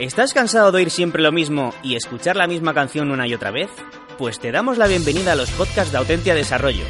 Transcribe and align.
¿Estás 0.00 0.32
cansado 0.32 0.72
de 0.72 0.78
oír 0.78 0.88
siempre 0.88 1.22
lo 1.22 1.30
mismo 1.30 1.74
y 1.82 1.94
escuchar 1.94 2.34
la 2.34 2.46
misma 2.46 2.72
canción 2.72 3.10
una 3.10 3.26
y 3.26 3.34
otra 3.34 3.50
vez? 3.50 3.68
Pues 4.16 4.40
te 4.40 4.50
damos 4.50 4.78
la 4.78 4.86
bienvenida 4.86 5.32
a 5.32 5.34
los 5.34 5.50
podcasts 5.50 5.92
de 5.92 5.98
Autentia 5.98 6.34
Desarrollo, 6.34 6.84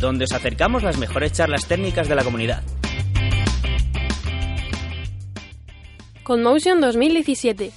donde 0.00 0.26
os 0.26 0.32
acercamos 0.32 0.84
las 0.84 0.96
mejores 0.96 1.32
charlas 1.32 1.66
técnicas 1.66 2.08
de 2.08 2.14
la 2.14 2.22
comunidad. 2.22 2.62
Conmotion 6.22 6.80
2017 6.80 7.72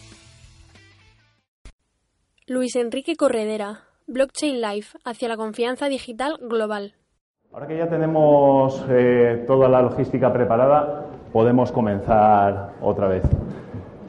Luis 2.46 2.76
Enrique 2.76 3.16
Corredera, 3.16 3.86
Blockchain 4.06 4.62
Life, 4.62 5.00
hacia 5.04 5.30
la 5.30 5.36
confianza 5.36 5.90
digital 5.90 6.38
global. 6.40 6.94
Ahora 7.52 7.66
que 7.66 7.80
ya 7.80 7.90
tenemos 7.90 8.86
eh, 8.88 9.46
toda 9.48 9.68
la 9.68 9.82
logística 9.82 10.32
preparada, 10.32 11.08
podemos 11.34 11.72
comenzar 11.72 12.76
otra 12.82 13.08
vez. 13.08 13.24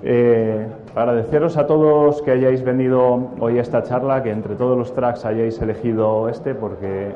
Eh, 0.09 0.65
agradeceros 0.95 1.57
a 1.57 1.67
todos 1.67 2.23
que 2.23 2.31
hayáis 2.31 2.63
venido 2.63 3.31
hoy 3.41 3.59
a 3.59 3.63
esta 3.63 3.83
charla, 3.83 4.23
que 4.23 4.31
entre 4.31 4.55
todos 4.55 4.79
los 4.79 4.95
tracks 4.95 5.25
hayáis 5.25 5.61
elegido 5.61 6.29
este, 6.29 6.55
porque 6.55 7.11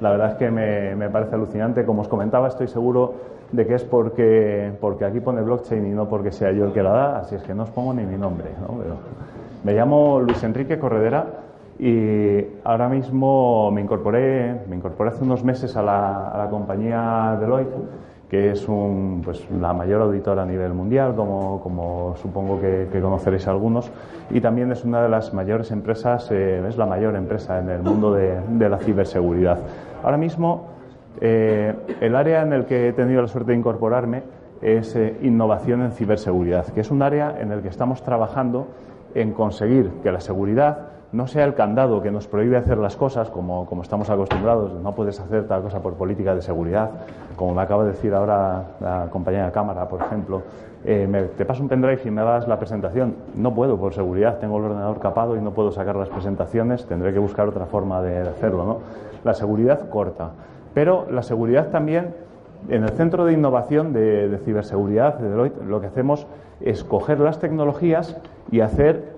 la 0.00 0.10
verdad 0.12 0.30
es 0.30 0.34
que 0.36 0.52
me, 0.52 1.10
parece 1.10 1.34
alucinante. 1.34 1.84
Como 1.84 2.02
os 2.02 2.08
comentaba, 2.08 2.46
estoy 2.46 2.68
seguro 2.68 3.14
de 3.50 3.66
que 3.66 3.74
es 3.74 3.82
porque, 3.82 4.70
porque 4.80 5.04
aquí 5.04 5.18
pone 5.18 5.42
blockchain 5.42 5.86
y 5.86 5.90
no 5.90 6.08
porque 6.08 6.30
sea 6.30 6.52
yo 6.52 6.66
el 6.66 6.72
que 6.72 6.84
la 6.84 6.90
da, 6.90 7.18
así 7.18 7.34
es 7.34 7.42
que 7.42 7.52
no 7.52 7.64
os 7.64 7.70
pongo 7.70 7.92
ni 7.92 8.06
mi 8.06 8.16
nombre. 8.16 8.46
me 9.64 9.72
llamo 9.72 10.20
Luis 10.20 10.40
Enrique 10.44 10.78
Corredera 10.78 11.26
y 11.80 12.44
ahora 12.62 12.88
mismo 12.88 13.72
me 13.72 13.80
incorporé, 13.80 14.54
me 14.68 14.76
incorporé 14.76 15.10
hace 15.10 15.24
unos 15.24 15.42
meses 15.42 15.76
a 15.76 15.82
la, 15.82 16.28
a 16.28 16.38
la 16.38 16.48
compañía 16.48 17.36
Deloitte 17.40 17.74
que 18.28 18.50
es 18.50 18.68
un, 18.68 19.22
pues, 19.24 19.48
la 19.50 19.72
mayor 19.72 20.02
auditora 20.02 20.42
a 20.42 20.46
nivel 20.46 20.72
mundial, 20.72 21.14
como, 21.14 22.14
supongo 22.20 22.60
que, 22.60 22.88
conoceréis 23.00 23.46
algunos, 23.46 23.90
y 24.30 24.40
también 24.40 24.72
es 24.72 24.84
una 24.84 25.02
de 25.02 25.08
las 25.08 25.32
mayores 25.32 25.70
empresas, 25.70 26.28
eh, 26.32 26.62
es 26.68 26.76
la 26.76 26.86
mayor 26.86 27.14
empresa 27.14 27.60
en 27.60 27.70
el 27.70 27.82
mundo 27.82 28.12
de, 28.12 28.40
de 28.48 28.68
la 28.68 28.78
ciberseguridad. 28.78 29.58
Ahora 30.02 30.16
mismo, 30.16 30.66
eh, 31.20 31.74
el 32.00 32.14
área 32.14 32.42
en 32.42 32.52
el 32.52 32.66
que 32.66 32.88
he 32.88 32.92
tenido 32.92 33.22
la 33.22 33.28
suerte 33.28 33.52
de 33.52 33.58
incorporarme 33.58 34.22
es 34.60 34.94
eh, 34.96 35.16
innovación 35.22 35.82
en 35.82 35.92
ciberseguridad, 35.92 36.66
que 36.66 36.80
es 36.80 36.90
un 36.90 37.02
área 37.02 37.36
en 37.40 37.52
el 37.52 37.62
que 37.62 37.68
estamos 37.68 38.02
trabajando 38.02 38.68
en 39.14 39.32
conseguir 39.32 39.90
que 40.02 40.12
la 40.12 40.20
seguridad 40.20 40.95
no 41.16 41.26
sea 41.26 41.46
el 41.46 41.54
candado 41.54 42.02
que 42.02 42.10
nos 42.10 42.26
prohíbe 42.26 42.58
hacer 42.58 42.76
las 42.76 42.94
cosas 42.94 43.30
como, 43.30 43.64
como, 43.64 43.80
estamos 43.80 44.10
acostumbrados, 44.10 44.74
no 44.74 44.94
puedes 44.94 45.18
hacer 45.18 45.46
tal 45.46 45.62
cosa 45.62 45.80
por 45.80 45.94
política 45.94 46.34
de 46.34 46.42
seguridad, 46.42 46.90
como 47.36 47.54
me 47.54 47.62
acaba 47.62 47.84
de 47.84 47.92
decir 47.92 48.12
ahora 48.12 48.76
la 48.80 49.06
compañera 49.10 49.46
de 49.46 49.52
cámara, 49.52 49.88
por 49.88 50.02
ejemplo, 50.02 50.42
eh, 50.84 51.06
me, 51.08 51.22
te 51.22 51.46
paso 51.46 51.62
un 51.62 51.70
pendrive 51.70 52.02
y 52.04 52.10
me 52.10 52.20
das 52.20 52.46
la 52.46 52.58
presentación. 52.58 53.16
No 53.34 53.54
puedo 53.54 53.78
por 53.78 53.94
seguridad, 53.94 54.38
tengo 54.38 54.58
el 54.58 54.64
ordenador 54.64 55.00
capado 55.00 55.36
y 55.36 55.40
no 55.40 55.52
puedo 55.52 55.72
sacar 55.72 55.96
las 55.96 56.10
presentaciones, 56.10 56.84
tendré 56.84 57.14
que 57.14 57.18
buscar 57.18 57.48
otra 57.48 57.64
forma 57.64 58.02
de 58.02 58.20
hacerlo. 58.20 58.66
¿no? 58.66 58.78
La 59.24 59.32
seguridad 59.32 59.88
corta, 59.88 60.32
pero 60.74 61.06
la 61.10 61.22
seguridad 61.22 61.70
también, 61.70 62.14
en 62.68 62.82
el 62.82 62.90
Centro 62.90 63.24
de 63.24 63.32
Innovación 63.32 63.94
de, 63.94 64.28
de 64.28 64.38
Ciberseguridad 64.38 65.14
de 65.14 65.30
Deloitte, 65.30 65.64
lo 65.64 65.80
que 65.80 65.86
hacemos 65.86 66.26
es 66.60 66.84
coger 66.84 67.20
las 67.20 67.38
tecnologías 67.38 68.18
y 68.50 68.60
hacer 68.60 69.16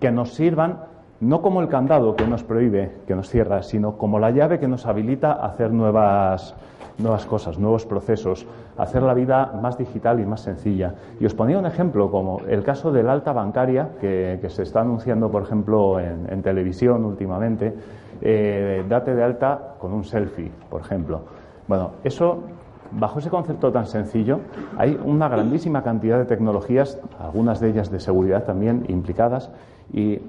que 0.00 0.10
nos 0.10 0.32
sirvan 0.32 0.91
no 1.22 1.40
como 1.40 1.60
el 1.60 1.68
candado 1.68 2.16
que 2.16 2.26
nos 2.26 2.42
prohíbe, 2.42 2.90
que 3.06 3.14
nos 3.14 3.28
cierra, 3.28 3.62
sino 3.62 3.96
como 3.96 4.18
la 4.18 4.32
llave 4.32 4.58
que 4.58 4.66
nos 4.66 4.86
habilita 4.86 5.32
a 5.32 5.46
hacer 5.46 5.70
nuevas, 5.70 6.56
nuevas 6.98 7.26
cosas, 7.26 7.60
nuevos 7.60 7.86
procesos, 7.86 8.44
hacer 8.76 9.04
la 9.04 9.14
vida 9.14 9.52
más 9.62 9.78
digital 9.78 10.18
y 10.18 10.26
más 10.26 10.40
sencilla. 10.40 10.94
Y 11.20 11.24
os 11.24 11.32
ponía 11.32 11.60
un 11.60 11.66
ejemplo, 11.66 12.10
como 12.10 12.40
el 12.48 12.64
caso 12.64 12.90
del 12.90 13.08
alta 13.08 13.32
bancaria, 13.32 13.90
que, 14.00 14.44
se 14.48 14.64
está 14.64 14.80
anunciando, 14.80 15.30
por 15.30 15.44
ejemplo, 15.44 16.00
en, 16.00 16.42
televisión 16.42 17.04
últimamente, 17.04 17.72
eh, 18.20 18.84
date 18.88 19.14
de 19.14 19.22
alta 19.22 19.76
con 19.78 19.92
un 19.92 20.02
selfie, 20.02 20.50
por 20.68 20.80
ejemplo. 20.80 21.20
Bueno, 21.68 21.92
eso 22.02 22.40
bajo 22.90 23.20
ese 23.20 23.30
concepto 23.30 23.70
tan 23.70 23.86
sencillo, 23.86 24.40
hay 24.76 25.00
una 25.04 25.28
grandísima 25.28 25.84
cantidad 25.84 26.18
de 26.18 26.24
tecnologías, 26.24 26.98
algunas 27.20 27.60
de 27.60 27.70
ellas 27.70 27.92
de 27.92 28.00
seguridad 28.00 28.42
también 28.42 28.84
implicadas, 28.88 29.50
y 29.92 30.20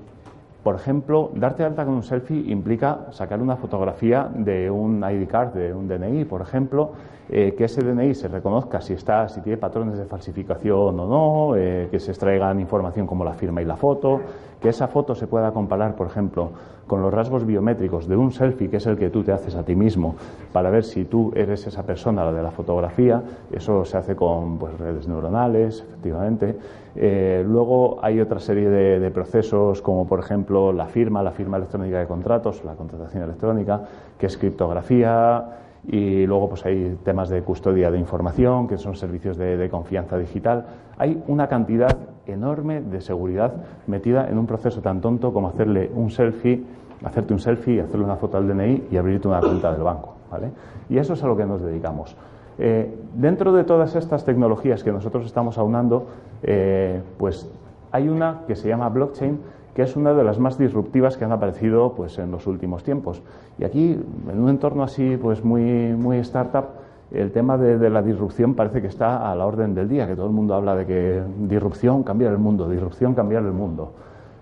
por 0.64 0.76
ejemplo, 0.76 1.30
darte 1.36 1.64
alta 1.64 1.84
con 1.84 1.96
un 1.96 2.04
selfie 2.04 2.50
implica 2.50 3.08
sacar 3.12 3.42
una 3.42 3.58
fotografía 3.58 4.30
de 4.34 4.72
un 4.72 5.04
ID 5.04 5.28
card, 5.28 5.54
de 5.54 5.74
un 5.74 5.90
DNI, 5.90 6.24
por 6.24 6.42
ejemplo, 6.42 6.94
eh, 7.30 7.54
que 7.58 7.66
ese 7.66 7.82
DNI 7.82 8.16
se 8.16 8.30
reconozca 8.30 8.80
si 8.80 8.94
está, 8.94 9.28
si 9.28 9.42
tiene 9.42 9.58
patrones 9.58 9.98
de 9.98 10.06
falsificación 10.06 10.98
o 11.00 11.08
no, 11.08 11.56
eh, 11.58 11.90
que 11.92 12.00
se 12.00 12.12
extraigan 12.12 12.62
información 12.62 13.06
como 13.06 13.26
la 13.26 13.34
firma 13.34 13.62
y 13.62 13.66
la 13.66 13.76
foto, 13.76 14.22
que 14.64 14.70
esa 14.70 14.88
foto 14.88 15.14
se 15.14 15.28
pueda 15.28 15.52
comparar, 15.52 15.94
por 15.98 16.08
ejemplo, 16.08 16.52
con 16.88 17.02
los 17.02 17.14
rasgos 17.14 17.46
biométricos 17.46 18.08
de 18.08 18.16
un 18.16 18.32
selfie, 18.32 18.70
que 18.70 18.78
es 18.78 18.88
el 18.88 18.98
que 18.98 19.10
tú 19.10 19.22
te 19.22 19.34
haces 19.34 19.56
a 19.56 19.64
ti 19.64 19.76
mismo, 19.76 20.16
para 20.54 20.70
ver 20.70 20.86
si 20.86 21.04
tú 21.04 21.34
eres 21.36 21.68
esa 21.68 21.84
persona, 21.84 22.24
la 22.24 22.32
de 22.32 22.42
la 22.42 22.52
fotografía. 22.52 23.22
Eso 23.52 23.84
se 23.84 23.98
hace 23.98 24.16
con 24.16 24.58
pues, 24.58 24.80
redes 24.80 25.06
neuronales, 25.06 25.82
efectivamente. 25.86 26.58
Eh, 26.96 27.44
luego 27.46 28.00
hay 28.02 28.22
otra 28.22 28.40
serie 28.40 28.70
de, 28.70 29.12
procesos, 29.12 29.82
como 29.82 30.08
por 30.08 30.20
ejemplo 30.20 30.72
la 30.72 30.86
firma, 30.86 31.22
la 31.22 31.32
firma 31.32 31.58
electrónica 31.58 32.00
de 32.00 32.08
contratos, 32.08 32.64
la 32.64 32.76
contratación 32.76 33.24
electrónica, 33.24 33.82
que 34.18 34.28
es 34.28 34.38
criptografía. 34.38 35.58
Y 35.86 36.26
luego 36.26 36.48
pues 36.48 36.66
hay 36.66 36.98
temas 37.04 37.28
de 37.28 37.42
custodia 37.42 37.92
de 37.92 38.00
información, 38.00 38.70
que 38.70 38.78
son 38.78 38.96
servicios 38.96 39.36
de, 39.36 39.58
de 39.58 39.70
confianza 39.70 40.18
digital. 40.18 40.66
Hay 40.98 41.22
una 41.28 41.50
cantidad 41.50 41.98
enorme 42.26 42.82
de 42.82 43.02
seguridad 43.02 43.54
metida 43.88 44.30
en 44.30 44.38
un 44.38 44.48
proceso 44.48 44.82
tan 44.82 45.02
tonto 45.02 45.34
como 45.34 45.50
hacerle 45.50 45.92
un 45.94 46.10
selfie, 46.10 46.64
hacerte 47.04 47.34
un 47.34 47.40
selfie, 47.40 47.82
hacerle 47.82 48.06
una 48.06 48.16
foto 48.16 48.38
al 48.38 48.48
DNI 48.48 48.88
y 48.92 48.98
abrirte 48.98 49.28
una 49.28 49.40
cuenta 49.40 49.72
del 49.72 49.84
banco. 49.84 50.16
¿vale? 50.32 50.52
Y 50.90 50.98
eso 50.98 51.14
es 51.14 51.24
a 51.24 51.28
lo 51.28 51.36
que 51.36 51.46
nos 51.46 51.62
dedicamos. 51.62 52.16
Eh, 52.58 52.94
dentro 53.16 53.52
de 53.52 53.64
todas 53.64 53.96
estas 53.96 54.26
tecnologías 54.26 54.84
que 54.84 54.92
nosotros 54.92 55.26
estamos 55.26 55.58
aunando, 55.58 56.08
eh, 56.44 57.02
pues 57.18 57.50
hay 57.92 58.10
una 58.10 58.42
que 58.48 58.56
se 58.56 58.68
llama 58.68 58.90
blockchain, 58.90 59.40
que 59.74 59.82
es 59.82 59.96
una 59.96 60.14
de 60.14 60.24
las 60.24 60.40
más 60.40 60.58
disruptivas 60.58 61.18
que 61.18 61.26
han 61.26 61.32
aparecido 61.32 61.94
pues, 61.94 62.20
en 62.20 62.32
los 62.32 62.46
últimos 62.46 62.84
tiempos. 62.84 63.24
Y 63.58 63.64
aquí, 63.64 64.00
en 64.30 64.40
un 64.40 64.50
entorno 64.50 64.84
así, 64.84 65.18
pues 65.18 65.44
muy, 65.44 65.94
muy 65.94 66.18
startup, 66.18 66.66
el 67.14 67.32
tema 67.32 67.58
de, 67.58 67.90
la 67.90 68.02
disrupción 68.02 68.56
parece 68.56 68.82
que 68.82 68.88
está 68.88 69.32
a 69.32 69.36
la 69.36 69.46
orden 69.46 69.76
del 69.76 69.88
día, 69.88 70.08
que 70.08 70.16
todo 70.16 70.26
el 70.26 70.32
mundo 70.32 70.56
habla 70.56 70.76
de 70.76 70.86
que 70.86 71.22
disrupción, 71.38 72.04
cambiar 72.04 72.32
el 72.32 72.40
mundo, 72.40 72.68
disrupción, 72.68 73.14
cambiar 73.14 73.44
el 73.44 73.52
mundo. 73.52 73.92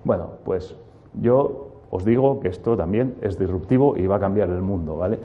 Bueno, 0.06 0.30
pues 0.46 0.76
yo 1.22 1.68
os 1.90 2.06
digo 2.06 2.40
que 2.40 2.48
esto 2.48 2.78
también 2.78 3.16
es 3.22 3.38
disruptivo 3.38 3.98
y 3.98 4.08
va 4.08 4.16
a 4.16 4.20
cambiar 4.20 4.50
el 4.50 4.62
mundo, 4.62 4.96
¿vale? 4.96 5.20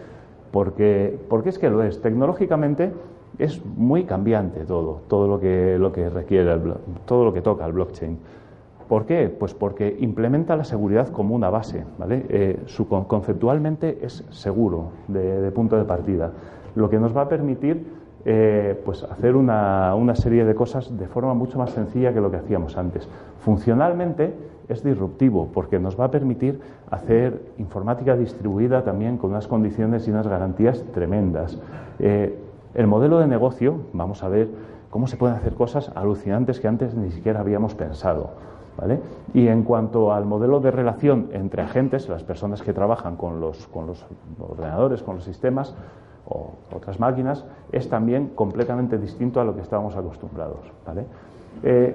Porque, 0.50 1.16
porque 1.28 1.50
es 1.50 1.58
que 1.58 1.70
lo 1.70 1.82
es. 1.84 2.00
Tecnológicamente 2.02 2.92
es 3.38 3.64
muy 3.64 4.04
cambiante 4.04 4.64
todo, 4.64 5.02
todo 5.06 5.28
lo 5.28 5.38
que, 5.38 5.78
lo 5.78 5.92
que 5.92 6.10
requiere, 6.10 6.58
todo 7.04 7.24
lo 7.24 7.32
que 7.32 7.42
toca 7.42 7.64
el 7.64 7.72
blockchain. 7.72 8.18
¿Por 8.88 9.04
qué? 9.04 9.28
Pues 9.28 9.54
porque 9.54 9.96
implementa 10.00 10.56
la 10.56 10.64
seguridad 10.64 11.08
como 11.08 11.34
una 11.34 11.50
base, 11.50 11.84
¿vale? 11.98 12.24
Eh, 12.28 12.60
su, 12.66 12.88
conceptualmente 12.88 13.98
es 14.02 14.24
seguro 14.30 14.90
de 15.08 15.50
punto 15.52 15.76
de 15.76 15.84
partida 15.84 16.32
lo 16.76 16.88
que 16.88 17.00
nos 17.00 17.16
va 17.16 17.22
a 17.22 17.28
permitir 17.28 17.84
eh, 18.24 18.80
pues 18.84 19.02
hacer 19.04 19.36
una, 19.36 19.94
una, 19.94 20.14
serie 20.14 20.44
de 20.44 20.54
cosas 20.54 20.96
de 20.96 21.06
forma 21.06 21.34
mucho 21.34 21.58
más 21.58 21.70
sencilla 21.70 22.12
que 22.12 22.20
lo 22.20 22.30
que 22.30 22.36
hacíamos 22.36 22.76
antes. 22.76 23.08
Funcionalmente 23.40 24.34
es 24.68 24.82
disruptivo 24.82 25.48
porque 25.52 25.78
nos 25.78 25.98
va 25.98 26.06
a 26.06 26.10
permitir 26.10 26.60
hacer 26.90 27.40
informática 27.58 28.16
distribuida 28.16 28.82
también 28.82 29.16
con 29.16 29.30
unas 29.30 29.46
condiciones 29.46 30.06
y 30.06 30.10
unas 30.10 30.26
garantías 30.26 30.84
tremendas. 30.92 31.58
Eh, 31.98 32.36
el 32.74 32.86
modelo 32.86 33.18
de 33.18 33.26
negocio, 33.26 33.78
vamos 33.92 34.22
a 34.22 34.28
ver 34.28 34.48
cómo 34.90 35.06
se 35.06 35.16
pueden 35.16 35.36
hacer 35.36 35.54
cosas 35.54 35.90
alucinantes 35.94 36.60
que 36.60 36.68
antes 36.68 36.94
ni 36.94 37.10
siquiera 37.10 37.40
habíamos 37.40 37.74
pensado. 37.74 38.30
¿Vale? 38.76 39.00
Y 39.32 39.48
en 39.48 39.62
cuanto 39.62 40.12
al 40.12 40.26
modelo 40.26 40.60
de 40.60 40.70
relación 40.70 41.30
entre 41.32 41.62
agentes, 41.62 42.10
las 42.10 42.24
personas 42.24 42.60
que 42.60 42.74
trabajan 42.74 43.16
con 43.16 43.40
los, 43.40 43.66
con 43.68 43.86
los 43.86 44.04
ordenadores, 44.38 45.02
con 45.02 45.14
los 45.14 45.24
sistemas, 45.24 45.74
o 46.28 46.52
otras 46.74 46.98
máquinas, 47.00 47.44
es 47.72 47.88
también 47.88 48.28
completamente 48.34 48.98
distinto 48.98 49.40
a 49.40 49.44
lo 49.44 49.54
que 49.54 49.62
estábamos 49.62 49.96
acostumbrados. 49.96 50.60
Eh, 51.62 51.94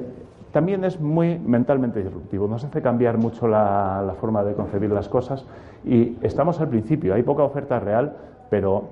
también 0.51 0.83
es 0.83 0.99
muy 0.99 1.39
mentalmente 1.39 2.01
disruptivo, 2.03 2.47
nos 2.47 2.63
hace 2.63 2.81
cambiar 2.81 3.17
mucho 3.17 3.47
la, 3.47 4.13
forma 4.19 4.43
de 4.43 4.53
concebir 4.53 4.91
las 4.91 5.07
cosas 5.07 5.45
y 5.85 6.17
estamos 6.21 6.59
al 6.59 6.67
principio, 6.67 7.13
hay 7.13 7.23
poca 7.23 7.43
oferta 7.43 7.79
real, 7.79 8.15
pero 8.49 8.83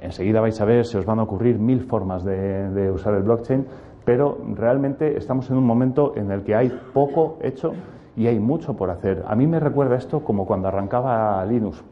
enseguida 0.00 0.40
vais 0.40 0.60
a 0.60 0.64
ver, 0.64 0.84
se 0.84 0.98
os 0.98 1.04
van 1.04 1.18
a 1.18 1.24
ocurrir 1.24 1.58
mil 1.58 1.80
formas 1.82 2.24
de, 2.24 2.70
de 2.70 2.90
usar 2.90 3.14
el 3.14 3.24
blockchain, 3.24 3.66
pero 4.04 4.38
realmente 4.54 5.16
estamos 5.16 5.50
en 5.50 5.56
un 5.56 5.66
momento 5.66 6.12
en 6.16 6.30
el 6.30 6.42
que 6.42 6.54
hay 6.54 6.70
poco 6.92 7.38
hecho 7.42 7.72
y 8.16 8.26
hay 8.26 8.38
mucho 8.38 8.74
por 8.74 8.90
hacer. 8.90 9.24
A 9.26 9.34
mí 9.34 9.46
me 9.46 9.60
recuerda 9.60 9.96
esto 9.96 10.24
como 10.24 10.46
cuando 10.46 10.68
arrancaba 10.68 11.44
Linux 11.44 11.84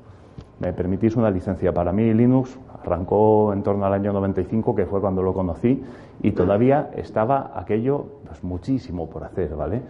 me 0.60 0.72
permitís 0.72 1.16
una 1.16 1.30
licencia. 1.30 1.72
Para 1.72 1.92
mí 1.92 2.12
Linux 2.14 2.58
arrancó 2.82 3.52
en 3.52 3.62
torno 3.62 3.84
al 3.86 3.92
año 3.92 4.12
95, 4.12 4.74
que 4.74 4.86
fue 4.86 5.00
cuando 5.00 5.22
lo 5.22 5.34
conocí, 5.34 5.82
y 6.22 6.32
todavía 6.32 6.90
estaba 6.96 7.52
aquello 7.54 8.06
pues, 8.26 8.42
muchísimo 8.42 9.08
por 9.08 9.24
hacer, 9.24 9.54
¿vale? 9.54 9.82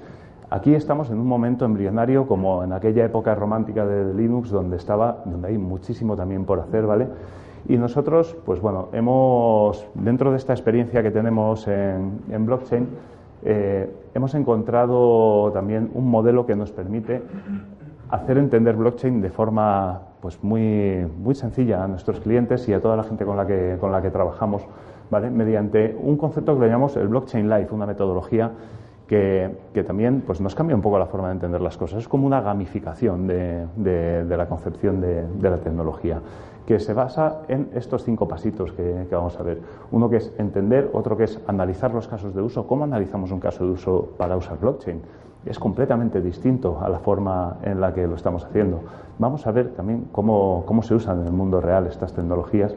Aquí 0.49 0.75
estamos 0.75 1.11
en 1.11 1.19
un 1.19 1.27
momento 1.27 1.65
embrionario 1.65 2.27
como 2.27 2.63
en 2.63 2.73
aquella 2.73 3.05
época 3.05 3.35
romántica 3.35 3.85
de 3.85 4.15
Linux 4.15 4.51
donde 4.51 4.77
estaba, 4.77 5.23
donde 5.25 5.49
hay 5.49 5.59
muchísimo 5.59 6.15
también 6.17 6.45
por 6.45 6.61
hacer, 6.61 6.87
¿vale? 6.87 7.09
Y 7.69 7.77
nosotros, 7.79 8.37
pues 8.45 8.61
bueno, 8.61 8.89
hemos, 8.93 9.85
dentro 9.95 10.31
de 10.31 10.37
esta 10.37 10.53
experiencia 10.53 11.03
que 11.03 11.11
tenemos 11.11 11.67
en, 11.67 12.47
blockchain, 12.47 12.87
eh, 13.43 13.91
hemos 14.15 14.35
encontrado 14.37 15.51
también 15.53 15.91
un 15.95 16.09
modelo 16.09 16.47
que 16.47 16.55
nos 16.55 16.71
permite 16.71 17.23
hacer 18.11 18.39
entender 18.39 18.77
blockchain 18.77 19.21
de 19.21 19.31
forma 19.31 20.03
pues 20.21 20.43
muy, 20.43 21.07
muy 21.19 21.35
sencilla 21.35 21.85
a 21.85 21.89
nuestros 21.89 22.21
clientes 22.21 22.69
y 22.69 22.73
a 22.73 22.81
toda 22.81 22.97
la 22.97 23.05
gente 23.05 23.25
con 23.25 23.37
la 23.37 23.47
que, 23.47 23.77
con 23.81 23.93
la 23.93 24.03
que 24.03 24.11
trabajamos, 24.11 24.63
¿vale? 25.11 25.31
mediante 25.31 25.97
un 26.01 26.17
concepto 26.17 26.55
que 26.55 26.63
le 26.63 26.67
llamamos 26.67 26.97
el 26.97 27.09
blockchain 27.09 27.49
life, 27.49 27.75
una 27.75 27.87
metodología 27.87 28.53
que, 29.07 29.85
también 29.87 30.23
pues, 30.27 30.41
nos 30.41 30.55
cambia 30.55 30.75
un 30.75 30.83
poco 30.83 30.99
la 30.99 31.07
forma 31.07 31.29
de 31.29 31.35
entender 31.35 31.61
las 31.61 31.77
cosas. 31.77 32.01
Es 32.01 32.09
como 32.09 32.27
una 32.27 32.41
gamificación 32.41 33.27
de, 33.27 33.67
de, 33.77 34.37
la 34.37 34.49
concepción 34.49 35.01
de, 35.01 35.25
la 35.41 35.59
tecnología, 35.59 36.21
que 36.67 36.81
se 36.81 36.93
basa 36.93 37.43
en 37.47 37.69
estos 37.75 38.03
cinco 38.03 38.27
pasitos 38.27 38.73
que, 38.73 39.07
vamos 39.11 39.39
a 39.39 39.43
ver. 39.45 39.61
Uno 39.93 40.11
que 40.11 40.17
es 40.17 40.33
entender, 40.39 40.91
otro 40.93 41.17
que 41.17 41.25
es 41.25 41.41
analizar 41.47 41.95
los 41.95 42.09
casos 42.09 42.35
de 42.35 42.43
uso. 42.43 42.67
¿Cómo 42.67 42.85
analizamos 42.85 43.31
un 43.31 43.39
caso 43.39 43.65
de 43.65 43.71
uso 43.71 44.09
para 44.17 44.37
usar 44.37 44.59
blockchain? 44.59 45.01
Es 45.45 45.59
completamente 45.59 46.21
distinto 46.21 46.81
a 46.81 46.89
la 46.89 46.99
forma 46.99 47.59
en 47.63 47.81
la 47.81 47.95
que 47.95 48.07
lo 48.07 48.17
estamos 48.17 48.45
haciendo. 48.45 48.81
Vamos 49.19 49.47
a 49.47 49.53
ver 49.53 49.75
también 49.75 50.09
cómo, 50.13 50.65
cómo 50.67 50.83
se 50.83 50.95
usan 50.95 51.21
en 51.21 51.27
el 51.27 51.33
mundo 51.33 51.61
real 51.61 51.87
estas 51.87 52.13
tecnologías. 52.13 52.75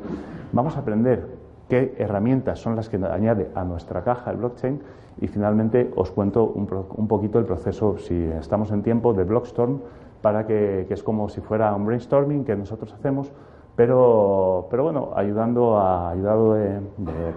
Vamos 0.52 0.76
a 0.78 0.80
aprender 0.82 1.40
qué 1.68 1.96
herramientas 1.98 2.60
son 2.60 2.76
las 2.76 2.90
que 2.90 2.98
añade 2.98 3.50
a 3.56 3.64
nuestra 3.64 4.04
caja 4.04 4.32
el 4.32 4.38
blockchain 4.38 4.82
y 5.22 5.28
finalmente 5.28 5.92
os 5.96 6.12
cuento 6.12 6.46
un, 6.46 7.08
poquito 7.08 7.40
el 7.40 7.46
proceso, 7.46 7.98
si 7.98 8.16
estamos 8.40 8.72
en 8.72 8.84
tiempo, 8.84 9.14
de 9.14 9.24
Blockstorm, 9.24 9.80
para 10.22 10.46
que, 10.46 10.88
es 10.90 11.04
como 11.04 11.30
si 11.30 11.42
fuera 11.42 11.74
un 11.76 11.86
brainstorming 11.86 12.46
que 12.46 12.56
nosotros 12.56 12.94
hacemos, 12.94 13.32
pero, 13.80 14.68
pero 14.70 14.84
bueno, 14.84 15.12
ayudando 15.16 15.78
a, 15.78 16.10
ayudado 16.10 16.56
de, 16.56 16.82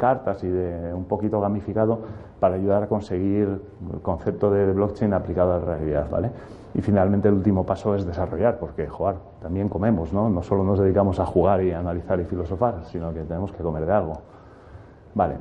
cartas 0.01 0.43
y 0.43 0.49
de 0.49 0.93
un 0.93 1.05
poquito 1.05 1.41
gamificado 1.41 2.01
para 2.41 2.57
ayudar 2.57 2.83
a 2.83 2.89
conseguir 2.89 3.61
el 3.95 4.01
concepto 4.01 4.51
de 4.51 4.73
blockchain 4.73 5.15
aplicado 5.15 5.53
a 5.55 5.59
la 5.61 5.65
realidad, 5.65 6.11
¿vale? 6.11 6.33
Y 6.75 6.81
finalmente 6.81 7.29
el 7.29 7.35
último 7.35 7.65
paso 7.65 7.95
es 7.95 8.05
desarrollar, 8.05 8.59
porque, 8.59 8.89
jugar 8.89 9.19
también 9.41 9.69
comemos, 9.69 10.13
¿no? 10.13 10.29
No 10.29 10.43
solo 10.43 10.65
nos 10.65 10.81
dedicamos 10.81 11.21
a 11.21 11.27
jugar 11.27 11.63
y 11.63 11.71
analizar 11.71 12.19
y 12.19 12.25
filosofar, 12.25 12.87
sino 12.87 13.15
que 13.15 13.21
tenemos 13.21 13.53
que 13.53 13.63
comer 13.63 13.87
de 13.87 13.93
algo. 13.93 14.15
Vale, 15.15 15.37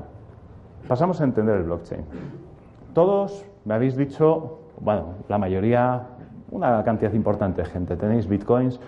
Pasamos 0.88 1.20
a 1.20 1.24
entender 1.24 1.56
el 1.56 1.64
blockchain. 1.64 2.06
Todos 2.94 3.44
me 3.66 3.74
habéis 3.74 3.96
dicho, 3.96 4.60
bueno, 4.80 5.16
la 5.30 5.40
mayoría, 5.40 6.04
una 6.52 6.84
cantidad 6.84 7.12
importante 7.14 7.64
de 7.64 7.68
gente, 7.70 7.96
tenéis 7.96 8.28
bitcoins, 8.28 8.80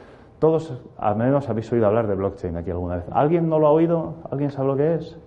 todos 0.44 0.74
al 0.98 1.16
menos 1.16 1.48
habéis 1.48 1.72
oído 1.72 1.88
hablar 1.88 2.06
de 2.06 2.16
blockchain 2.16 2.58
aquí 2.58 2.70
alguna 2.70 2.98
vez. 2.98 3.06
¿Alguien 3.14 3.48
no 3.48 3.60
lo 3.60 3.68
ha 3.68 3.72
oído? 3.72 4.16
¿Alguien 4.30 4.52
sabe 4.52 4.68
lo 4.68 4.76
que 4.76 4.96
es? 4.96 5.18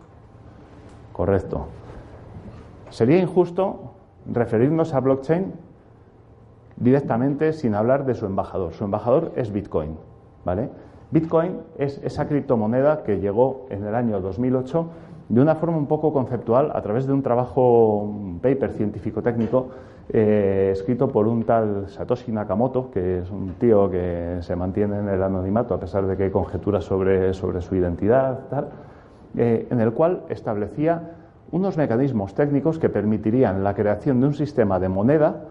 Correcto. 1.15 1.69
Sería 2.91 3.17
injusto 3.17 3.95
referirnos 4.31 4.93
a 4.93 5.01
blockchain 5.01 5.55
directamente 6.77 7.55
sin 7.55 7.75
hablar 7.75 8.05
de 8.05 8.13
su 8.13 8.27
embajador. 8.27 8.75
Su 8.75 8.85
embajador 8.85 9.33
es 9.37 9.51
Bitcoin, 9.51 9.97
¿vale? 10.45 10.69
Bitcoin 11.11 11.61
es 11.79 11.97
esa 12.05 12.29
criptomoneda 12.29 13.03
que 13.03 13.19
llegó 13.19 13.65
en 13.71 13.87
el 13.87 13.95
año 13.95 14.21
2008 14.21 14.87
de 15.28 15.40
una 15.40 15.56
forma 15.56 15.76
un 15.76 15.87
poco 15.87 16.12
conceptual 16.12 16.70
a 16.75 16.82
través 16.82 17.06
de 17.06 17.12
un 17.12 17.23
trabajo, 17.23 17.99
un 17.99 18.38
paper 18.40 18.73
científico-técnico 18.73 19.69
eh, 20.08 20.70
escrito 20.73 21.08
por 21.08 21.26
un 21.26 21.43
tal 21.43 21.88
Satoshi 21.88 22.31
Nakamoto, 22.31 22.90
que 22.93 23.19
es 23.19 23.31
un 23.31 23.55
tío 23.55 23.90
que 23.90 24.38
se 24.40 24.55
mantiene 24.55 25.00
en 25.00 25.08
el 25.08 25.23
anonimato 25.23 25.75
a 25.75 25.81
pesar 25.81 26.06
de 26.06 26.17
que 26.17 26.25
hay 26.25 26.31
conjeturas 26.31 26.84
sobre, 26.84 27.34
sobre 27.34 27.61
su 27.61 27.75
identidad, 27.75 28.46
tal, 28.49 28.69
eh, 29.37 29.67
en 29.69 29.81
el 29.81 29.93
cual 29.93 30.23
establecía 30.28 31.17
unos 31.50 31.76
mecanismos 31.76 32.34
técnicos 32.34 32.79
que 32.79 32.88
permitirían 32.88 33.64
la 33.64 33.75
creación 33.75 34.20
de 34.20 34.29
un 34.29 34.34
sistema 34.34 34.79
de 34.79 34.88
moneda 34.88 35.44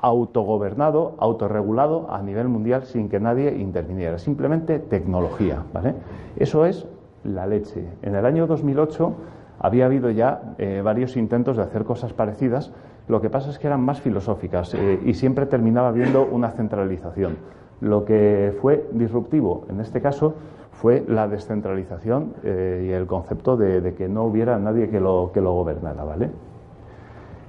autogobernado, 0.00 1.14
autorregulado 1.18 2.10
a 2.10 2.22
nivel 2.22 2.48
mundial 2.48 2.84
sin 2.84 3.08
que 3.08 3.20
nadie 3.20 3.54
interviniera, 3.56 4.18
simplemente 4.18 4.78
tecnología, 4.78 5.62
¿vale? 5.72 5.94
Eso 6.36 6.66
es 6.66 6.86
la 7.24 7.46
leche. 7.46 7.84
En 8.02 8.14
el 8.14 8.26
año 8.26 8.46
2008 8.46 9.14
había 9.58 9.86
habido 9.86 10.10
ya 10.10 10.54
eh, 10.58 10.82
varios 10.84 11.16
intentos 11.16 11.56
de 11.56 11.62
hacer 11.62 11.84
cosas 11.84 12.12
parecidas, 12.12 12.72
lo 13.08 13.20
que 13.20 13.30
pasa 13.30 13.50
es 13.50 13.58
que 13.58 13.66
eran 13.66 13.80
más 13.80 14.00
filosóficas 14.00 14.74
eh, 14.74 15.00
y 15.04 15.14
siempre 15.14 15.46
terminaba 15.46 15.88
habiendo 15.88 16.24
una 16.24 16.50
centralización. 16.50 17.36
Lo 17.80 18.04
que 18.04 18.56
fue 18.60 18.88
disruptivo 18.92 19.64
en 19.68 19.80
este 19.80 20.00
caso 20.00 20.34
fue 20.72 21.04
la 21.06 21.28
descentralización 21.28 22.34
eh, 22.44 22.86
y 22.88 22.92
el 22.92 23.06
concepto 23.06 23.56
de, 23.56 23.94
que 23.94 24.08
no 24.08 24.24
hubiera 24.24 24.58
nadie 24.58 24.88
que 24.88 25.00
lo, 25.00 25.30
que 25.34 25.40
lo 25.40 25.52
gobernara. 25.52 26.04
¿vale? 26.04 26.30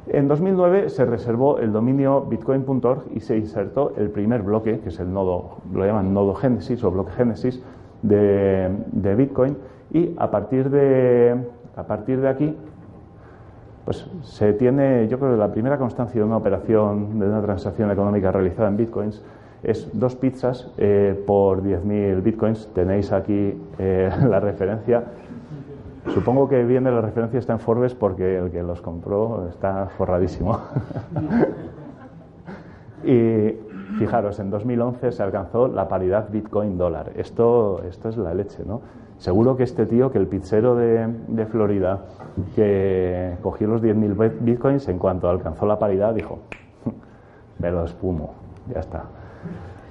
En 0.07 0.27
2009 0.27 0.89
se 0.89 1.05
reservó 1.05 1.59
el 1.59 1.71
dominio 1.71 2.21
bitcoin.org 2.21 3.03
y 3.13 3.21
se 3.21 3.37
insertó 3.37 3.93
el 3.95 4.09
primer 4.09 4.41
bloque, 4.41 4.79
que 4.79 4.89
es 4.89 4.99
el 4.99 5.13
nodo, 5.13 5.57
lo 5.71 5.85
llaman 5.85 6.13
nodo 6.13 6.33
génesis 6.33 6.83
o 6.83 6.91
bloque 6.91 7.11
génesis, 7.13 7.63
de, 8.03 9.15
Bitcoin 9.17 9.57
y 9.91 10.13
a 10.17 10.29
partir 10.29 10.69
de, 10.69 11.35
a 11.75 11.83
partir 11.83 12.21
de 12.21 12.29
aquí 12.29 12.55
pues 13.85 14.07
se 14.21 14.53
tiene, 14.53 15.07
yo 15.09 15.19
creo 15.19 15.31
que 15.31 15.37
la 15.37 15.51
primera 15.51 15.77
constancia 15.77 16.21
de 16.21 16.25
una 16.25 16.37
operación, 16.37 17.19
de 17.19 17.27
una 17.27 17.41
transacción 17.41 17.91
económica 17.91 18.31
realizada 18.31 18.69
en 18.69 18.77
bitcoins 18.77 19.21
es 19.61 19.89
dos 19.93 20.15
pizzas 20.15 20.69
eh, 20.77 21.21
por 21.25 21.63
10.000 21.63 22.21
bitcoins. 22.21 22.69
Tenéis 22.73 23.11
aquí 23.11 23.61
eh, 23.79 24.09
la 24.29 24.39
referencia. 24.39 25.03
Supongo 26.13 26.49
que 26.49 26.63
viene 26.63 26.91
la 26.91 27.01
referencia 27.01 27.39
está 27.39 27.53
en 27.53 27.59
Forbes 27.59 27.95
porque 27.95 28.37
el 28.37 28.51
que 28.51 28.61
los 28.61 28.81
compró 28.81 29.47
está 29.47 29.87
forradísimo. 29.97 30.59
y, 33.05 33.55
Fijaros, 33.97 34.39
en 34.39 34.49
2011 34.49 35.11
se 35.11 35.23
alcanzó 35.23 35.67
la 35.67 35.87
paridad 35.87 36.29
Bitcoin-dólar. 36.31 37.11
Esto, 37.15 37.83
esto 37.83 38.09
es 38.09 38.17
la 38.17 38.33
leche, 38.33 38.63
¿no? 38.65 38.81
Seguro 39.17 39.55
que 39.55 39.63
este 39.63 39.85
tío, 39.85 40.11
que 40.11 40.17
el 40.17 40.27
pizzero 40.27 40.75
de, 40.75 41.07
de 41.27 41.45
Florida, 41.45 42.01
que 42.55 43.37
cogió 43.41 43.67
los 43.67 43.81
10.000 43.81 44.39
Bitcoins, 44.41 44.87
en 44.89 44.99
cuanto 44.99 45.29
alcanzó 45.29 45.65
la 45.65 45.79
paridad, 45.79 46.13
dijo, 46.13 46.39
me 47.59 47.71
lo 47.71 47.85
espumo, 47.85 48.33
ya 48.73 48.79
está. 48.79 49.03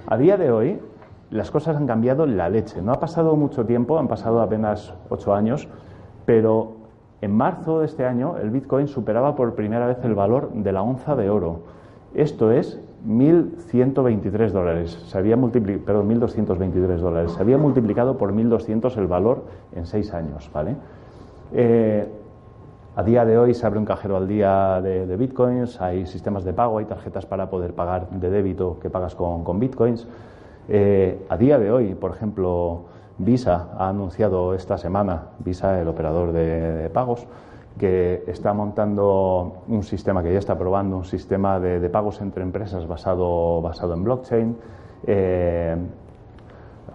A 0.07 0.17
día 0.17 0.37
de 0.37 0.51
hoy, 0.51 0.81
las 1.31 1.51
cosas 1.51 1.77
han 1.77 1.87
cambiado 1.87 2.27
la 2.27 2.51
leche. 2.51 2.83
No 2.83 2.93
ha 2.93 3.01
pasado 3.01 3.37
mucho 3.37 3.65
tiempo, 3.65 3.99
han 3.99 4.09
pasado 4.09 4.43
apenas 4.43 4.93
ocho 5.09 5.35
años, 5.35 5.69
pero 6.27 6.77
en 7.23 7.35
marzo 7.35 7.81
de 7.81 7.87
este 7.87 8.05
año 8.05 8.37
el 8.37 8.51
Bitcoin 8.51 8.89
superaba 8.89 9.35
por 9.35 9.55
primera 9.55 9.87
vez 9.87 9.99
el 10.05 10.15
valor 10.15 10.53
de 10.53 10.73
la 10.73 10.83
onza 10.83 11.17
de 11.17 11.31
oro. 11.31 11.61
Esto 12.15 12.53
es 12.53 12.79
1.123 13.07 14.51
dólares, 14.51 14.93
se 15.07 15.19
había 15.19 15.37
perdón, 15.37 16.09
1.223 16.09 16.97
dólares, 16.99 17.33
se 17.33 17.41
había 17.41 17.59
multiplicado 17.59 18.17
por 18.17 18.33
1.200 18.33 18.97
el 18.97 19.07
valor 19.07 19.45
en 19.75 19.87
seis 19.87 20.15
años, 20.15 20.51
¿vale? 20.53 20.77
Eh, 21.53 22.07
a 22.95 23.03
día 23.03 23.25
de 23.25 23.39
hoy 23.39 23.55
se 23.55 23.67
abre 23.67 23.79
un 23.79 23.87
cajero 23.87 24.17
al 24.17 24.29
día 24.29 24.81
de, 24.83 25.17
bitcoins, 25.17 25.81
hay 25.81 26.07
sistemas 26.07 26.45
de 26.45 26.53
pago, 26.53 26.79
hay 26.79 26.85
tarjetas 26.85 27.25
para 27.25 27.49
poder 27.49 27.75
pagar 27.75 28.11
de 28.11 28.29
débito 28.29 28.79
que 28.81 28.91
pagas 28.91 29.15
con, 29.15 29.59
bitcoins. 29.59 30.07
Eh, 30.69 31.25
a 31.29 31.37
día 31.39 31.59
de 31.59 31.73
hoy, 31.73 31.95
por 31.95 32.11
ejemplo, 32.11 32.83
Visa 33.19 33.71
ha 33.79 33.89
anunciado 33.89 34.55
esta 34.55 34.77
semana, 34.77 35.29
Visa, 35.39 35.81
el 35.81 35.89
operador 35.89 36.33
de 36.33 36.91
pagos, 36.93 37.27
que 37.79 38.25
está 38.27 38.53
montando 38.53 39.63
un 39.69 39.83
sistema 39.83 40.23
que 40.23 40.33
ya 40.33 40.39
está 40.39 40.59
probando, 40.59 40.97
un 40.97 41.05
sistema 41.05 41.59
de, 41.59 41.89
pagos 41.89 42.21
entre 42.21 42.43
empresas 42.43 42.87
basado, 42.87 43.61
basado 43.63 43.95
en 43.95 44.05
blockchain. 44.05 44.57
Eh, 45.07 45.77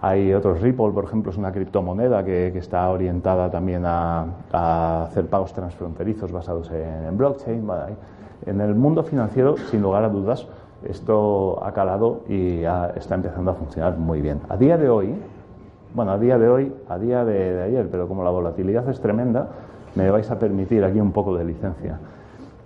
hay 0.00 0.32
otros, 0.32 0.60
Ripple, 0.60 0.90
por 0.92 1.04
ejemplo, 1.04 1.32
es 1.32 1.38
una 1.38 1.50
criptomoneda 1.50 2.24
que, 2.24 2.56
está 2.56 2.88
orientada 2.90 3.50
también 3.50 3.82
a, 3.84 4.26
hacer 4.52 5.26
pagos 5.26 5.52
transfronterizos 5.52 6.30
basados 6.30 6.70
en, 6.70 7.16
blockchain. 7.16 7.66
en 8.46 8.60
el 8.60 8.74
mundo 8.74 9.02
financiero, 9.02 9.56
sin 9.56 9.82
lugar 9.82 10.04
a 10.04 10.08
dudas, 10.08 10.46
esto 10.84 11.58
ha 11.64 11.72
calado 11.72 12.20
y 12.28 12.62
está 12.94 13.16
empezando 13.16 13.50
a 13.50 13.54
funcionar 13.54 13.96
muy 13.98 14.20
bien. 14.20 14.40
A 14.48 14.56
día 14.56 14.78
de 14.78 14.88
hoy, 14.88 15.16
bueno, 15.94 16.12
a 16.12 16.18
día 16.18 16.38
de 16.38 16.48
hoy, 16.48 16.72
a 16.88 16.98
día 16.98 17.24
de 17.24 17.62
ayer, 17.62 17.88
pero 17.90 18.06
como 18.06 18.22
la 18.22 18.30
volatilidad 18.30 18.88
es 18.88 19.00
tremenda, 19.00 19.48
me 19.98 20.10
vais 20.12 20.30
a 20.30 20.38
permitir 20.38 20.84
aquí 20.84 21.00
un 21.00 21.10
poco 21.10 21.36
de 21.36 21.44
licencia. 21.44 21.98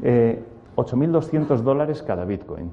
8.200 0.02 1.58
eh, 1.58 1.62
dólares 1.62 2.02
cada 2.02 2.26
Bitcoin. 2.26 2.70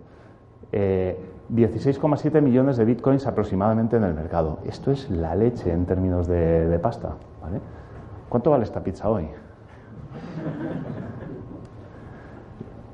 16,7 0.71 2.35
eh, 2.35 2.41
millones 2.41 2.75
de 2.77 2.85
bitcoins 2.85 3.25
aproximadamente 3.25 3.95
en 3.95 4.03
el 4.03 4.13
mercado. 4.13 4.59
Esto 4.65 4.91
es 4.91 5.09
la 5.09 5.33
leche 5.33 5.71
en 5.71 5.85
términos 5.85 6.27
de, 6.27 6.77
pasta. 6.81 7.15
¿vale? 7.41 7.61
¿Cuánto 8.27 8.51
vale 8.51 8.65
esta 8.65 8.83
pizza 8.83 9.09
hoy? 9.09 9.29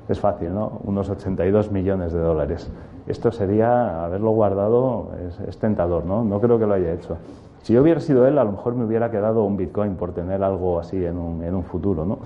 Es 0.08 0.20
fácil, 0.20 0.54
¿no? 0.54 0.80
Unos 0.84 1.10
82 1.10 1.72
millones 1.72 2.12
de 2.12 2.20
dólares. 2.20 2.70
Esto 3.08 3.32
sería 3.32 4.04
haberlo 4.04 4.30
guardado, 4.30 5.10
es, 5.48 5.58
tentador, 5.58 6.04
¿no? 6.06 6.22
No 6.22 6.40
creo 6.40 6.60
que 6.60 6.66
lo 6.66 6.74
haya 6.74 6.92
hecho. 6.92 7.18
Si 7.66 7.72
yo 7.72 7.82
hubiera 7.82 7.98
sido 7.98 8.28
él, 8.28 8.38
a 8.38 8.44
lo 8.44 8.52
mejor 8.52 8.76
me 8.76 8.84
hubiera 8.84 9.10
quedado 9.10 9.42
un 9.42 9.56
Bitcoin 9.56 9.96
por 9.96 10.12
tener 10.12 10.44
algo 10.44 10.78
así 10.78 11.04
en 11.04 11.18
un, 11.18 11.42
en 11.42 11.52
un 11.52 11.64
futuro, 11.64 12.06
¿no? 12.06 12.20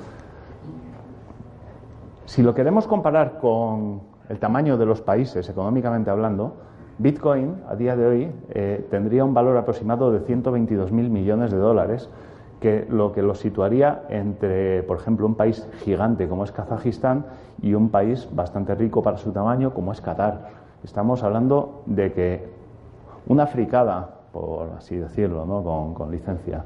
Si 2.26 2.42
lo 2.42 2.54
queremos 2.54 2.86
comparar 2.86 3.38
con 3.38 4.02
el 4.28 4.38
tamaño 4.38 4.76
de 4.76 4.84
los 4.84 5.00
países, 5.00 5.48
económicamente 5.48 6.10
hablando, 6.10 6.56
Bitcoin 6.98 7.54
a 7.70 7.74
día 7.74 7.96
de 7.96 8.06
hoy 8.06 8.32
eh, 8.50 8.86
tendría 8.90 9.24
un 9.24 9.32
valor 9.32 9.56
aproximado 9.56 10.12
de 10.12 10.20
122.000 10.20 10.90
millones 10.90 11.50
de 11.50 11.56
dólares, 11.56 12.10
que 12.60 12.86
lo 12.90 13.12
que 13.12 13.22
lo 13.22 13.34
situaría 13.34 14.02
entre, 14.10 14.82
por 14.82 14.98
ejemplo, 14.98 15.24
un 15.24 15.36
país 15.36 15.66
gigante 15.78 16.28
como 16.28 16.44
es 16.44 16.52
Kazajistán 16.52 17.24
y 17.62 17.72
un 17.72 17.88
país 17.88 18.28
bastante 18.30 18.74
rico 18.74 19.02
para 19.02 19.16
su 19.16 19.32
tamaño 19.32 19.72
como 19.72 19.92
es 19.92 20.02
Qatar. 20.02 20.50
Estamos 20.84 21.22
hablando 21.22 21.80
de 21.86 22.12
que 22.12 22.46
una 23.26 23.46
fricada, 23.46 24.19
por 24.32 24.70
así 24.76 24.96
decirlo, 24.96 25.44
¿no? 25.46 25.62
con, 25.62 25.94
con 25.94 26.10
licencia, 26.10 26.64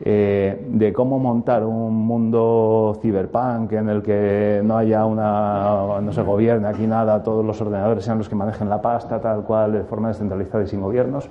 eh, 0.00 0.66
de 0.70 0.92
cómo 0.92 1.18
montar 1.18 1.64
un 1.64 1.94
mundo 1.94 2.98
ciberpunk 3.00 3.72
en 3.72 3.88
el 3.88 4.02
que 4.02 4.60
no 4.64 4.76
haya 4.76 5.06
una, 5.06 6.00
no 6.00 6.12
se 6.12 6.22
gobierne 6.22 6.66
aquí 6.66 6.86
nada, 6.86 7.22
todos 7.22 7.44
los 7.44 7.60
ordenadores 7.60 8.04
sean 8.04 8.18
los 8.18 8.28
que 8.28 8.34
manejen 8.34 8.68
la 8.68 8.82
pasta, 8.82 9.20
tal 9.20 9.44
cual, 9.44 9.72
de 9.72 9.84
forma 9.84 10.08
descentralizada 10.08 10.64
y 10.64 10.66
sin 10.66 10.80
gobiernos, 10.80 11.28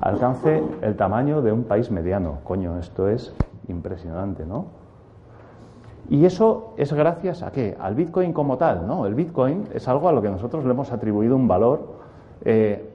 alcance 0.00 0.62
el 0.80 0.96
tamaño 0.96 1.42
de 1.42 1.52
un 1.52 1.64
país 1.64 1.90
mediano. 1.90 2.38
Coño, 2.44 2.78
esto 2.78 3.08
es 3.08 3.34
impresionante, 3.68 4.46
¿no? 4.46 4.66
Y 6.08 6.24
eso 6.24 6.72
es 6.78 6.92
gracias 6.94 7.42
a 7.42 7.52
qué? 7.52 7.76
Al 7.78 7.94
Bitcoin 7.94 8.32
como 8.32 8.56
tal, 8.56 8.86
¿no? 8.86 9.04
El 9.04 9.14
Bitcoin 9.14 9.64
es 9.74 9.86
algo 9.86 10.08
a 10.08 10.12
lo 10.12 10.22
que 10.22 10.30
nosotros 10.30 10.64
le 10.64 10.70
hemos 10.70 10.90
atribuido 10.90 11.36
un 11.36 11.46
valor 11.46 11.98
eh, 12.44 12.87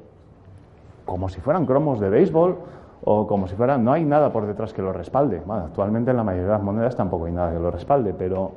como 1.05 1.29
si 1.29 1.41
fueran 1.41 1.65
cromos 1.65 1.99
de 1.99 2.09
béisbol 2.09 2.57
o 3.05 3.27
como 3.27 3.47
si 3.47 3.55
fuera, 3.55 3.77
no 3.77 3.91
hay 3.91 4.05
nada 4.05 4.31
por 4.31 4.47
detrás 4.47 4.73
que 4.73 4.81
lo 4.81 4.93
respalde. 4.93 5.41
Actualmente 5.47 6.11
en 6.11 6.17
la 6.17 6.23
mayoría 6.23 6.47
de 6.47 6.53
las 6.53 6.63
monedas 6.63 6.95
tampoco 6.95 7.25
hay 7.25 7.33
nada 7.33 7.51
que 7.51 7.59
lo 7.59 7.69
respalde, 7.69 8.13
pero 8.13 8.53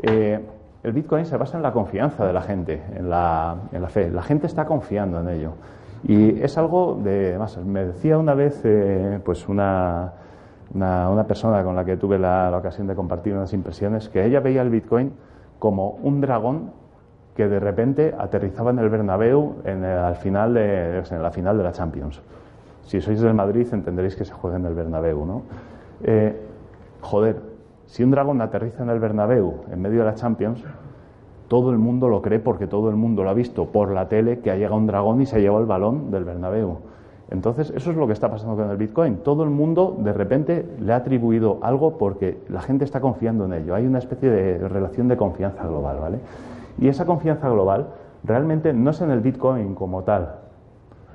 eh, 0.00 0.40
el 0.82 0.92
Bitcoin 0.92 1.26
se 1.26 1.36
basa 1.36 1.56
en 1.56 1.62
la 1.62 1.72
confianza 1.72 2.26
de 2.26 2.32
la 2.32 2.40
gente, 2.42 2.82
en 2.96 3.10
la, 3.10 3.56
en 3.70 3.82
la, 3.82 3.88
fe. 3.88 4.10
La 4.10 4.22
gente 4.22 4.46
está 4.46 4.64
confiando 4.64 5.20
en 5.20 5.28
ello. 5.28 5.52
Y 6.04 6.40
es 6.40 6.58
algo 6.58 6.98
de, 7.02 7.36
más, 7.38 7.56
me 7.58 7.84
decía 7.84 8.18
una 8.18 8.34
vez, 8.34 8.60
eh, 8.64 9.20
pues 9.24 9.48
una, 9.48 10.12
una, 10.74 11.24
persona 11.24 11.62
con 11.62 11.76
la 11.76 11.84
que 11.84 11.96
tuve 11.96 12.18
la, 12.18 12.52
ocasión 12.56 12.86
de 12.86 12.94
compartir 12.94 13.34
unas 13.34 13.52
impresiones, 13.52 14.08
que 14.08 14.24
ella 14.24 14.40
veía 14.40 14.62
el 14.62 14.70
Bitcoin 14.70 15.12
como 15.58 15.90
un 16.02 16.20
dragón 16.20 16.72
que 17.34 17.48
de 17.48 17.60
repente 17.60 18.14
aterrizaba 18.16 18.70
en 18.70 18.78
el 18.78 18.88
Bernabéu 18.88 19.56
en 19.64 19.84
al 19.84 20.16
final 20.16 20.54
de, 20.54 20.98
en 20.98 21.22
la 21.22 21.30
final 21.30 21.56
de 21.56 21.64
la 21.64 21.72
Champions. 21.72 22.20
Si 22.84 23.00
sois 23.00 23.20
del 23.20 23.34
Madrid 23.34 23.66
entenderéis 23.72 24.16
que 24.16 24.24
se 24.24 24.32
juega 24.32 24.56
en 24.56 24.66
el 24.66 24.74
Bernabéu, 24.74 25.24
¿no? 25.24 25.42
Eh, 26.02 26.36
joder, 27.00 27.36
si 27.86 28.02
un 28.02 28.10
dragón 28.10 28.40
aterriza 28.40 28.82
en 28.82 28.90
el 28.90 28.98
Bernabéu 28.98 29.64
en 29.70 29.80
medio 29.80 30.00
de 30.00 30.06
la 30.06 30.14
Champions, 30.14 30.62
todo 31.48 31.70
el 31.70 31.78
mundo 31.78 32.08
lo 32.08 32.22
cree 32.22 32.38
porque 32.38 32.66
todo 32.66 32.88
el 32.90 32.96
mundo 32.96 33.22
lo 33.22 33.30
ha 33.30 33.34
visto 33.34 33.66
por 33.66 33.90
la 33.92 34.08
tele 34.08 34.40
que 34.40 34.50
ha 34.50 34.56
llegado 34.56 34.76
un 34.76 34.86
dragón 34.86 35.20
y 35.20 35.26
se 35.26 35.36
ha 35.36 35.38
llevado 35.38 35.60
el 35.60 35.66
balón 35.66 36.10
del 36.10 36.24
Bernabéu. 36.24 36.78
Entonces, 37.30 37.72
eso 37.74 37.90
es 37.90 37.96
lo 37.96 38.06
que 38.06 38.12
está 38.12 38.30
pasando 38.30 38.56
con 38.56 38.70
el 38.70 38.76
Bitcoin. 38.76 39.18
Todo 39.18 39.42
el 39.42 39.50
mundo 39.50 39.96
de 39.98 40.12
repente 40.12 40.66
le 40.80 40.92
ha 40.92 40.96
atribuido 40.96 41.58
algo 41.62 41.96
porque 41.96 42.38
la 42.50 42.60
gente 42.60 42.84
está 42.84 43.00
confiando 43.00 43.46
en 43.46 43.54
ello. 43.54 43.74
Hay 43.74 43.86
una 43.86 43.98
especie 43.98 44.28
de 44.28 44.68
relación 44.68 45.08
de 45.08 45.16
confianza 45.16 45.66
global, 45.66 45.98
¿vale? 45.98 46.18
Y 46.78 46.88
esa 46.88 47.06
confianza 47.06 47.48
global 47.48 47.88
realmente 48.24 48.72
no 48.72 48.90
es 48.90 49.00
en 49.00 49.10
el 49.10 49.20
Bitcoin 49.20 49.74
como 49.74 50.02
tal, 50.02 50.36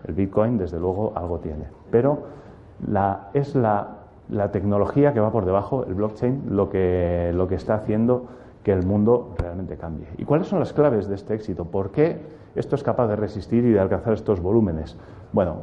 el 0.08 0.14
Bitcoin, 0.14 0.58
desde 0.58 0.80
luego, 0.80 1.14
algo 1.16 1.40
tiene. 1.40 1.66
Pero 1.92 2.20
la, 2.88 3.30
es 3.34 3.56
la, 3.56 3.94
tecnología 4.52 5.14
que 5.14 5.20
va 5.20 5.32
por 5.32 5.46
debajo, 5.46 5.86
el 5.86 5.94
blockchain, 5.94 6.44
lo 6.50 6.70
que, 6.70 7.32
lo 7.34 7.48
que 7.48 7.56
está 7.56 7.76
haciendo 7.76 8.28
que 8.64 8.74
el 8.74 8.86
mundo 8.86 9.34
realmente 9.38 9.78
cambie. 9.78 10.08
¿Y 10.18 10.26
cuáles 10.26 10.48
son 10.48 10.60
las 10.60 10.74
claves 10.74 11.08
de 11.08 11.16
este 11.16 11.34
éxito? 11.34 11.66
¿Por 11.66 11.92
qué 11.92 12.20
esto 12.56 12.76
es 12.76 12.84
capaz 12.84 13.08
de 13.08 13.16
resistir 13.16 13.64
y 13.64 13.72
de 13.72 13.80
alcanzar 13.80 14.14
estos 14.14 14.42
volúmenes? 14.42 14.98
Bueno, 15.32 15.62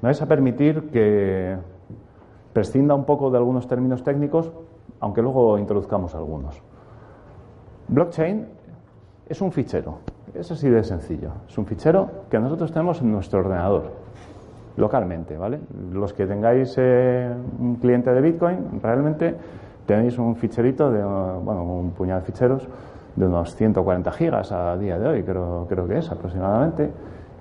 me 0.00 0.08
vais 0.08 0.20
a 0.20 0.26
permitir 0.26 0.90
que 0.90 1.56
prescinda 2.52 2.94
un 2.94 3.04
poco 3.04 3.30
de 3.30 3.38
algunos 3.38 3.68
términos 3.68 4.02
técnicos, 4.02 4.50
aunque 4.98 5.22
luego 5.22 5.58
introduzcamos 5.58 6.14
algunos. 6.14 6.60
Blockchain 7.88 8.48
es 9.28 9.40
un 9.40 9.52
fichero. 9.52 9.98
Es 10.34 10.50
así 10.50 10.68
de 10.68 10.82
sencillo. 10.82 11.30
Es 11.48 11.56
un 11.58 11.66
fichero 11.66 12.08
que 12.30 12.38
nosotros 12.38 12.72
tenemos 12.72 13.00
en 13.00 13.12
nuestro 13.12 13.40
ordenador, 13.40 13.92
localmente, 14.76 15.36
¿vale? 15.36 15.60
Los 15.92 16.12
que 16.12 16.26
tengáis 16.26 16.74
eh, 16.78 17.30
un 17.58 17.76
cliente 17.76 18.12
de 18.12 18.20
Bitcoin, 18.20 18.80
realmente 18.82 19.34
tenéis 19.86 20.18
un 20.18 20.36
ficherito 20.36 20.90
de, 20.90 21.02
bueno, 21.02 21.64
un 21.64 21.90
puñado 21.90 22.20
de 22.20 22.26
ficheros 22.26 22.68
de 23.16 23.26
unos 23.26 23.54
140 23.54 24.10
gigas 24.12 24.52
a 24.52 24.76
día 24.78 24.98
de 24.98 25.06
hoy, 25.06 25.22
creo, 25.22 25.66
creo 25.68 25.86
que 25.86 25.98
es 25.98 26.10
aproximadamente. 26.10 26.90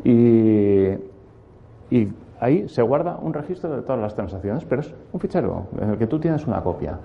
Y, 0.04 0.90
y 1.90 2.12
ahí 2.40 2.68
se 2.68 2.82
guarda 2.82 3.18
un 3.22 3.34
registro 3.34 3.76
de 3.76 3.82
todas 3.84 4.02
las 4.02 4.16
transacciones, 4.16 4.66
pero 4.66 4.82
es 4.82 4.94
un 5.14 5.20
fichero 5.20 5.68
en 5.80 5.92
el 5.92 5.98
que 5.98 6.08
tú 6.08 6.20
tienes 6.20 6.46
una 6.48 6.62
copia, 6.62 6.98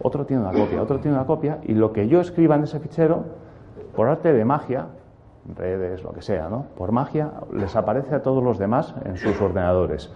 otro 0.00 0.24
tiene 0.24 0.42
una 0.42 0.52
copia, 0.52 0.82
otro 0.82 0.98
tiene 0.98 1.16
una 1.16 1.26
copia, 1.26 1.58
y 1.64 1.74
lo 1.74 1.92
que 1.92 2.06
yo 2.06 2.20
escriba 2.20 2.54
en 2.56 2.64
ese 2.64 2.78
fichero, 2.78 3.24
por 3.94 4.08
arte 4.08 4.32
de 4.32 4.44
magia, 4.44 4.86
redes, 5.56 6.02
lo 6.02 6.12
que 6.12 6.22
sea, 6.22 6.48
¿no? 6.48 6.66
Por 6.76 6.92
magia 6.92 7.30
les 7.52 7.74
aparece 7.76 8.14
a 8.14 8.22
todos 8.22 8.42
los 8.42 8.58
demás 8.58 8.94
en 9.04 9.16
sus 9.16 9.40
ordenadores. 9.40 10.12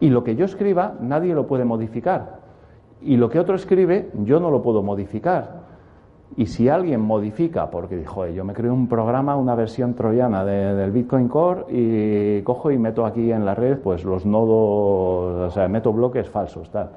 Y 0.00 0.10
lo 0.10 0.22
que 0.22 0.36
yo 0.36 0.44
escriba 0.44 0.94
nadie 1.00 1.34
lo 1.34 1.46
puede 1.46 1.64
modificar. 1.64 2.38
Y 3.00 3.16
lo 3.16 3.28
que 3.28 3.40
otro 3.40 3.56
escribe 3.56 4.10
yo 4.14 4.40
no 4.40 4.50
lo 4.50 4.62
puedo 4.62 4.82
modificar. 4.82 5.68
Y 6.36 6.46
si 6.46 6.68
alguien 6.68 7.00
modifica, 7.00 7.70
porque 7.70 7.96
dijo, 7.96 8.26
yo 8.26 8.44
me 8.44 8.52
creo 8.52 8.72
un 8.72 8.86
programa, 8.86 9.34
una 9.36 9.54
versión 9.54 9.94
troyana 9.94 10.44
del 10.44 10.92
Bitcoin 10.92 11.26
Core 11.26 11.64
y 11.68 12.42
cojo 12.42 12.70
y 12.70 12.78
meto 12.78 13.06
aquí 13.06 13.32
en 13.32 13.44
la 13.44 13.54
red 13.54 13.78
pues 13.78 14.04
los 14.04 14.24
nodos, 14.24 15.48
o 15.48 15.50
sea, 15.50 15.68
meto 15.68 15.92
bloques 15.92 16.28
falsos, 16.28 16.70
tal. 16.70 16.90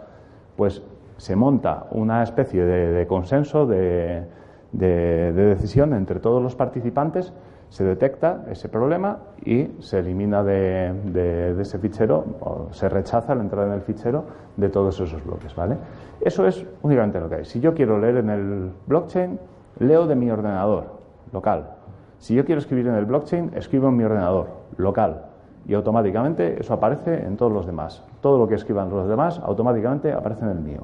Pues 0.56 0.84
se 1.18 1.36
monta 1.36 1.88
una 1.92 2.24
especie 2.24 2.64
de 2.64 3.08
consenso, 3.08 3.66
de, 3.66 4.26
de, 4.72 5.32
decisión 5.34 5.94
entre 5.94 6.20
todos 6.20 6.42
los 6.42 6.56
participantes, 6.56 7.34
se 7.70 7.84
detecta 7.84 8.44
ese 8.50 8.68
problema 8.68 9.20
y 9.46 9.70
se 9.80 10.00
elimina 10.00 10.44
de, 10.44 11.56
ese 11.60 11.80
fichero 11.80 12.26
o 12.42 12.68
se 12.72 12.90
rechaza 12.90 13.34
la 13.34 13.42
entrada 13.42 13.68
en 13.68 13.74
el 13.74 13.82
fichero 13.82 14.26
de 14.58 14.70
todos 14.70 15.00
esos 15.00 15.24
bloques. 15.24 15.56
¿vale? 15.56 15.78
Eso 16.20 16.46
es 16.46 16.66
únicamente 16.82 17.20
lo 17.20 17.30
que 17.30 17.36
hay. 17.36 17.46
Si 17.46 17.60
yo 17.60 17.74
quiero 17.74 17.98
leer 18.00 18.18
en 18.18 18.30
el 18.30 18.72
blockchain, 18.88 19.40
leo 19.80 20.06
de 20.06 20.16
mi 20.16 20.30
ordenador 20.30 21.00
local. 21.32 21.76
Si 22.18 22.36
yo 22.36 22.46
quiero 22.46 22.60
escribir 22.60 22.88
en 22.88 22.96
el 22.96 23.06
blockchain, 23.06 23.52
escribo 23.56 23.88
en 23.88 23.98
mi 23.98 24.04
ordenador 24.04 24.48
local. 24.78 25.26
Y 25.66 25.74
automáticamente 25.74 26.60
eso 26.60 26.74
aparece 26.74 27.26
en 27.26 27.38
todos 27.38 27.52
los 27.52 27.66
demás. 27.66 28.04
Todo 28.20 28.38
lo 28.38 28.48
que 28.48 28.56
escriban 28.56 28.90
los 28.90 29.08
demás 29.08 29.40
automáticamente 29.44 30.12
aparece 30.12 30.44
en 30.44 30.52
el 30.52 30.60
mío. 30.60 30.82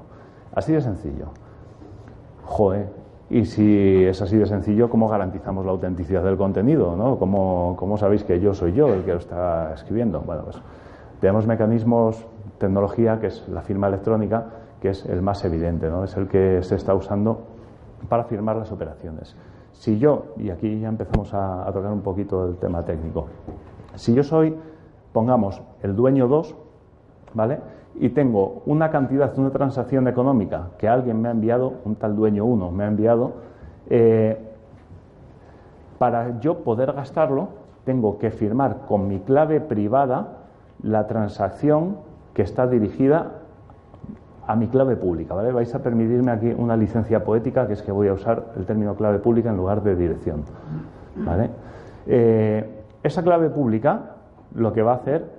Así 0.54 0.72
de 0.72 0.82
sencillo. 0.82 1.28
Joe, 2.44 2.88
y 3.30 3.46
si 3.46 4.06
es 4.06 4.22
así 4.22 4.38
de 4.38 4.46
sencillo, 4.46 4.90
¿cómo 4.90 5.10
garantizamos 5.10 5.66
la 5.66 5.72
autenticidad 5.72 6.24
del 6.24 6.38
contenido? 6.38 6.96
¿no? 6.96 7.18
¿Cómo, 7.18 7.98
sabéis 7.98 8.24
que 8.24 8.40
yo 8.40 8.54
soy 8.54 8.74
yo 8.74 8.94
el 8.94 9.04
que 9.04 9.12
lo 9.12 9.18
está 9.18 9.74
escribiendo? 9.74 10.22
Bueno, 10.22 10.44
pues 10.44 10.58
tenemos 11.20 11.46
mecanismos, 11.46 12.26
tecnología, 12.58 13.20
que 13.20 13.28
es 13.28 13.48
la 13.50 13.62
firma 13.62 13.88
electrónica, 13.88 14.46
que 14.82 14.90
es 14.90 15.06
el 15.06 15.22
más 15.22 15.44
evidente, 15.44 15.90
¿no? 15.90 16.06
es 16.06 16.16
el 16.16 16.28
que 16.28 16.64
se 16.64 16.76
está 16.76 16.94
usando 16.94 17.42
para 18.08 18.24
firmar 18.24 18.56
las 18.56 18.72
operaciones. 18.72 19.36
Si 19.74 20.00
yo, 20.00 20.28
y 20.38 20.50
aquí 20.50 20.80
ya 20.80 20.88
empezamos 20.88 21.34
a, 21.34 21.68
a 21.68 21.72
tocar 21.74 21.92
un 21.92 22.02
poquito 22.02 22.48
el 22.48 22.56
tema 22.56 22.84
técnico, 22.84 23.28
si 23.96 24.14
yo 24.14 24.24
soy, 24.24 24.56
pongamos, 25.12 25.62
el 25.84 25.96
dueño 25.96 26.28
2, 26.28 26.56
¿vale? 27.34 27.60
Y 28.00 28.10
tengo 28.10 28.62
una 28.66 28.92
cantidad, 28.92 29.38
una 29.38 29.50
transacción 29.50 30.08
económica 30.08 30.70
que 30.78 30.88
alguien 30.88 31.22
me 31.22 31.30
ha 31.30 31.32
enviado, 31.32 31.74
un 31.86 31.96
tal 31.96 32.16
dueño 32.16 32.46
1 32.46 32.72
me 32.72 32.84
ha 32.84 32.88
enviado, 32.88 33.34
eh, 33.90 34.38
para 35.98 36.40
yo 36.40 36.60
poder 36.60 36.94
gastarlo, 36.94 37.50
tengo 37.86 38.20
que 38.20 38.32
firmar 38.32 38.86
con 38.88 39.08
mi 39.08 39.20
clave 39.20 39.62
privada 39.62 40.40
la 40.84 41.08
transacción 41.08 41.98
que 42.34 42.44
está 42.44 42.68
dirigida 42.68 43.32
a 44.46 44.56
mi 44.56 44.68
clave 44.68 44.96
pública. 44.96 45.34
¿vale? 45.34 45.52
Vais 45.52 45.74
a 45.74 45.80
permitirme 45.80 46.32
aquí 46.32 46.54
una 46.56 46.78
licencia 46.78 47.24
poética, 47.24 47.68
que 47.68 47.74
es 47.74 47.82
que 47.82 47.92
voy 47.92 48.08
a 48.08 48.14
usar 48.14 48.54
el 48.58 48.66
término 48.66 48.96
clave 48.96 49.20
pública 49.20 49.50
en 49.50 49.58
lugar 49.58 49.82
de 49.82 49.96
dirección. 49.96 50.44
¿vale? 51.16 51.50
Eh, 52.06 52.84
esa 53.04 53.24
clave 53.24 53.50
pública 53.50 54.18
lo 54.54 54.72
que 54.74 54.82
va 54.82 54.94
a 54.94 54.96
hacer, 54.96 55.37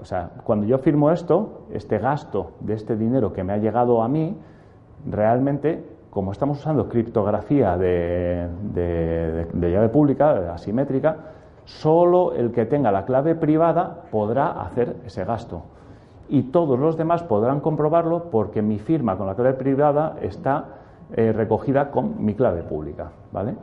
o 0.00 0.04
sea, 0.04 0.30
cuando 0.44 0.66
yo 0.66 0.78
firmo 0.78 1.10
esto, 1.10 1.62
este 1.72 1.98
gasto 1.98 2.52
de 2.60 2.74
este 2.74 2.96
dinero 2.96 3.32
que 3.32 3.44
me 3.44 3.52
ha 3.52 3.58
llegado 3.58 4.02
a 4.02 4.08
mí, 4.08 4.36
realmente, 5.08 5.84
como 6.10 6.32
estamos 6.32 6.58
usando 6.58 6.88
criptografía 6.88 7.76
de, 7.76 8.48
de 8.72 9.70
llave 9.70 9.88
pública, 9.88 10.54
asimétrica, 10.54 11.16
solo 11.64 12.32
el 12.32 12.52
que 12.52 12.66
tenga 12.66 12.90
la 12.90 13.04
clave 13.04 13.34
privada 13.34 14.02
podrá 14.10 14.62
hacer 14.62 14.96
ese 15.06 15.24
gasto. 15.24 15.62
Y 16.28 16.44
todos 16.44 16.78
los 16.78 16.96
demás 16.96 17.22
podrán 17.22 17.60
comprobarlo 17.60 18.30
porque 18.30 18.62
mi 18.62 18.78
firma 18.78 19.16
con 19.16 19.26
la 19.26 19.34
clave 19.34 19.54
privada 19.54 20.16
está 20.20 20.64
eh, 21.12 21.32
recogida 21.32 21.90
con 21.90 22.24
mi 22.24 22.34
clave 22.34 22.62
pública. 22.62 23.10
¿vale? 23.32 23.54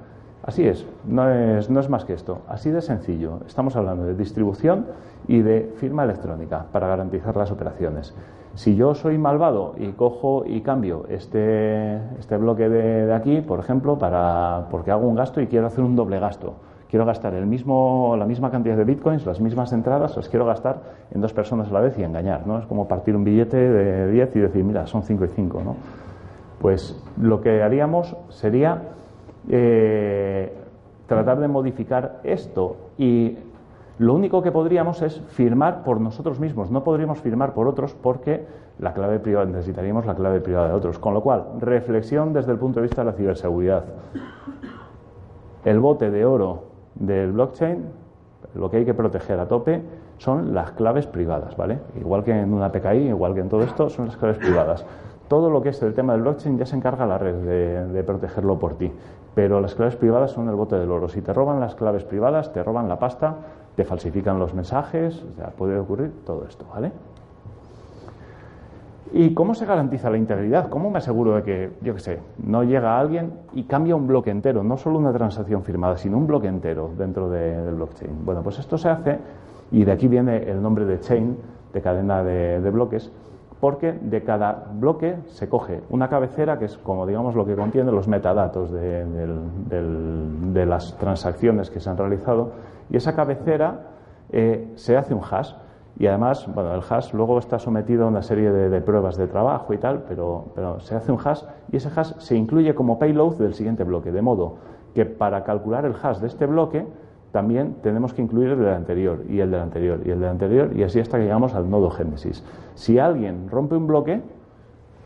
Así 0.48 0.66
es 0.66 0.88
no, 1.06 1.30
es, 1.30 1.70
no 1.70 1.82
es 1.82 1.90
más 1.90 2.06
que 2.06 2.14
esto. 2.14 2.40
Así 2.48 2.72
de 2.72 2.82
sencillo. 2.82 3.42
Estamos 3.46 3.76
hablando 3.76 4.06
de 4.06 4.16
distribución 4.16 4.86
y 5.28 5.42
de 5.42 5.74
firma 5.76 6.06
electrónica 6.06 6.68
para 6.72 6.88
garantizar 6.88 7.36
las 7.36 7.52
operaciones. 7.52 8.16
Si 8.56 8.78
yo 8.78 8.96
soy 8.96 9.18
malvado 9.18 9.76
y 9.78 9.90
cojo 9.90 10.46
y 10.46 10.62
cambio 10.62 11.06
este, 11.10 11.98
este 12.18 12.38
bloque 12.38 12.70
de, 12.70 13.14
aquí, 13.14 13.42
por 13.42 13.60
ejemplo, 13.60 14.00
para, 14.00 14.68
porque 14.72 14.90
hago 14.90 15.06
un 15.06 15.16
gasto 15.16 15.42
y 15.42 15.48
quiero 15.48 15.68
hacer 15.68 15.84
un 15.84 15.98
doble 15.98 16.18
gasto, 16.18 16.54
quiero 16.90 17.06
gastar 17.06 17.34
el 17.34 17.46
mismo, 17.46 18.16
la 18.18 18.26
misma 18.26 18.50
cantidad 18.50 18.78
de 18.78 18.86
bitcoins, 18.86 19.26
las 19.26 19.42
mismas 19.42 19.74
entradas, 19.74 20.16
las 20.16 20.30
quiero 20.30 20.46
gastar 20.46 20.82
en 21.12 21.20
dos 21.20 21.34
personas 21.34 21.68
a 21.68 21.74
la 21.74 21.82
vez 21.82 22.00
y 22.00 22.04
engañar. 22.04 22.48
¿no? 22.48 22.58
Es 22.58 22.66
como 22.68 22.88
partir 22.88 23.18
un 23.18 23.26
billete 23.26 23.58
de 23.58 24.12
10 24.12 24.36
y 24.38 24.40
decir, 24.40 24.64
mira, 24.64 24.88
son 24.88 25.04
5 25.04 25.26
y 25.26 25.28
5. 25.28 25.62
¿no? 25.64 25.76
Pues 26.62 26.98
lo 27.22 27.42
que 27.42 27.62
haríamos 27.62 28.16
sería 28.30 28.82
eh, 29.50 30.54
tratar 31.08 31.40
de 31.40 31.48
modificar 31.48 32.20
esto 32.24 32.78
y 32.98 33.38
lo 34.00 34.14
único 34.14 34.44
que 34.44 34.52
podríamos 34.52 35.02
es 35.02 35.22
firmar 35.30 35.84
por 35.84 36.00
nosotros 36.00 36.40
mismos, 36.40 36.70
no 36.70 36.84
podríamos 36.84 37.20
firmar 37.20 37.54
por 37.54 37.68
otros 37.68 37.96
porque 37.96 38.46
la 38.80 38.94
clave 38.94 39.20
privada 39.20 39.46
necesitaríamos 39.46 40.06
la 40.06 40.16
clave 40.16 40.40
privada 40.40 40.68
de 40.68 40.74
otros. 40.74 41.00
Con 41.00 41.14
lo 41.14 41.22
cual, 41.22 41.46
reflexión 41.60 42.34
desde 42.34 42.52
el 42.52 42.60
punto 42.60 42.80
de 42.80 42.84
vista 42.88 43.02
de 43.02 43.12
la 43.12 43.18
ciberseguridad. 43.18 43.86
El 45.66 45.80
bote 45.80 46.12
de 46.12 46.26
oro 46.26 46.66
del 46.96 47.32
blockchain, 47.32 47.86
lo 48.54 48.70
que 48.70 48.78
hay 48.78 48.86
que 48.86 48.94
proteger 48.94 49.40
a 49.40 49.48
tope 49.48 49.82
son 50.18 50.54
las 50.54 50.72
claves 50.72 51.08
privadas, 51.08 51.58
¿vale? 51.58 51.80
Igual 52.00 52.24
que 52.24 52.32
en 52.32 52.54
una 52.54 52.72
PKI, 52.72 53.10
igual 53.10 53.34
que 53.34 53.42
en 53.42 53.50
todo 53.50 53.64
esto, 53.64 53.90
son 53.90 54.08
las 54.08 54.18
claves 54.18 54.38
privadas. 54.38 54.86
Todo 55.28 55.50
lo 55.50 55.62
que 55.62 55.70
es 55.70 55.82
el 55.82 55.94
tema 55.94 56.14
del 56.14 56.22
blockchain 56.22 56.58
ya 56.58 56.66
se 56.66 56.76
encarga 56.76 57.06
la 57.06 57.18
red 57.18 57.36
de, 57.94 58.04
protegerlo 58.04 58.58
por 58.58 58.76
ti. 58.76 58.92
Pero 59.36 59.60
las 59.60 59.76
claves 59.76 59.96
privadas 59.96 60.32
son 60.32 60.48
el 60.48 60.56
bote 60.56 60.78
del 60.78 60.90
oro. 60.90 61.10
Si 61.10 61.22
te 61.22 61.34
roban 61.34 61.60
las 61.60 61.76
claves 61.76 62.06
privadas, 62.06 62.54
te 62.54 62.64
roban 62.64 62.88
la 62.88 62.98
pasta, 62.98 63.36
te 63.76 63.84
falsifican 63.84 64.40
los 64.40 64.54
mensajes, 64.54 65.24
puede 65.58 65.78
ocurrir 65.78 66.12
todo 66.26 66.46
esto, 66.48 66.66
¿vale? 66.74 66.92
¿Y 69.14 69.34
cómo 69.34 69.54
se 69.54 69.66
garantiza 69.66 70.10
la 70.10 70.18
integridad? 70.18 70.70
¿Cómo 70.70 70.90
me 70.90 70.98
aseguro 70.98 71.36
de 71.36 71.44
que, 71.44 71.72
yo 71.82 71.94
qué 71.94 72.00
sé, 72.00 72.20
no 72.44 72.64
llega 72.64 73.00
alguien 73.00 73.34
y 73.54 73.64
cambia 73.64 73.96
un 73.96 74.08
bloque 74.08 74.32
entero, 74.32 74.64
no 74.64 74.78
solo 74.78 74.98
una 74.98 75.14
transacción 75.14 75.64
firmada, 75.64 75.98
sino 75.98 76.18
un 76.18 76.28
bloque 76.28 76.48
entero 76.48 76.92
dentro 76.98 77.30
del 77.30 77.76
blockchain? 77.76 78.26
Bueno, 78.26 78.44
pues 78.44 78.60
esto 78.60 78.78
se 78.78 78.90
hace, 78.90 79.20
y 79.72 79.86
de 79.86 79.92
aquí 79.92 80.08
viene 80.08 80.50
el 80.50 80.62
nombre 80.62 80.86
de 80.86 81.00
chain, 81.00 81.38
de 81.74 81.82
cadena 81.82 82.24
de 82.24 82.70
bloques, 82.70 83.12
porque 83.60 83.94
de 83.94 84.24
cada 84.24 84.66
bloque 84.74 85.18
se 85.28 85.50
coge 85.50 85.82
una 85.90 86.10
cabecera 86.10 86.60
que 86.60 86.66
es 86.66 86.78
como 86.78 87.06
digamos 87.08 87.36
lo 87.36 87.46
que 87.46 87.56
contiene 87.56 87.92
los 87.92 88.08
metadatos 88.08 88.72
de, 88.72 90.66
las 90.66 90.98
transacciones 90.98 91.70
que 91.70 91.80
se 91.80 91.90
han 91.90 91.98
realizado 91.98 92.52
y 92.90 92.98
esa 92.98 93.16
cabecera 93.16 93.82
eh, 94.32 94.72
se 94.76 94.98
hace 94.98 95.14
un 95.14 95.22
hash. 95.30 95.54
Y 96.00 96.06
además 96.06 96.48
bueno 96.54 96.76
el 96.76 96.82
hash 96.88 97.14
luego 97.14 97.40
está 97.40 97.58
sometido 97.58 98.06
a 98.06 98.08
una 98.08 98.22
serie 98.22 98.52
de, 98.52 98.82
pruebas 98.82 99.18
de 99.18 99.26
trabajo 99.28 99.74
y 99.74 99.80
tal 99.80 100.04
pero, 100.08 100.46
pero 100.54 100.80
se 100.80 100.96
hace 100.96 101.12
un 101.12 101.20
hash 101.24 101.42
y 101.72 101.78
ese 101.78 101.90
hash 101.96 102.14
se 102.20 102.36
incluye 102.36 102.76
como 102.76 103.00
payload 103.00 103.38
del 103.38 103.56
siguiente 103.56 103.84
bloque. 103.84 104.12
De 104.12 104.22
modo 104.22 104.58
que 104.94 105.06
para 105.06 105.44
calcular 105.44 105.86
el 105.86 105.96
hash 106.02 106.20
de 106.20 106.28
este 106.28 106.46
bloque 106.46 106.86
también 107.38 107.76
tenemos 107.84 108.16
que 108.16 108.24
incluir 108.24 108.50
el 108.50 108.58
del 108.58 108.74
anterior 108.74 109.24
y 109.30 109.42
el 109.42 109.52
del 109.52 109.60
anterior 109.60 110.00
y 110.04 110.10
el 110.10 110.20
del 110.20 110.30
anterior 110.30 110.72
y 110.76 110.82
así 110.82 111.00
hasta 111.00 111.20
que 111.20 111.26
llegamos 111.26 111.54
al 111.54 111.70
nodo 111.70 111.92
génesis. 111.92 112.44
Si 112.74 112.98
alguien 112.98 113.48
rompe 113.48 113.76
un 113.76 113.86
bloque, 113.86 114.24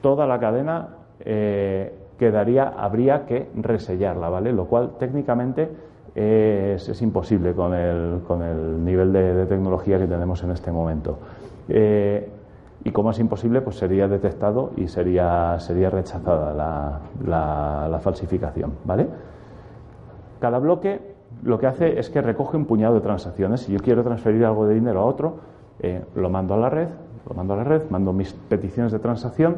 toda 0.02 0.26
la 0.26 0.40
cadena 0.40 0.96
eh, 1.20 1.94
quedaría, 2.18 2.70
habría 2.70 3.26
que 3.26 3.50
resellarla, 3.54 4.30
¿vale? 4.30 4.54
Lo 4.54 4.64
cual 4.68 4.92
técnicamente 4.98 5.68
es, 6.16 7.02
imposible 7.02 7.54
con 7.54 7.74
el, 7.74 8.22
con 8.26 8.42
el 8.44 8.86
nivel 8.86 9.12
de, 9.12 9.46
tecnología 9.48 10.00
que 10.00 10.08
tenemos 10.08 10.42
en 10.44 10.52
este 10.52 10.72
momento. 10.72 11.20
Eh, 11.68 12.30
y 12.86 12.92
como 12.92 13.12
es 13.12 13.20
imposible, 13.20 13.60
pues 13.60 13.76
sería 13.76 14.08
detectado 14.08 14.72
y 14.78 14.88
sería, 14.88 15.60
sería 15.60 15.90
rechazada 15.90 16.54
la, 16.54 17.00
la, 17.26 17.90
la 17.92 18.00
falsificación, 18.00 18.72
¿vale? 18.86 19.08
Cada 20.40 20.60
bloque 20.60 21.11
lo 21.44 21.60
que 21.60 21.68
hace 21.68 22.00
es 22.00 22.10
que 22.10 22.22
recoge 22.22 22.58
un 22.58 22.66
puñado 22.66 22.96
de 22.96 23.02
transacciones. 23.02 23.62
Si 23.62 23.72
yo 23.72 23.80
quiero 23.80 24.04
transferir 24.04 24.46
algo 24.46 24.68
de 24.68 24.76
dinero 24.76 25.02
a 25.02 25.06
otro, 25.06 25.38
eh, 25.80 26.04
lo 26.16 26.30
mando 26.30 26.54
a 26.54 26.58
la 26.58 26.70
red, 26.70 26.90
lo 27.28 27.36
mando 27.36 27.54
a 27.54 27.58
la 27.58 27.64
red, 27.64 27.90
mando 27.90 28.14
mis 28.14 28.34
peticiones 28.34 28.92
de 28.92 29.00
transacción 29.00 29.58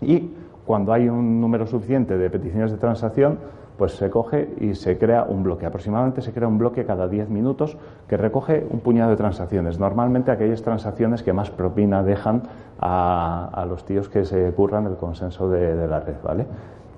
y 0.00 0.30
cuando 0.66 0.92
hay 0.92 1.08
un 1.08 1.40
número 1.40 1.66
suficiente 1.66 2.16
de 2.16 2.30
peticiones 2.30 2.70
de 2.70 2.78
transacción, 2.78 3.38
pues 3.78 3.92
se 3.92 4.08
coge 4.08 4.54
y 4.60 4.74
se 4.74 4.98
crea 4.98 5.24
un 5.24 5.42
bloque. 5.42 5.66
Aproximadamente 5.66 6.22
se 6.22 6.32
crea 6.32 6.46
un 6.46 6.58
bloque 6.58 6.84
cada 6.84 7.08
10 7.08 7.28
minutos 7.28 7.76
que 8.06 8.16
recoge 8.16 8.66
un 8.70 8.80
puñado 8.80 9.10
de 9.10 9.16
transacciones. 9.16 9.78
Normalmente 9.78 10.30
aquellas 10.30 10.62
transacciones 10.62 11.22
que 11.22 11.32
más 11.32 11.50
propina 11.50 12.02
dejan 12.02 12.42
a, 12.78 13.64
los 13.68 13.84
tíos 13.84 14.08
que 14.08 14.24
se 14.24 14.52
curran 14.52 14.86
el 14.86 14.96
consenso 14.96 15.48
de, 15.50 15.88
la 15.88 16.00
red, 16.00 16.16
¿vale? 16.22 16.46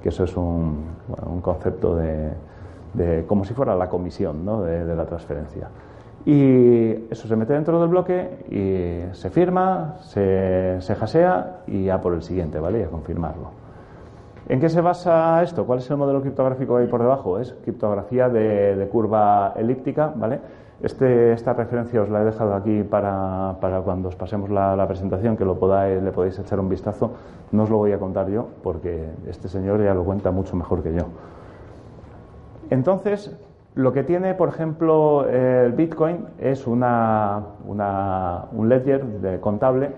Que 0.02 0.10
eso 0.10 0.24
es 0.24 0.36
un 0.36 1.40
concepto 1.42 1.96
de, 1.96 2.30
como 3.26 3.44
si 3.44 3.54
fuera 3.54 3.74
la 3.74 3.88
comisión 3.88 4.44
de, 4.64 4.94
la 4.94 5.04
transferencia. 5.06 5.68
Y 6.24 6.90
eso 7.10 7.28
se 7.28 7.36
mete 7.36 7.52
dentro 7.52 7.80
del 7.80 7.88
bloque 7.88 8.44
y 8.50 9.14
se 9.14 9.30
firma, 9.30 9.96
se, 10.00 10.80
se 10.80 10.96
y 11.68 11.84
ya 11.84 12.00
por 12.00 12.14
el 12.14 12.22
siguiente, 12.22 12.58
¿vale? 12.58 12.80
Y 12.80 12.82
a 12.82 12.88
confirmarlo. 12.88 13.66
¿En 14.48 14.60
qué 14.60 14.68
se 14.68 14.80
basa 14.80 15.42
esto? 15.42 15.66
¿Cuál 15.66 15.80
es 15.80 15.90
el 15.90 15.96
modelo 15.96 16.20
criptográfico 16.20 16.76
ahí 16.76 16.86
por 16.86 17.00
debajo? 17.00 17.40
Es 17.40 17.52
criptografía 17.64 18.28
de, 18.28 18.88
curva 18.92 19.52
elíptica, 19.56 20.12
¿vale? 20.14 20.40
Este, 20.80 21.32
esta 21.32 21.52
referencia 21.52 22.02
os 22.02 22.10
la 22.10 22.22
he 22.22 22.24
dejado 22.24 22.54
aquí 22.54 22.82
para, 22.84 23.56
para 23.60 23.80
cuando 23.80 24.08
os 24.08 24.14
pasemos 24.14 24.50
la, 24.50 24.76
la, 24.76 24.86
presentación, 24.86 25.36
que 25.36 25.44
lo 25.44 25.58
podáis, 25.58 26.00
le 26.00 26.12
podéis 26.12 26.38
echar 26.38 26.60
un 26.60 26.68
vistazo. 26.68 27.12
No 27.50 27.64
os 27.64 27.70
lo 27.70 27.78
voy 27.78 27.92
a 27.92 27.98
contar 27.98 28.28
yo, 28.28 28.46
porque 28.62 29.10
este 29.26 29.48
señor 29.48 29.82
ya 29.82 29.94
lo 29.94 30.04
cuenta 30.04 30.30
mucho 30.30 30.54
mejor 30.54 30.82
que 30.82 30.94
yo. 30.94 31.06
Entonces, 32.70 33.36
lo 33.76 33.92
que 33.92 34.02
tiene, 34.02 34.34
por 34.34 34.48
ejemplo, 34.48 35.28
el 35.28 35.72
Bitcoin 35.72 36.26
es 36.38 36.66
una, 36.66 37.42
un 37.66 38.68
ledger 38.68 39.04
de 39.20 39.38
contable 39.38 39.92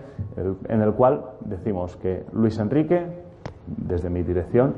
en 0.68 0.83
el 0.83 0.92
cual 0.94 1.24
decimos 1.44 1.96
que 1.96 2.24
Luis 2.33 2.59
Enrique, 2.59 3.07
desde 3.66 4.11
mi 4.11 4.22
dirección, 4.22 4.74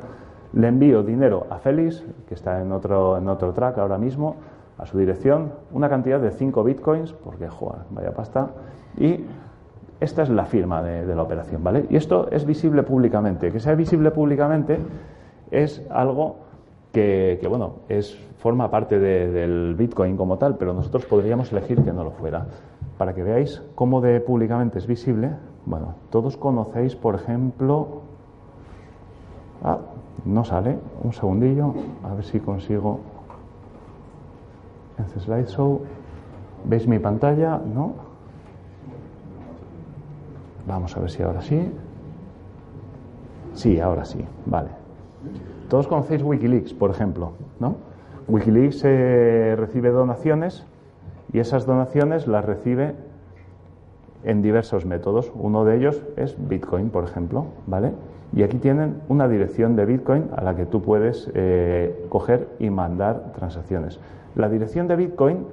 le 0.53 0.69
envío 0.69 1.03
dinero 1.03 1.47
a 1.49 1.59
Félix, 1.59 2.05
que 2.29 2.35
está 2.35 2.61
en 2.61 2.73
otro, 2.73 3.17
en 3.17 3.29
otro 3.29 3.53
track 3.53 3.79
ahora 3.79 3.97
mismo, 3.97 4.37
a 4.77 4.85
su 4.85 4.99
dirección, 4.99 5.53
una 5.73 5.89
cantidad 5.89 6.21
de 6.21 6.31
5 6.31 6.63
bitcoins, 6.63 7.13
porque, 7.13 7.49
joder, 7.49 7.83
vaya 7.91 8.13
pasta, 8.13 8.51
y 8.99 9.25
esta 10.01 10.23
es 10.23 10.29
la 10.29 10.45
firma 10.45 10.83
de, 10.83 11.07
de 11.07 11.15
la 11.15 11.23
operación, 11.23 11.65
¿vale? 11.65 11.87
Y 11.89 11.97
esto 11.97 12.29
es 12.31 12.45
visible 12.45 12.83
públicamente. 12.83 13.51
Que 13.51 13.61
sea 13.61 13.75
visible 13.75 14.11
públicamente 14.11 14.79
es 15.51 15.87
algo 15.91 16.50
que, 16.93 17.45
bueno, 17.49 17.75
es, 17.89 18.17
forma 18.39 18.71
parte 18.71 18.99
del 18.99 19.75
Bitcoin 19.77 20.17
como 20.17 20.39
tal, 20.39 20.57
pero 20.57 20.73
nosotros 20.73 21.05
podríamos 21.07 21.53
elegir 21.53 21.83
que 21.83 21.93
no 21.93 22.05
lo 22.05 22.11
fuera. 22.11 22.47
Para 22.99 23.15
que 23.15 23.23
veáis 23.23 23.63
cómo 23.75 24.01
de 24.01 24.21
públicamente 24.21 24.79
es 24.79 24.87
visible, 24.87 25.31
bueno, 25.67 25.95
todos 26.11 26.37
conocéis, 26.37 26.97
por 26.97 27.15
ejemplo, 27.15 28.03
ah, 29.63 29.79
no 30.25 30.45
sale, 30.45 30.79
un 31.03 31.13
segundillo, 31.13 31.75
a 32.03 32.15
ver 32.15 32.25
si 32.25 32.41
consigo 32.41 33.01
en 34.99 35.21
slideshow. 35.21 35.81
¿Veis 36.65 36.87
mi 36.87 36.99
pantalla? 36.99 37.59
¿No? 37.59 37.95
Vamos 40.67 40.97
a 40.97 41.01
ver 41.01 41.11
si 41.11 41.23
ahora 41.23 41.41
sí. 41.41 41.73
Sí, 43.55 43.81
ahora 43.81 44.05
sí, 44.05 44.25
vale. 44.47 44.80
Todos 45.69 45.87
conocéis 45.87 46.23
Wikileaks, 46.23 46.75
por 46.75 46.91
ejemplo, 46.91 47.33
¿no? 47.59 47.77
Wikileaks 48.29 48.83
eh, 48.85 49.55
recibe 49.57 49.91
donaciones 49.91 50.67
y 51.33 51.39
esas 51.39 51.67
donaciones 51.67 52.27
las 52.27 52.45
recibe 52.45 52.95
en 54.25 54.43
diversos 54.43 54.85
métodos. 54.85 55.33
Uno 55.35 55.65
de 55.65 55.77
ellos 55.77 56.03
es 56.17 56.37
Bitcoin, 56.49 56.91
por 56.91 57.05
ejemplo, 57.05 57.47
¿vale? 57.67 57.93
Y 58.33 58.43
aquí 58.43 58.59
tienen 58.59 59.01
una 59.09 59.29
dirección 59.29 59.77
de 59.77 59.87
Bitcoin 59.87 60.29
a 60.37 60.43
la 60.43 60.55
que 60.55 60.67
tú 60.67 60.83
puedes 60.83 61.31
eh, 61.35 62.07
coger 62.09 62.49
y 62.59 62.71
mandar 62.71 63.33
transacciones. 63.35 63.99
La 64.37 64.49
dirección 64.49 64.87
de 64.87 64.97
Bitcoin 64.97 65.47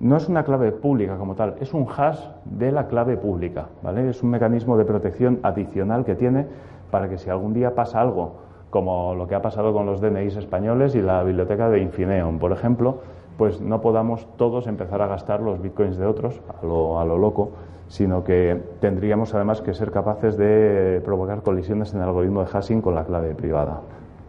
no 0.00 0.16
es 0.16 0.28
una 0.28 0.44
clave 0.44 0.72
pública 0.72 1.16
como 1.16 1.34
tal, 1.34 1.54
es 1.60 1.72
un 1.72 1.86
hash 1.88 2.18
de 2.44 2.72
la 2.72 2.88
clave 2.88 3.16
pública, 3.16 3.68
¿vale? 3.82 4.08
Es 4.08 4.22
un 4.22 4.30
mecanismo 4.30 4.76
de 4.76 4.84
protección 4.84 5.38
adicional 5.42 6.04
que 6.04 6.14
tiene 6.14 6.46
para 6.90 7.08
que 7.08 7.18
si 7.18 7.30
algún 7.30 7.54
día 7.54 7.74
pasa 7.74 8.00
algo, 8.00 8.34
como 8.72 9.14
lo 9.14 9.28
que 9.28 9.34
ha 9.34 9.42
pasado 9.42 9.74
con 9.74 9.84
los 9.84 10.00
DNIs 10.00 10.36
españoles 10.36 10.94
y 10.94 11.02
la 11.02 11.22
biblioteca 11.22 11.68
de 11.68 11.80
Infineon, 11.80 12.38
por 12.38 12.52
ejemplo, 12.52 13.00
pues 13.36 13.60
no 13.60 13.82
podamos 13.82 14.26
todos 14.38 14.66
empezar 14.66 15.02
a 15.02 15.08
gastar 15.08 15.42
los 15.42 15.60
bitcoins 15.60 15.98
de 15.98 16.06
otros 16.06 16.40
a 16.48 16.64
lo, 16.64 16.98
a 16.98 17.04
lo 17.04 17.18
loco, 17.18 17.50
sino 17.88 18.24
que 18.24 18.58
tendríamos 18.80 19.34
además 19.34 19.60
que 19.60 19.74
ser 19.74 19.90
capaces 19.90 20.38
de 20.38 21.02
provocar 21.04 21.42
colisiones 21.42 21.92
en 21.92 22.00
el 22.00 22.08
algoritmo 22.08 22.40
de 22.40 22.46
hashing 22.46 22.80
con 22.80 22.94
la 22.94 23.04
clave 23.04 23.34
privada 23.34 23.82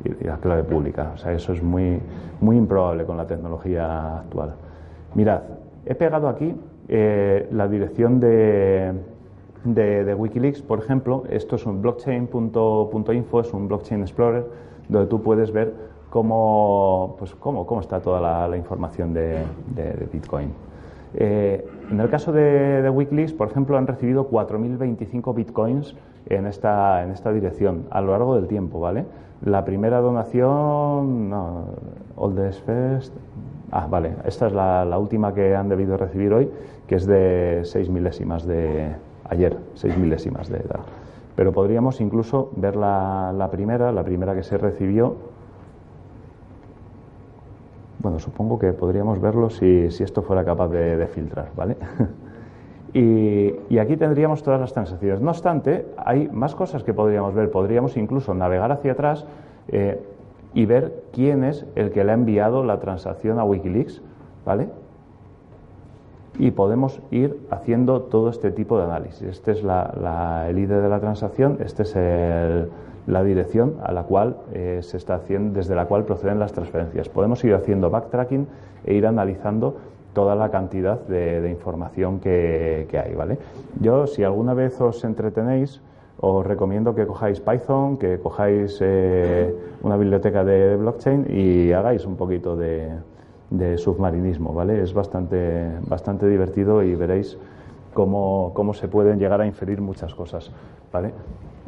y 0.03 0.25
la 0.25 0.35
clave 0.35 0.65
pública. 0.65 1.11
O 1.15 1.17
sea, 1.17 1.31
eso 1.31 1.53
es 1.53 1.63
muy, 1.63 2.01
muy 2.41 2.57
improbable 2.57 3.05
con 3.05 3.15
la 3.15 3.25
tecnología 3.25 4.17
actual. 4.17 4.55
Mirad, 5.15 5.39
he 5.85 5.95
pegado 5.95 6.27
aquí 6.27 6.53
eh, 6.89 7.47
la 7.53 7.69
dirección 7.69 8.19
de, 8.19 8.91
de, 9.63 10.13
Wikileaks, 10.13 10.61
por 10.61 10.79
ejemplo. 10.79 11.23
Esto 11.29 11.55
es 11.55 11.65
un 11.65 11.81
blockchain.info, 11.81 13.39
es 13.39 13.53
un 13.53 13.67
blockchain 13.67 14.01
explorer, 14.01 14.45
donde 14.89 15.07
tú 15.07 15.21
puedes 15.21 15.51
ver 15.51 15.73
cómo, 16.09 17.15
pues, 17.17 17.33
cómo, 17.35 17.65
cómo 17.65 17.81
está 17.81 17.99
toda 17.99 18.47
la, 18.47 18.57
información 18.57 19.13
de, 19.13 19.45
Bitcoin. 20.11 20.53
Eh, 21.15 21.65
en 21.91 21.99
el 21.99 22.09
caso 22.09 22.31
de, 22.31 22.89
Wikileaks, 22.89 23.33
por 23.33 23.49
ejemplo, 23.49 23.77
han 23.77 23.87
recibido 23.87 24.29
4.025 24.29 25.33
bitcoins 25.35 25.95
en 26.27 26.47
esta, 26.47 27.03
en 27.03 27.11
esta 27.11 27.31
dirección 27.31 27.85
a 27.91 28.01
lo 28.01 28.11
largo 28.11 28.35
del 28.35 28.47
tiempo, 28.47 28.79
¿vale? 28.79 29.05
La 29.43 29.65
primera 29.65 29.99
donación, 29.99 31.29
no, 31.29 31.65
Oldest 32.15 32.65
First, 32.65 33.13
Ah, 33.75 33.87
vale, 33.89 34.13
esta 34.23 34.45
es 34.45 34.53
la, 34.53 34.99
última 34.99 35.33
que 35.33 35.55
han 35.55 35.67
debido 35.67 35.97
recibir 35.97 36.31
hoy, 36.31 36.47
que 36.85 36.93
es 36.93 37.07
de 37.07 37.61
seis 37.63 37.89
milésimas 37.89 38.45
de 38.45 38.91
ayer, 39.29 39.57
seis 39.73 39.97
milésimas 39.97 40.49
de 40.49 40.57
edad. 40.57 40.81
Pero 41.35 41.51
podríamos 41.51 41.99
incluso 42.01 42.51
ver 42.55 42.75
la, 42.75 43.47
primera, 43.51 43.91
la 43.91 44.03
primera 44.03 44.35
que 44.35 44.43
se 44.43 44.57
recibió. 44.57 45.15
Bueno, 47.99 48.19
supongo 48.19 48.59
que 48.59 48.73
podríamos 48.73 49.19
verlo 49.19 49.49
si, 49.49 49.85
esto 49.85 50.21
fuera 50.21 50.43
capaz 50.43 50.67
de, 50.69 51.07
filtrar, 51.07 51.49
¿vale? 51.55 51.77
y, 52.93 53.77
aquí 53.77 53.97
tendríamos 53.97 54.43
todas 54.43 54.59
las 54.59 54.73
transacciones. 54.73 55.21
No 55.21 55.31
obstante, 55.31 55.87
hay 55.97 56.27
más 56.29 56.53
cosas 56.53 56.83
que 56.83 56.93
podríamos 56.93 57.33
ver. 57.33 57.49
Podríamos 57.49 57.97
incluso 57.97 58.33
navegar 58.33 58.71
hacia 58.71 58.91
atrás. 58.91 59.25
Eh, 59.69 59.99
y 60.53 60.65
ver 60.65 61.03
quién 61.11 61.43
es 61.43 61.65
el 61.75 61.91
que 61.91 62.03
le 62.03 62.11
ha 62.11 62.13
enviado 62.13 62.63
la 62.63 62.79
transacción 62.79 63.39
a 63.39 63.43
Wikileaks, 63.43 64.01
¿vale? 64.45 64.69
Y 66.39 66.51
podemos 66.51 66.99
ir 67.11 67.37
haciendo 67.51 68.01
todo 68.01 68.29
este 68.29 68.51
tipo 68.51 68.77
de 68.77 68.85
análisis. 68.85 69.21
Este 69.21 69.51
es 69.51 69.63
la, 69.63 70.47
el 70.49 70.57
ID 70.57 70.69
de 70.69 70.89
la 70.89 70.99
transacción, 70.99 71.57
este 71.59 71.83
es 71.83 71.95
la 73.05 73.23
dirección 73.23 73.75
a 73.83 73.91
la 73.91 74.03
cual 74.03 74.37
eh, 74.53 74.79
se 74.81 74.97
está 74.97 75.15
haciendo, 75.15 75.55
desde 75.55 75.75
la 75.75 75.85
cual 75.85 76.05
proceden 76.05 76.39
las 76.39 76.53
transferencias. 76.53 77.09
Podemos 77.09 77.43
ir 77.43 77.53
haciendo 77.53 77.89
backtracking 77.89 78.47
e 78.85 78.93
ir 78.93 79.05
analizando 79.05 79.77
toda 80.13 80.35
la 80.35 80.49
cantidad 80.49 80.99
de, 81.01 81.49
información 81.49 82.19
que, 82.19 82.87
que, 82.89 82.99
hay, 82.99 83.15
¿vale? 83.15 83.37
Yo, 83.79 84.07
si 84.07 84.23
alguna 84.23 84.53
vez 84.53 84.79
os 84.79 85.03
entretenéis, 85.03 85.81
os 86.19 86.45
recomiendo 86.45 86.93
que 86.93 87.07
cojáis 87.07 87.39
Python, 87.39 87.97
que 87.97 88.19
cojáis 88.19 88.77
eh, 88.81 89.53
una 89.81 89.97
biblioteca 89.97 90.43
de 90.43 90.77
blockchain 90.77 91.25
y 91.29 91.71
hagáis 91.73 92.05
un 92.05 92.15
poquito 92.15 92.55
de, 92.55 92.91
submarinismo, 93.77 94.53
¿vale? 94.53 94.81
Es 94.81 94.93
bastante, 94.93 95.71
bastante 95.87 96.27
divertido 96.27 96.83
y 96.83 96.95
veréis 96.95 97.37
cómo, 97.93 98.51
cómo 98.53 98.73
se 98.73 98.87
pueden 98.87 99.19
llegar 99.19 99.41
a 99.41 99.45
inferir 99.45 99.81
muchas 99.81 100.13
cosas, 100.15 100.51
¿vale? 100.91 101.13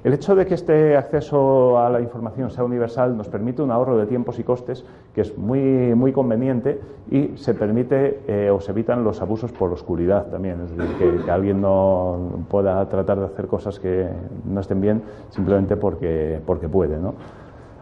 El 0.06 0.13
hecho 0.13 0.36
de 0.36 0.45
que 0.45 0.54
este 0.54 0.95
acceso 0.95 1.80
a 1.80 1.89
la 1.89 2.00
información 2.00 2.52
sea 2.52 2.63
universal 2.63 3.17
nos 3.17 3.28
permite 3.28 3.63
un 3.63 3.71
ahorro 3.71 3.98
de 3.98 4.06
tiempos 4.06 4.38
y 4.38 4.43
costes 4.43 4.86
que 5.15 5.21
es 5.21 5.36
muy, 5.36 5.60
muy 5.95 6.12
conveniente 6.12 6.80
y 7.10 7.32
se 7.38 7.56
permite 7.56 8.19
eh, 8.28 8.52
o 8.52 8.62
se 8.62 8.71
evitan 8.71 9.04
los 9.04 9.24
abusos 9.24 9.52
por 9.52 9.74
oscuridad 9.74 10.28
también, 10.28 10.62
es 10.62 10.78
decir, 10.78 11.24
que, 11.24 11.32
alguien 11.32 11.60
no 11.60 12.45
pueda 12.52 12.88
tratar 12.88 13.17
de 13.17 13.26
hacer 13.26 13.48
cosas 13.48 13.80
que 13.80 14.08
no 14.45 14.60
estén 14.60 14.80
bien 14.80 15.02
simplemente 15.32 15.76
porque, 15.76 16.39
porque 16.45 16.69
puede, 16.69 17.00
¿no? 17.00 17.15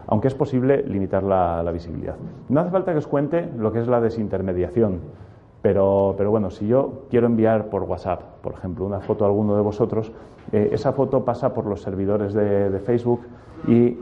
Aunque 0.06 0.28
es 0.28 0.34
posible 0.34 0.82
limitar 0.82 1.22
la, 1.22 1.62
la 1.62 1.72
visibilidad. 1.72 2.16
No 2.48 2.60
hace 2.60 2.70
falta 2.70 2.92
que 2.92 2.98
os 2.98 3.06
cuente 3.06 3.48
lo 3.56 3.72
que 3.72 3.80
es 3.80 3.88
la 3.88 4.00
desintermediación. 4.00 5.00
Pero, 5.64 6.14
pero, 6.18 6.30
bueno, 6.30 6.50
si 6.50 6.66
yo 6.66 7.04
quiero 7.08 7.26
enviar 7.26 7.70
por 7.70 7.84
WhatsApp, 7.84 8.20
por 8.42 8.52
ejemplo, 8.52 8.84
una 8.84 9.00
foto 9.00 9.24
a 9.24 9.28
alguno 9.28 9.56
de 9.56 9.62
vosotros, 9.62 10.12
eh, 10.52 10.68
esa 10.72 10.92
foto 10.92 11.24
pasa 11.24 11.54
por 11.54 11.64
los 11.64 11.80
servidores 11.80 12.34
de, 12.34 12.78
Facebook 12.84 13.22
y 13.66 13.96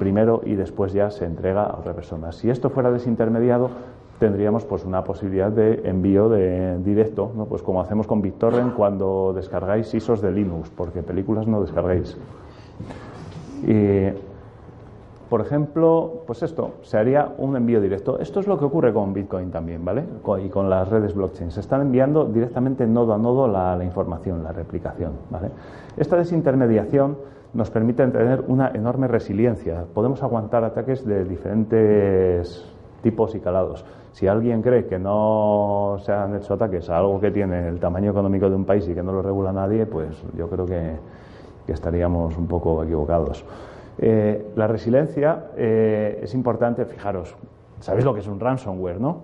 primero 0.00 0.40
y 0.44 0.56
después 0.56 0.92
ya 0.92 1.12
se 1.12 1.24
entrega 1.24 1.62
a 1.62 1.78
otra 1.78 1.92
persona. 1.92 2.32
Si 2.32 2.50
esto 2.50 2.70
fuera 2.70 2.90
desintermediado, 2.90 3.70
tendríamos 4.18 4.64
pues 4.64 4.84
una 4.84 5.04
posibilidad 5.04 5.52
de 5.52 5.88
envío 5.88 6.28
de 6.28 6.78
directo, 6.78 7.30
¿no? 7.36 7.44
pues 7.44 7.62
como 7.62 7.80
hacemos 7.80 8.08
con 8.08 8.20
BitTorrent 8.20 8.74
cuando 8.74 9.32
descargáis 9.32 9.94
ISOs 9.94 10.20
de 10.20 10.32
Linux, 10.32 10.70
porque 10.70 11.04
películas 11.04 11.46
no 11.46 11.60
descargáis. 11.62 12.16
Y 13.64 14.08
por 15.28 15.40
ejemplo, 15.40 16.22
pues 16.26 16.42
esto, 16.44 16.74
se 16.82 16.98
haría 16.98 17.32
un 17.38 17.56
envío 17.56 17.80
directo. 17.80 18.18
Esto 18.20 18.38
es 18.38 18.46
lo 18.46 18.58
que 18.58 18.64
ocurre 18.64 18.92
con 18.92 19.12
Bitcoin 19.12 19.50
también, 19.50 19.84
¿vale? 19.84 20.04
Y 20.44 20.48
con 20.48 20.70
las 20.70 20.88
redes 20.88 21.14
blockchain. 21.14 21.50
Se 21.50 21.60
están 21.60 21.80
enviando 21.80 22.26
directamente 22.26 22.86
nodo 22.86 23.12
a 23.12 23.18
nodo 23.18 23.48
la, 23.48 23.82
información, 23.82 24.44
la 24.44 24.52
replicación, 24.52 25.12
¿vale? 25.30 25.50
Esta 25.96 26.16
desintermediación 26.16 27.18
nos 27.54 27.70
permite 27.70 28.06
tener 28.06 28.44
una 28.46 28.70
enorme 28.72 29.08
resiliencia. 29.08 29.84
Podemos 29.92 30.22
aguantar 30.22 30.62
ataques 30.62 31.04
de 31.04 31.24
diferentes 31.24 32.64
tipos 33.02 33.34
y 33.34 33.40
calados. 33.40 33.84
Si 34.12 34.28
alguien 34.28 34.62
cree 34.62 34.86
que 34.86 34.98
no 34.98 35.96
se 35.98 36.12
han 36.12 36.36
hecho 36.36 36.54
ataques 36.54 36.88
a 36.88 36.98
algo 36.98 37.20
que 37.20 37.32
tiene 37.32 37.68
el 37.68 37.80
tamaño 37.80 38.12
económico 38.12 38.48
de 38.48 38.54
un 38.54 38.64
país 38.64 38.88
y 38.88 38.94
que 38.94 39.02
no 39.02 39.12
lo 39.12 39.22
regula 39.22 39.52
nadie, 39.52 39.86
pues 39.86 40.22
yo 40.36 40.48
creo 40.48 40.66
que 40.66 40.96
estaríamos 41.66 42.36
un 42.38 42.46
poco 42.46 42.84
equivocados. 42.84 43.44
Eh, 43.98 44.52
la 44.56 44.66
resiliencia 44.66 45.46
eh, 45.56 46.20
es 46.22 46.34
importante, 46.34 46.84
fijaros, 46.84 47.36
¿sabéis 47.80 48.04
lo 48.04 48.12
que 48.14 48.20
es 48.20 48.26
un 48.26 48.40
ransomware, 48.40 49.00
no? 49.00 49.20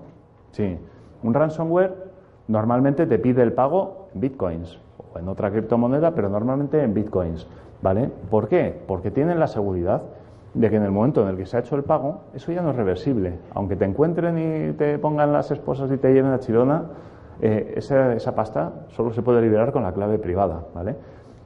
Sí, 0.53 0.79
un 1.23 1.35
ransomware 1.35 1.95
normalmente 2.49 3.07
te 3.07 3.19
pide 3.19 3.43
el 3.43 3.53
pago 3.53 4.09
en 4.15 4.21
bitcoins 4.21 4.79
o 4.99 5.19
en 5.19 5.29
otra 5.29 5.51
criptomoneda, 5.51 6.15
pero 6.15 6.29
normalmente 6.29 6.83
en 6.83 6.95
bitcoins, 6.95 7.47
¿vale? 7.83 8.11
¿Por 8.31 8.49
qué? 8.49 8.81
Porque 8.87 9.11
tienen 9.11 9.39
la 9.39 9.47
seguridad 9.47 10.03
de 10.55 10.69
que 10.69 10.77
en 10.77 10.83
el 10.83 10.91
momento 10.91 11.23
en 11.23 11.29
el 11.29 11.37
que 11.37 11.47
se 11.47 11.57
ha 11.57 11.61
hecho 11.61 11.77
el 11.77 11.85
pago, 11.85 12.21
eso 12.35 12.53
ya 12.53 12.63
no 12.63 12.71
es 12.71 12.77
reversible. 12.77 13.39
Aunque 13.55 13.77
te 13.77 13.85
encuentren 13.85 14.39
y 14.39 14.73
te 14.73 14.99
pongan 14.99 15.33
las 15.33 15.51
esposas 15.51 15.91
y 15.91 15.97
te 15.97 16.13
lleven 16.13 16.33
a 16.33 16.41
Chirona, 16.41 16.85
eh, 17.41 17.75
esa, 17.77 18.15
esa 18.15 18.35
pasta 18.35 18.73
solo 18.89 19.13
se 19.13 19.23
puede 19.23 19.41
liberar 19.41 19.73
con 19.73 19.83
la 19.83 19.93
clave 19.93 20.19
privada, 20.19 20.65
¿vale? 20.75 20.97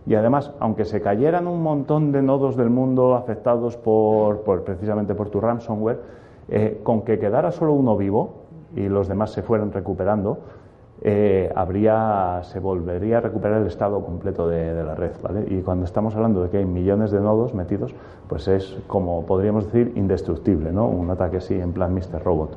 Y 0.06 0.14
además, 0.14 0.52
aunque 0.60 0.84
se 0.84 1.00
cayeran 1.00 1.46
un 1.46 1.62
montón 1.62 2.12
de 2.12 2.22
nodos 2.22 2.56
del 2.56 2.70
mundo 2.70 3.16
afectados 3.16 3.76
por, 3.76 4.42
precisamente 4.64 5.14
por 5.14 5.30
tu 5.30 5.40
ransomware, 5.40 6.00
eh, 6.48 6.80
con 6.84 7.02
que 7.02 7.18
quedara 7.18 7.50
solo 7.50 7.72
uno 7.72 7.96
vivo 7.96 8.44
y 8.76 8.88
los 8.88 9.08
demás 9.08 9.32
se 9.32 9.42
fueran 9.42 9.72
recuperando, 9.72 10.38
eh, 11.02 11.52
habría, 11.54 12.40
se 12.44 12.58
volvería 12.58 13.18
a 13.18 13.20
recuperar 13.20 13.60
el 13.60 13.66
estado 13.66 14.02
completo 14.04 14.48
de, 14.48 14.82
la 14.82 14.94
red. 14.94 15.10
¿vale? 15.22 15.44
Y 15.48 15.60
cuando 15.62 15.84
estamos 15.84 16.14
hablando 16.14 16.42
de 16.42 16.50
que 16.50 16.58
hay 16.58 16.64
millones 16.64 17.10
de 17.10 17.20
nodos 17.20 17.52
metidos, 17.52 17.94
pues 18.28 18.48
es 18.48 18.78
como 18.86 19.26
podríamos 19.26 19.66
decir 19.66 19.92
indestructible, 19.96 20.72
¿no? 20.72 20.86
un 20.86 21.10
ataque 21.10 21.38
así 21.38 21.54
en 21.54 21.72
plan 21.72 21.92
Mr. 21.92 22.22
Robot. 22.24 22.56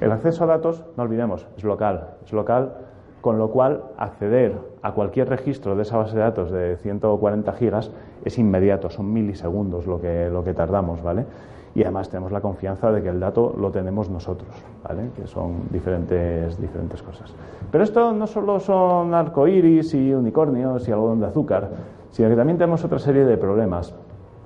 El 0.00 0.12
acceso 0.12 0.44
a 0.44 0.46
datos, 0.46 0.84
no 0.96 1.02
olvidemos, 1.02 1.46
es 1.56 1.64
local. 1.64 2.10
Es 2.24 2.32
local 2.32 2.74
con 3.20 3.38
lo 3.38 3.50
cual 3.50 3.82
acceder 3.96 4.54
a 4.82 4.92
cualquier 4.92 5.28
registro 5.28 5.74
de 5.76 5.82
esa 5.82 5.96
base 5.96 6.16
de 6.16 6.22
datos 6.22 6.50
de 6.50 6.76
140 6.76 7.52
gigas 7.52 7.90
es 8.24 8.38
inmediato, 8.38 8.90
son 8.90 9.12
milisegundos 9.12 9.86
lo 9.86 10.00
que, 10.00 10.28
lo 10.30 10.44
que 10.44 10.54
tardamos, 10.54 11.02
¿vale? 11.02 11.26
Y 11.74 11.82
además 11.82 12.08
tenemos 12.08 12.32
la 12.32 12.40
confianza 12.40 12.90
de 12.90 13.02
que 13.02 13.08
el 13.08 13.20
dato 13.20 13.54
lo 13.58 13.70
tenemos 13.70 14.08
nosotros, 14.08 14.50
¿vale? 14.82 15.10
Que 15.14 15.26
son 15.26 15.68
diferentes, 15.70 16.60
diferentes 16.60 17.02
cosas. 17.02 17.32
Pero 17.70 17.84
esto 17.84 18.12
no 18.12 18.26
solo 18.26 18.58
son 18.58 19.14
arcoíris 19.14 19.94
y 19.94 20.12
unicornios 20.12 20.88
y 20.88 20.92
algodón 20.92 21.20
de 21.20 21.26
azúcar, 21.26 21.68
sino 22.10 22.28
que 22.28 22.36
también 22.36 22.58
tenemos 22.58 22.84
otra 22.84 22.98
serie 22.98 23.24
de 23.24 23.36
problemas. 23.36 23.94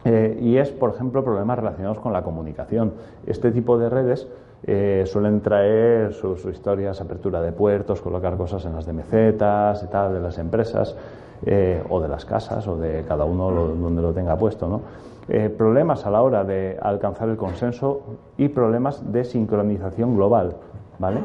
Eh, 0.04 0.38
y 0.40 0.56
es, 0.56 0.70
por 0.70 0.90
ejemplo, 0.90 1.22
problemas 1.22 1.58
relacionados 1.58 1.98
con 1.98 2.12
la 2.12 2.22
comunicación. 2.22 2.92
Este 3.26 3.52
tipo 3.52 3.78
de 3.78 3.88
redes 3.88 4.26
eh, 4.64 5.04
suelen 5.06 5.40
traer 5.40 6.12
sus, 6.12 6.44
historias, 6.44 7.00
apertura 7.00 7.40
de 7.40 7.52
puertos, 7.52 8.00
colocar 8.00 8.36
cosas 8.36 8.64
en 8.64 8.74
las 8.74 8.86
DMZ 8.86 9.12
y 9.12 9.86
tal, 9.88 10.14
de 10.14 10.20
las 10.20 10.38
empresas, 10.38 10.96
eh, 11.44 11.82
o 11.88 12.00
de 12.00 12.08
las 12.08 12.24
casas, 12.24 12.66
o 12.68 12.76
de 12.76 13.04
cada 13.06 13.24
uno 13.24 13.50
donde 13.50 14.02
lo 14.02 14.12
tenga 14.12 14.36
puesto, 14.36 14.68
¿no? 14.68 14.80
Eh, 15.28 15.48
problemas 15.56 16.04
a 16.04 16.10
la 16.10 16.22
hora 16.22 16.44
de 16.44 16.76
alcanzar 16.80 17.28
el 17.28 17.36
consenso 17.36 18.02
y 18.36 18.48
problemas 18.48 19.12
de 19.12 19.24
sincronización 19.24 20.16
global, 20.16 20.56
¿vale? 20.98 21.20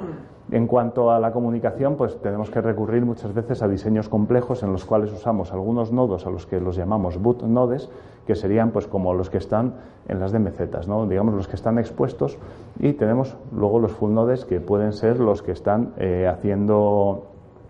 En 0.49 0.65
cuanto 0.65 1.11
a 1.11 1.19
la 1.19 1.33
comunicación, 1.33 1.95
pues 1.97 2.21
tenemos 2.21 2.49
que 2.49 2.61
recurrir 2.61 3.05
muchas 3.05 3.33
veces 3.33 3.61
a 3.61 3.67
diseños 3.67 4.07
complejos 4.07 4.63
en 4.63 4.71
los 4.71 4.85
cuales 4.85 5.11
usamos 5.11 5.51
algunos 5.51 5.91
nodos 5.91 6.25
a 6.25 6.29
los 6.29 6.45
que 6.45 6.61
los 6.61 6.77
llamamos 6.77 7.21
boot 7.21 7.43
nodes, 7.43 7.89
que 8.25 8.33
serían 8.33 8.71
pues 8.71 8.87
como 8.87 9.13
los 9.13 9.29
que 9.29 9.39
están 9.39 9.73
en 10.07 10.21
las 10.21 10.31
DMZ, 10.31 10.87
¿no? 10.87 11.05
digamos 11.05 11.33
los 11.33 11.49
que 11.49 11.57
están 11.57 11.77
expuestos, 11.79 12.37
y 12.79 12.93
tenemos 12.93 13.35
luego 13.51 13.79
los 13.79 13.91
full 13.91 14.13
nodes 14.13 14.45
que 14.45 14.61
pueden 14.61 14.93
ser 14.93 15.19
los 15.19 15.41
que 15.41 15.51
están 15.51 15.93
eh, 15.97 16.27
haciendo, 16.31 17.25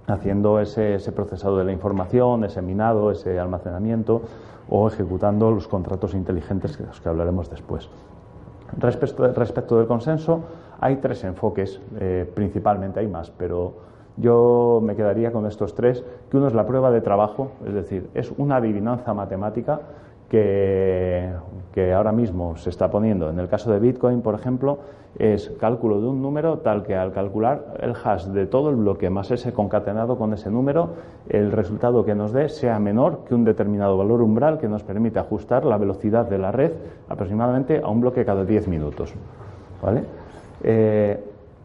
haciendo 0.06 0.60
ese, 0.60 0.96
ese 0.96 1.12
procesado 1.12 1.58
de 1.58 1.63
la 1.63 1.72
información, 1.72 2.44
ese 2.44 2.62
minado, 2.62 3.10
ese 3.10 3.40
almacenamiento 3.40 4.22
o 4.70 4.88
ejecutando 4.88 5.50
los 5.50 5.68
contratos 5.68 6.13
inteligentes 6.13 6.78
de 6.78 6.86
los 6.86 7.02
que 7.02 7.10
hablaremos 7.10 7.50
después. 7.50 7.90
Respecto, 8.78 9.28
respecto 9.34 9.78
del 9.78 9.88
consenso, 9.88 10.42
hay 10.80 10.98
tres 10.98 11.24
enfoques, 11.24 11.82
eh, 12.00 12.30
principalmente 12.34 13.00
hay 13.00 13.08
más, 13.08 13.32
pero 13.32 13.74
yo 14.18 14.82
me 14.84 14.96
quedaría 14.96 15.32
con 15.32 15.46
estos 15.46 15.76
tres, 15.76 16.04
que 16.30 16.38
uno 16.38 16.48
es 16.48 16.54
la 16.54 16.66
prueba 16.66 16.92
de 16.92 17.02
trabajo, 17.02 17.52
es 17.66 17.74
decir, 17.74 18.10
es 18.13 18.32
una 18.38 18.58
adivinanza 18.58 19.13
matemática 19.13 19.80
que, 20.30 21.32
que, 21.72 21.94
ahora 21.94 22.12
mismo 22.12 22.58
se 22.58 22.70
está 22.70 22.90
poniendo. 22.90 23.30
En 23.30 23.40
el 23.40 23.48
caso 23.48 23.72
de 23.72 23.80
Bitcoin, 23.80 24.22
por 24.22 24.36
ejemplo, 24.36 24.80
es 25.18 25.52
cálculo 25.60 26.02
de 26.02 26.08
un 26.08 26.22
número 26.22 26.60
tal 26.60 26.84
que 26.84 26.96
al 26.96 27.13
calcular 27.13 27.76
el 27.80 27.94
hash 28.04 28.26
de 28.26 28.46
todo 28.46 28.70
el 28.70 28.76
bloque 28.76 29.10
más 29.10 29.32
ese 29.32 29.54
concatenado 29.54 30.18
con 30.18 30.34
ese 30.34 30.52
número, 30.52 30.90
el 31.30 31.52
resultado 31.52 32.04
que 32.04 32.13
nos 32.13 32.34
dé 32.34 32.50
sea 32.50 32.80
menor 32.80 33.22
que 33.28 33.36
un 33.36 33.46
determinado 33.46 33.98
valor 33.98 34.22
umbral 34.22 34.58
que 34.58 34.68
nos 34.68 34.84
permite 34.84 35.20
ajustar 35.20 35.63
la 35.63 35.78
velocidad 35.78 36.26
de 36.26 36.38
la 36.38 36.52
red 36.52 36.74
aproximadamente 37.08 37.82
a 37.84 37.88
un 37.88 38.02
bloque 38.02 38.26
cada 38.26 38.44
10 38.44 38.68
minutos. 38.68 39.13
¿Vale? 39.82 40.04
Eh, 40.63 41.24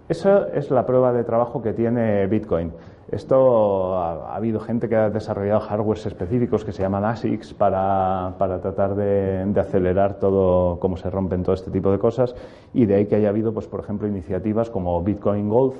esa 0.09 0.49
es 0.55 0.71
la 0.71 0.85
prueba 0.85 1.13
de 1.13 1.25
trabajo 1.25 1.63
que 1.63 1.73
tiene 1.73 2.27
Bitcoin. 2.27 2.73
Esto 3.11 3.97
ha, 3.97 4.35
habido 4.35 4.59
gente 4.61 4.89
que 4.89 4.97
ha 4.97 5.11
desarrollado 5.11 5.61
hardwares 5.61 6.07
específicos 6.07 6.65
que 6.65 6.73
se 6.73 6.83
llaman 6.83 7.05
ASICs 7.05 7.55
para, 7.55 8.35
tratar 8.39 8.95
de, 8.95 9.53
acelerar 9.59 10.15
todo, 10.15 10.79
cómo 10.81 10.97
se 10.97 11.11
rompen 11.11 11.43
todo 11.43 11.55
este 11.55 11.71
tipo 11.71 11.91
de 11.93 11.99
cosas. 11.99 12.35
Y 12.73 12.87
de 12.87 12.95
ahí 12.95 13.07
que 13.07 13.17
haya 13.17 13.29
habido, 13.29 13.53
pues, 13.53 13.67
por 13.67 13.81
ejemplo, 13.81 14.09
iniciativas 14.09 14.71
como 14.71 15.03
Bitcoin 15.03 15.49
Gold 15.49 15.75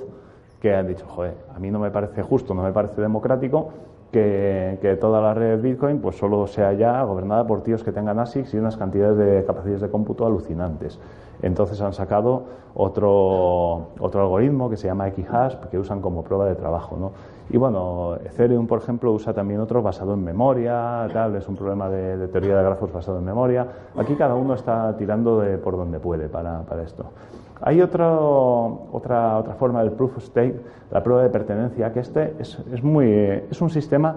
que 0.61 0.73
han 0.73 0.87
dicho, 0.87 1.05
joder, 1.05 1.33
a 1.53 1.59
mí 1.59 1.69
no 1.71 1.79
me 1.79 1.91
parece 1.91 2.23
justo, 2.23 2.53
no 2.53 2.63
me 2.63 2.71
parece 2.71 3.01
democrático 3.01 3.71
que, 4.13 4.77
que, 4.81 4.95
toda 4.95 5.19
la 5.19 5.33
red 5.33 5.61
Bitcoin 5.61 5.99
pues 5.99 6.15
solo 6.15 6.47
sea 6.47 6.71
ya 6.71 7.03
gobernada 7.03 7.45
por 7.45 7.63
tíos 7.63 7.83
que 7.83 7.91
tengan 7.91 8.17
ASICs 8.19 8.53
y 8.53 8.57
unas 8.59 8.77
cantidades 8.77 9.17
de 9.17 9.43
capacidades 9.43 9.81
de 9.81 9.89
cómputo 9.89 10.25
alucinantes. 10.25 10.97
Entonces 11.43 11.79
han 11.81 11.93
sacado 11.93 12.43
otro, 12.73 13.89
otro 13.99 14.21
algoritmo 14.21 14.69
que 14.69 14.77
se 14.77 14.87
llama 14.87 15.09
XHash 15.09 15.55
que 15.69 15.77
usan 15.77 16.01
como 16.01 16.23
prueba 16.23 16.45
de 16.45 16.55
trabajo. 16.55 16.95
¿no? 16.97 17.11
Y 17.49 17.57
bueno, 17.57 18.15
Ethereum, 18.15 18.65
por 18.65 18.79
ejemplo, 18.79 19.11
usa 19.11 19.33
también 19.33 19.59
otro 19.59 19.81
basado 19.81 20.13
en 20.13 20.23
memoria, 20.23 21.07
tal, 21.11 21.35
es 21.35 21.47
un 21.47 21.57
problema 21.57 21.89
de, 21.89 22.29
teoría 22.29 22.57
de 22.57 22.63
grafos 22.63 22.91
basado 22.91 23.19
en 23.19 23.25
memoria. 23.25 23.67
Aquí 23.97 24.15
cada 24.15 24.35
uno 24.35 24.53
está 24.53 24.95
tirando 24.97 25.41
de 25.41 25.57
por 25.57 25.75
donde 25.75 25.99
puede 25.99 26.29
para, 26.29 26.61
para 26.61 26.81
esto. 26.81 27.05
Hay 27.61 27.81
otra, 27.81 28.17
otra 28.17 29.55
forma 29.59 29.83
del 29.83 29.91
proof 29.91 30.17
of 30.17 30.23
stake, 30.23 30.59
la 30.91 31.03
prueba 31.03 31.23
de 31.23 31.29
pertenencia, 31.29 31.91
que 31.91 31.99
este 31.99 32.35
es, 32.39 32.57
es, 32.73 32.83
muy, 32.83 33.05
es 33.05 33.61
un 33.61 33.69
sistema 33.69 34.15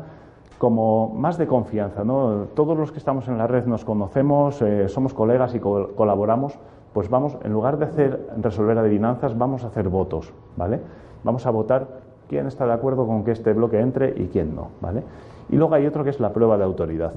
como 0.58 1.08
más 1.08 1.38
de 1.38 1.46
confianza. 1.46 2.04
¿no? 2.04 2.46
Todos 2.54 2.76
los 2.76 2.92
que 2.92 2.98
estamos 2.98 3.28
en 3.28 3.38
la 3.38 3.46
red 3.46 3.66
nos 3.66 3.84
conocemos, 3.84 4.62
eh, 4.62 4.88
somos 4.88 5.12
colegas 5.12 5.54
y 5.54 5.60
colaboramos 5.60 6.58
pues 6.96 7.10
vamos, 7.10 7.36
en 7.44 7.52
lugar 7.52 7.76
de 7.76 7.84
hacer, 7.84 8.26
resolver 8.40 8.78
adivinanzas, 8.78 9.36
vamos 9.36 9.64
a 9.64 9.66
hacer 9.66 9.90
votos, 9.90 10.32
¿vale? 10.56 10.80
Vamos 11.24 11.44
a 11.44 11.50
votar 11.50 11.86
quién 12.26 12.46
está 12.46 12.64
de 12.64 12.72
acuerdo 12.72 13.06
con 13.06 13.22
que 13.22 13.32
este 13.32 13.52
bloque 13.52 13.78
entre 13.78 14.14
y 14.16 14.28
quién 14.28 14.56
no, 14.56 14.70
¿vale? 14.80 15.02
Y 15.50 15.56
luego 15.56 15.74
hay 15.74 15.86
otro 15.86 16.04
que 16.04 16.08
es 16.08 16.20
la 16.20 16.32
prueba 16.32 16.56
de 16.56 16.64
autoridad. 16.64 17.12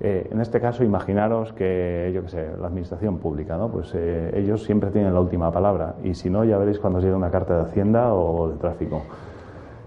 Eh, 0.00 0.28
en 0.30 0.40
este 0.40 0.60
caso, 0.60 0.84
imaginaros 0.84 1.52
que, 1.54 2.12
yo 2.14 2.22
qué 2.22 2.28
sé, 2.28 2.50
la 2.60 2.68
administración 2.68 3.18
pública, 3.18 3.56
¿no? 3.56 3.68
Pues 3.68 3.92
eh, 3.96 4.30
ellos 4.32 4.62
siempre 4.62 4.92
tienen 4.92 5.12
la 5.12 5.20
última 5.20 5.50
palabra 5.50 5.96
y 6.04 6.14
si 6.14 6.30
no, 6.30 6.44
ya 6.44 6.56
veréis 6.56 6.78
cuando 6.78 6.98
os 6.98 7.04
llegue 7.04 7.16
una 7.16 7.32
carta 7.32 7.56
de 7.56 7.62
Hacienda 7.64 8.14
o 8.14 8.48
de 8.48 8.56
tráfico. 8.58 9.02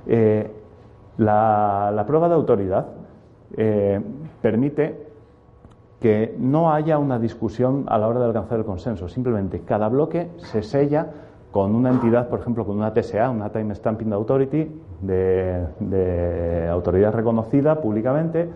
Eh, 0.06 0.52
la, 1.16 1.94
la, 1.96 2.06
prueba 2.06 2.28
de 2.28 2.36
autoridad 2.36 2.88
permite 4.42 5.09
que 6.00 6.36
no 6.40 6.72
haya 6.72 6.98
una 6.98 7.20
discusión 7.20 7.86
a 7.88 7.98
la 7.98 8.08
hora 8.08 8.20
de 8.20 8.26
alcanzar 8.28 8.60
el 8.60 8.66
consenso. 8.66 9.10
Simplemente 9.10 9.62
cada 9.62 9.90
bloque 9.90 10.30
se 10.38 10.64
sella 10.64 11.08
con 11.52 11.76
una 11.76 11.90
entidad, 11.90 12.30
por 12.30 12.40
ejemplo, 12.40 12.66
con 12.66 12.78
una 12.78 12.94
TSA, 12.94 13.30
una 13.30 13.50
Time 13.50 13.74
Stamping 13.76 14.14
Authority, 14.14 14.72
de, 15.02 16.68
autoridad 16.72 17.14
reconocida 17.14 17.82
públicamente, 17.82 18.50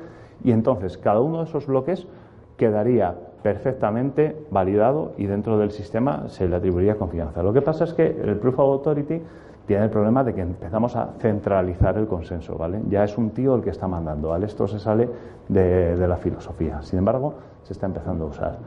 y 0.44 0.52
entonces 0.52 0.98
cada 0.98 1.20
uno 1.20 1.40
de 1.40 1.46
esos 1.46 1.66
bloques 1.66 2.08
quedaría 2.56 3.16
perfectamente 3.42 4.38
validado 4.52 5.14
y 5.18 5.26
dentro 5.26 5.58
del 5.58 5.72
sistema 5.72 6.30
se 6.30 6.48
le 6.48 6.56
atribuiría 6.56 6.96
confianza. 6.96 7.44
Lo 7.44 7.52
que 7.52 7.62
pasa 7.62 7.84
es 7.84 7.94
que 7.94 8.06
el 8.06 8.38
Proof 8.38 8.60
of 8.60 8.74
Authority 8.80 9.22
tiene 9.65 9.86
el 9.86 9.89
problema 9.89 10.23
de 10.23 10.34
que 10.34 10.41
empezamos 10.41 10.95
a 10.95 11.13
centralizar 11.19 11.97
el 11.97 12.08
consenso, 12.08 12.58
¿vale? 12.58 12.82
Ya 12.89 13.04
es 13.04 13.17
un 13.17 13.30
tío 13.30 13.56
el 13.56 13.62
que 13.62 13.69
está 13.69 13.88
mandando, 13.88 14.30
¿vale? 14.30 14.45
Esto 14.45 14.67
se 14.67 14.80
sale 14.80 15.10
de, 15.47 15.95
la 16.08 16.17
filosofía. 16.17 16.82
Sin 16.82 16.99
embargo, 16.99 17.36
se 17.63 17.73
está 17.73 17.86
empezando 17.86 18.26
a 18.26 18.28
usar. 18.28 18.58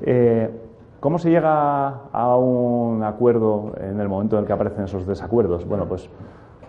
Eh, 0.00 0.50
¿Cómo 1.00 1.18
se 1.18 1.30
llega 1.30 1.88
a 2.12 2.36
un 2.36 3.02
acuerdo 3.02 3.72
en 3.80 3.98
el 3.98 4.08
momento 4.08 4.36
en 4.36 4.42
el 4.42 4.46
que 4.46 4.52
aparecen 4.52 4.84
esos 4.84 5.04
desacuerdos? 5.04 5.66
Bueno, 5.66 5.86
pues 5.86 6.08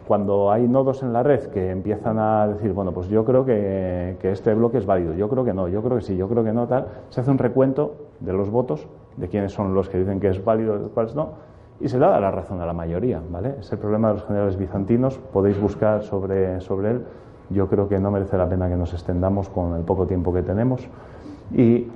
cuando 0.07 0.51
hay 0.51 0.67
nodos 0.67 1.03
en 1.03 1.13
la 1.13 1.21
red 1.21 1.45
que 1.47 1.69
empiezan 1.69 2.17
a 2.17 2.47
decir, 2.47 2.73
bueno, 2.73 2.91
pues 2.91 3.07
yo 3.09 3.23
creo 3.25 3.45
que, 3.45 4.17
este 4.23 4.53
bloque 4.55 4.79
es 4.79 4.85
válido, 4.85 5.13
yo 5.13 5.29
creo 5.29 5.45
que 5.45 5.53
no, 5.53 5.67
yo 5.67 5.81
creo 5.83 5.97
que 5.97 6.03
sí, 6.03 6.17
yo 6.17 6.27
creo 6.27 6.43
que 6.43 6.51
no, 6.51 6.67
tal, 6.67 6.87
se 7.09 7.21
hace 7.21 7.31
un 7.31 7.37
recuento 7.37 7.95
de 8.19 8.33
los 8.33 8.49
votos, 8.49 8.87
de 9.17 9.27
quiénes 9.27 9.53
son 9.53 9.73
los 9.75 9.87
que 9.87 9.99
dicen 9.99 10.19
que 10.19 10.29
es 10.29 10.43
válido 10.43 10.83
y 10.83 10.89
cuáles 10.89 11.13
no, 11.15 11.33
y 11.79 11.89
se 11.89 11.97
le 11.99 12.05
da 12.05 12.19
la 12.19 12.31
razón 12.31 12.61
a 12.61 12.65
la 12.65 12.73
mayoría, 12.73 13.21
¿vale? 13.29 13.55
Es 13.59 13.71
el 13.71 13.79
problema 13.79 14.09
de 14.09 14.13
los 14.15 14.25
generales 14.25 14.57
bizantinos, 14.57 15.17
podéis 15.31 15.59
buscar 15.59 16.03
sobre, 16.03 16.61
sobre 16.61 16.91
él, 16.91 17.05
yo 17.49 17.67
creo 17.67 17.87
que 17.87 17.99
no 17.99 18.11
merece 18.11 18.37
la 18.37 18.47
pena 18.47 18.69
que 18.69 18.75
nos 18.75 18.93
extendamos 18.93 19.49
con 19.49 19.75
el 19.75 19.83
poco 19.83 20.07
tiempo 20.07 20.33
que 20.33 20.41
tenemos. 20.41 20.87
Y 21.51 21.87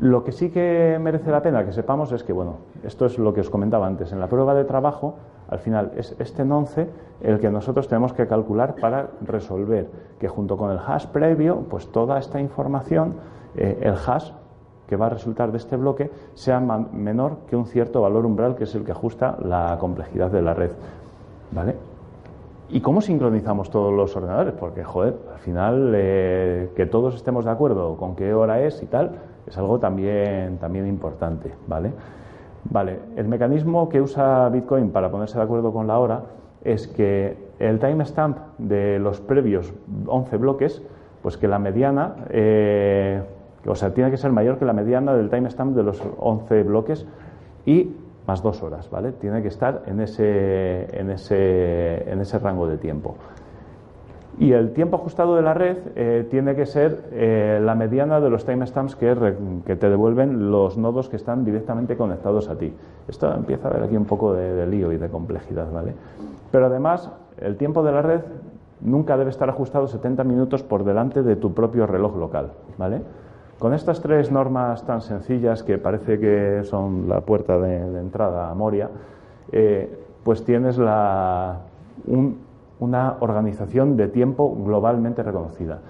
lo 0.00 0.24
que 0.24 0.32
sí 0.32 0.50
que 0.50 0.98
merece 1.00 1.30
la 1.30 1.42
pena 1.42 1.64
que 1.64 1.72
sepamos 1.72 2.12
es 2.12 2.22
que, 2.22 2.32
bueno, 2.32 2.56
esto 2.84 3.06
es 3.06 3.18
lo 3.18 3.34
que 3.34 3.40
os 3.40 3.50
comentaba 3.50 3.86
antes, 3.86 4.12
en 4.12 4.20
la 4.20 4.28
prueba 4.28 4.54
de 4.54 4.64
trabajo, 4.64 5.16
al 5.48 5.58
final 5.58 5.92
es 5.96 6.14
este 6.18 6.44
nonce 6.44 6.88
el 7.20 7.40
que 7.40 7.50
nosotros 7.50 7.88
tenemos 7.88 8.12
que 8.12 8.26
calcular 8.26 8.76
para 8.76 9.08
resolver 9.22 9.88
que 10.20 10.28
junto 10.28 10.56
con 10.56 10.70
el 10.70 10.78
hash 10.78 11.06
previo, 11.06 11.64
pues 11.70 11.90
toda 11.90 12.18
esta 12.18 12.40
información, 12.40 13.14
eh, 13.56 13.78
el 13.80 13.94
hash 13.94 14.30
que 14.88 14.96
va 14.96 15.06
a 15.06 15.10
resultar 15.10 15.52
de 15.52 15.58
este 15.58 15.76
bloque 15.76 16.10
sea 16.34 16.60
menor 16.60 17.38
que 17.48 17.56
un 17.56 17.66
cierto 17.66 18.00
valor 18.00 18.24
umbral 18.24 18.56
que 18.56 18.64
es 18.64 18.74
el 18.74 18.84
que 18.84 18.92
ajusta 18.92 19.36
la 19.42 19.76
complejidad 19.78 20.30
de 20.30 20.42
la 20.42 20.54
red. 20.54 20.70
¿Vale? 21.52 21.76
¿Y 22.70 22.80
cómo 22.80 23.00
sincronizamos 23.00 23.70
todos 23.70 23.92
los 23.94 24.14
ordenadores? 24.16 24.54
Porque, 24.54 24.84
joder, 24.84 25.16
al 25.32 25.38
final 25.40 25.92
eh, 25.94 26.70
que 26.76 26.86
todos 26.86 27.14
estemos 27.14 27.44
de 27.44 27.50
acuerdo 27.50 27.96
con 27.96 28.14
qué 28.14 28.34
hora 28.34 28.60
es 28.60 28.82
y 28.82 28.86
tal, 28.86 29.12
es 29.46 29.56
algo 29.56 29.78
también, 29.78 30.58
también 30.58 30.86
importante, 30.86 31.54
¿vale? 31.66 31.92
Vale, 32.64 32.98
el 33.16 33.28
mecanismo 33.28 33.88
que 33.88 34.02
usa 34.02 34.50
Bitcoin 34.50 34.90
para 34.90 35.10
ponerse 35.10 35.38
de 35.38 35.44
acuerdo 35.44 35.72
con 35.72 35.86
la 35.86 35.98
hora 35.98 36.22
es 36.62 36.88
que 36.88 37.38
el 37.58 37.78
timestamp 37.78 38.38
de 38.58 38.98
los 38.98 39.20
previos 39.20 39.72
11 40.06 40.36
bloques, 40.36 40.82
pues 41.22 41.38
que 41.38 41.48
la 41.48 41.58
mediana 41.58 42.16
eh, 42.28 43.22
o 43.68 43.74
sea, 43.74 43.92
tiene 43.92 44.10
que 44.10 44.16
ser 44.16 44.32
mayor 44.32 44.58
que 44.58 44.64
la 44.64 44.72
mediana 44.72 45.14
del 45.14 45.30
timestamp 45.30 45.76
de 45.76 45.82
los 45.82 46.02
11 46.18 46.62
bloques 46.62 47.06
y 47.66 47.94
más 48.26 48.42
dos 48.42 48.62
horas, 48.62 48.90
¿vale? 48.90 49.12
Tiene 49.12 49.42
que 49.42 49.48
estar 49.48 49.82
en 49.86 50.00
ese, 50.00 50.86
en 50.98 51.10
ese, 51.10 52.10
en 52.10 52.20
ese 52.20 52.38
rango 52.38 52.66
de 52.66 52.76
tiempo. 52.76 53.16
Y 54.38 54.52
el 54.52 54.72
tiempo 54.72 54.96
ajustado 54.96 55.34
de 55.34 55.42
la 55.42 55.54
red 55.54 55.78
eh, 55.96 56.26
tiene 56.30 56.54
que 56.54 56.66
ser 56.66 57.08
eh, 57.10 57.58
la 57.60 57.74
mediana 57.74 58.20
de 58.20 58.30
los 58.30 58.44
timestamps 58.44 58.94
que, 58.94 59.34
que 59.66 59.76
te 59.76 59.88
devuelven 59.88 60.50
los 60.50 60.76
nodos 60.76 61.08
que 61.08 61.16
están 61.16 61.44
directamente 61.44 61.96
conectados 61.96 62.48
a 62.48 62.56
ti. 62.56 62.72
Esto 63.08 63.34
empieza 63.34 63.66
a 63.66 63.70
haber 63.72 63.84
aquí 63.84 63.96
un 63.96 64.04
poco 64.04 64.34
de, 64.34 64.54
de 64.54 64.66
lío 64.66 64.92
y 64.92 64.98
de 64.98 65.08
complejidad, 65.08 65.72
¿vale? 65.72 65.94
Pero 66.52 66.66
además, 66.66 67.10
el 67.38 67.56
tiempo 67.56 67.82
de 67.82 67.92
la 67.92 68.02
red 68.02 68.20
nunca 68.80 69.16
debe 69.16 69.30
estar 69.30 69.48
ajustado 69.48 69.88
70 69.88 70.22
minutos 70.22 70.62
por 70.62 70.84
delante 70.84 71.22
de 71.22 71.34
tu 71.34 71.52
propio 71.52 71.86
reloj 71.86 72.16
local, 72.16 72.52
¿vale? 72.76 73.02
Con 73.58 73.74
estas 73.74 74.00
tres 74.00 74.30
normas 74.30 74.86
tan 74.86 75.00
sencillas 75.00 75.64
que 75.64 75.78
parece 75.78 76.20
que 76.20 76.62
son 76.62 77.08
la 77.08 77.22
puerta 77.22 77.58
de, 77.58 77.98
entrada 77.98 78.50
a 78.50 78.54
Moria, 78.54 78.88
eh, 79.50 79.98
pues 80.22 80.44
tienes 80.44 80.78
la, 80.78 81.58
una 82.78 83.16
organización 83.18 83.96
de 83.96 84.08
tiempo 84.08 84.54
globalmente 84.64 85.24
reconocida. 85.24 85.80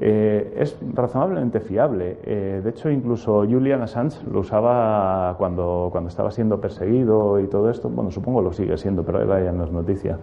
eh, 0.00 0.56
es 0.58 0.76
razonablemente 0.92 1.60
fiable. 1.60 2.18
Eh, 2.24 2.60
de 2.64 2.70
hecho, 2.70 2.90
incluso 2.90 3.44
Julian 3.48 3.82
Assange 3.82 4.18
lo 4.28 4.40
usaba 4.40 5.36
cuando, 5.38 5.90
cuando 5.92 6.08
estaba 6.08 6.32
siendo 6.32 6.60
perseguido 6.60 7.38
y 7.38 7.46
todo 7.46 7.70
esto. 7.70 7.88
Bueno, 7.88 8.10
supongo 8.10 8.42
lo 8.42 8.52
sigue 8.52 8.76
siendo, 8.76 9.04
pero 9.04 9.20
ahora 9.20 9.40
ya 9.40 9.52
no 9.52 9.62
es 9.62 9.70
noticia. 9.70 10.18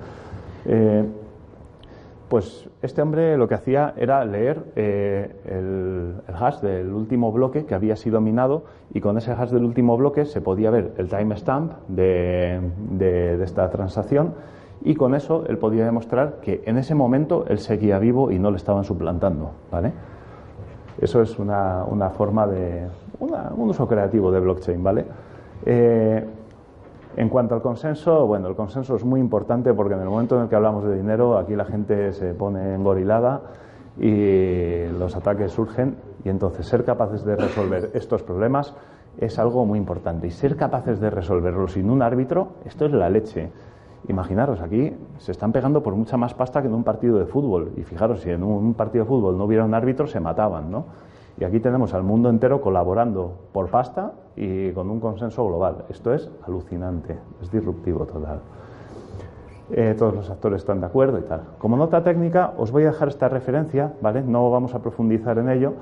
Pues 2.32 2.70
este 2.82 3.02
hombre 3.02 3.36
lo 3.36 3.50
que 3.50 3.56
hacía 3.56 3.94
era 3.98 4.24
leer 4.24 4.64
el, 4.78 6.14
hash 6.34 6.62
del 6.62 6.94
último 6.94 7.30
bloque 7.34 7.66
que 7.66 7.76
había 7.76 7.98
sido 7.98 8.22
minado 8.22 8.64
y 8.94 9.02
con 9.02 9.18
ese 9.18 9.34
hash 9.34 9.50
del 9.50 9.66
último 9.66 9.98
bloque 9.98 10.24
se 10.24 10.40
podía 10.40 10.72
ver 10.72 10.94
el 10.98 11.10
timestamp 11.10 11.74
de, 11.90 12.62
de, 12.90 13.38
de 13.38 13.44
esta 13.44 13.70
transacción 13.70 14.34
y 14.82 14.96
con 14.96 15.14
eso 15.14 15.44
él 15.46 15.58
podía 15.58 15.84
demostrar 15.84 16.38
que 16.42 16.64
en 16.66 16.78
ese 16.78 16.96
momento 16.96 17.44
él 17.50 17.60
seguía 17.60 18.00
vivo 18.00 18.32
y 18.32 18.40
no 18.40 18.50
le 18.50 18.56
estaban 18.56 18.86
suplantando. 18.86 19.52
¿vale? 19.70 19.92
Eso 21.02 21.22
es 21.22 21.38
una, 21.38 21.84
una 21.84 22.12
forma 22.12 22.48
de. 22.48 22.88
un 23.20 23.70
uso 23.70 23.90
creativo 23.90 24.32
de 24.32 24.40
blockchain. 24.40 24.82
¿vale? 24.82 25.06
Eh, 25.66 26.26
en 27.18 27.30
cuanto 27.30 27.56
al 27.56 27.62
consenso, 27.62 28.26
bueno, 28.26 28.48
el 28.48 28.56
consenso 28.56 28.96
es 28.96 29.04
muy 29.04 29.20
importante 29.20 29.74
porque 29.74 29.94
en 29.94 30.02
el 30.02 30.10
momento 30.10 30.38
en 30.38 30.44
el 30.44 30.50
que 30.50 30.56
hablamos 30.56 30.84
de 30.84 30.96
dinero, 30.96 31.38
aquí 31.38 31.56
la 31.56 31.66
gente 31.66 32.14
se 32.14 32.34
pone 32.34 32.76
engorilada 32.76 33.42
y 34.00 34.88
los 34.98 35.16
ataques 35.16 35.52
surgen 35.52 35.98
y 36.24 36.30
entonces 36.30 36.66
ser 36.66 36.86
capaces 36.86 37.26
de 37.26 37.36
resolver 37.36 37.92
estos 37.94 38.24
problemas 38.24 38.74
es 39.18 39.38
algo 39.40 39.66
muy 39.66 39.78
importante 39.78 40.28
y 40.28 40.32
ser 40.32 40.56
capaces 40.56 41.00
de 41.00 41.10
resolverlo 41.10 41.68
sin 41.68 41.90
un 41.90 42.02
árbitro, 42.02 42.54
esto 42.66 42.86
es 42.86 42.94
la 42.94 43.10
leche. 43.10 43.52
Imaginaros, 44.08 44.62
aquí 44.62 44.96
se 45.20 45.32
están 45.32 45.52
pegando 45.52 45.84
por 45.84 45.96
mucha 45.96 46.18
más 46.18 46.34
pasta 46.34 46.62
que 46.62 46.68
en 46.68 46.74
un 46.74 46.84
partido 46.84 47.20
de 47.20 47.26
fútbol. 47.26 47.74
Y 47.78 47.84
fijaros, 47.84 48.22
si 48.22 48.32
en 48.32 48.42
un 48.42 48.74
partido 48.74 49.04
de 49.04 49.10
fútbol 49.10 49.38
no 49.38 49.44
hubiera 49.44 49.64
un 49.64 49.76
árbitro, 49.76 50.08
se 50.08 50.20
mataban, 50.20 50.72
¿no? 50.72 50.86
Y 51.40 51.44
aquí 51.44 51.60
tenemos 51.60 51.94
al 51.94 52.04
mundo 52.04 52.30
entero 52.30 52.62
colaborando 52.62 53.34
por 53.52 53.70
pasta 53.70 54.14
y 54.36 54.72
con 54.72 54.90
un 54.90 55.00
consenso 55.00 55.46
global. 55.48 55.86
Esto 55.90 56.14
es 56.14 56.30
alucinante, 56.46 57.18
es 57.42 57.52
disruptivo 57.52 58.06
total. 58.06 58.40
Eh, 59.72 59.96
todos 59.98 60.14
los 60.14 60.30
actores 60.30 60.62
están 60.62 60.82
de 60.82 60.88
acuerdo 60.88 61.18
y 61.18 61.24
tal. 61.24 61.44
Como 61.58 61.78
nota 61.78 62.04
técnica, 62.04 62.54
os 62.58 62.72
voy 62.72 62.84
a 62.84 62.88
dejar 62.88 63.08
esta 63.08 63.30
referencia, 63.30 63.94
¿vale? 64.02 64.22
No 64.22 64.52
vamos 64.52 64.76
a 64.76 64.80
profundizar 64.80 65.38
en 65.38 65.50
ello, 65.50 65.74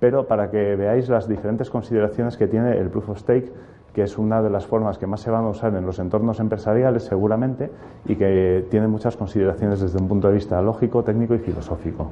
pero 0.00 0.26
para 0.26 0.50
que 0.50 0.74
veáis 0.74 1.08
las 1.08 1.28
diferentes 1.28 1.70
consideraciones 1.70 2.36
que 2.36 2.48
tiene 2.48 2.76
el 2.76 2.90
proof 2.90 3.10
of 3.10 3.18
stake 3.18 3.52
que 3.96 4.02
es 4.02 4.18
una 4.18 4.42
de 4.42 4.50
las 4.50 4.66
formas 4.66 4.98
que 4.98 5.06
más 5.06 5.22
se 5.22 5.30
van 5.30 5.44
a 5.44 5.48
usar 5.48 5.74
en 5.74 5.86
los 5.86 5.98
entornos 5.98 6.38
empresariales 6.38 7.04
seguramente 7.04 7.70
y 8.04 8.16
que 8.16 8.66
tiene 8.70 8.88
muchas 8.88 9.16
consideraciones 9.16 9.80
desde 9.80 9.98
un 9.98 10.06
punto 10.06 10.28
de 10.28 10.34
vista 10.34 10.60
lógico, 10.60 11.02
técnico 11.02 11.34
y 11.34 11.38
filosófico. 11.38 12.10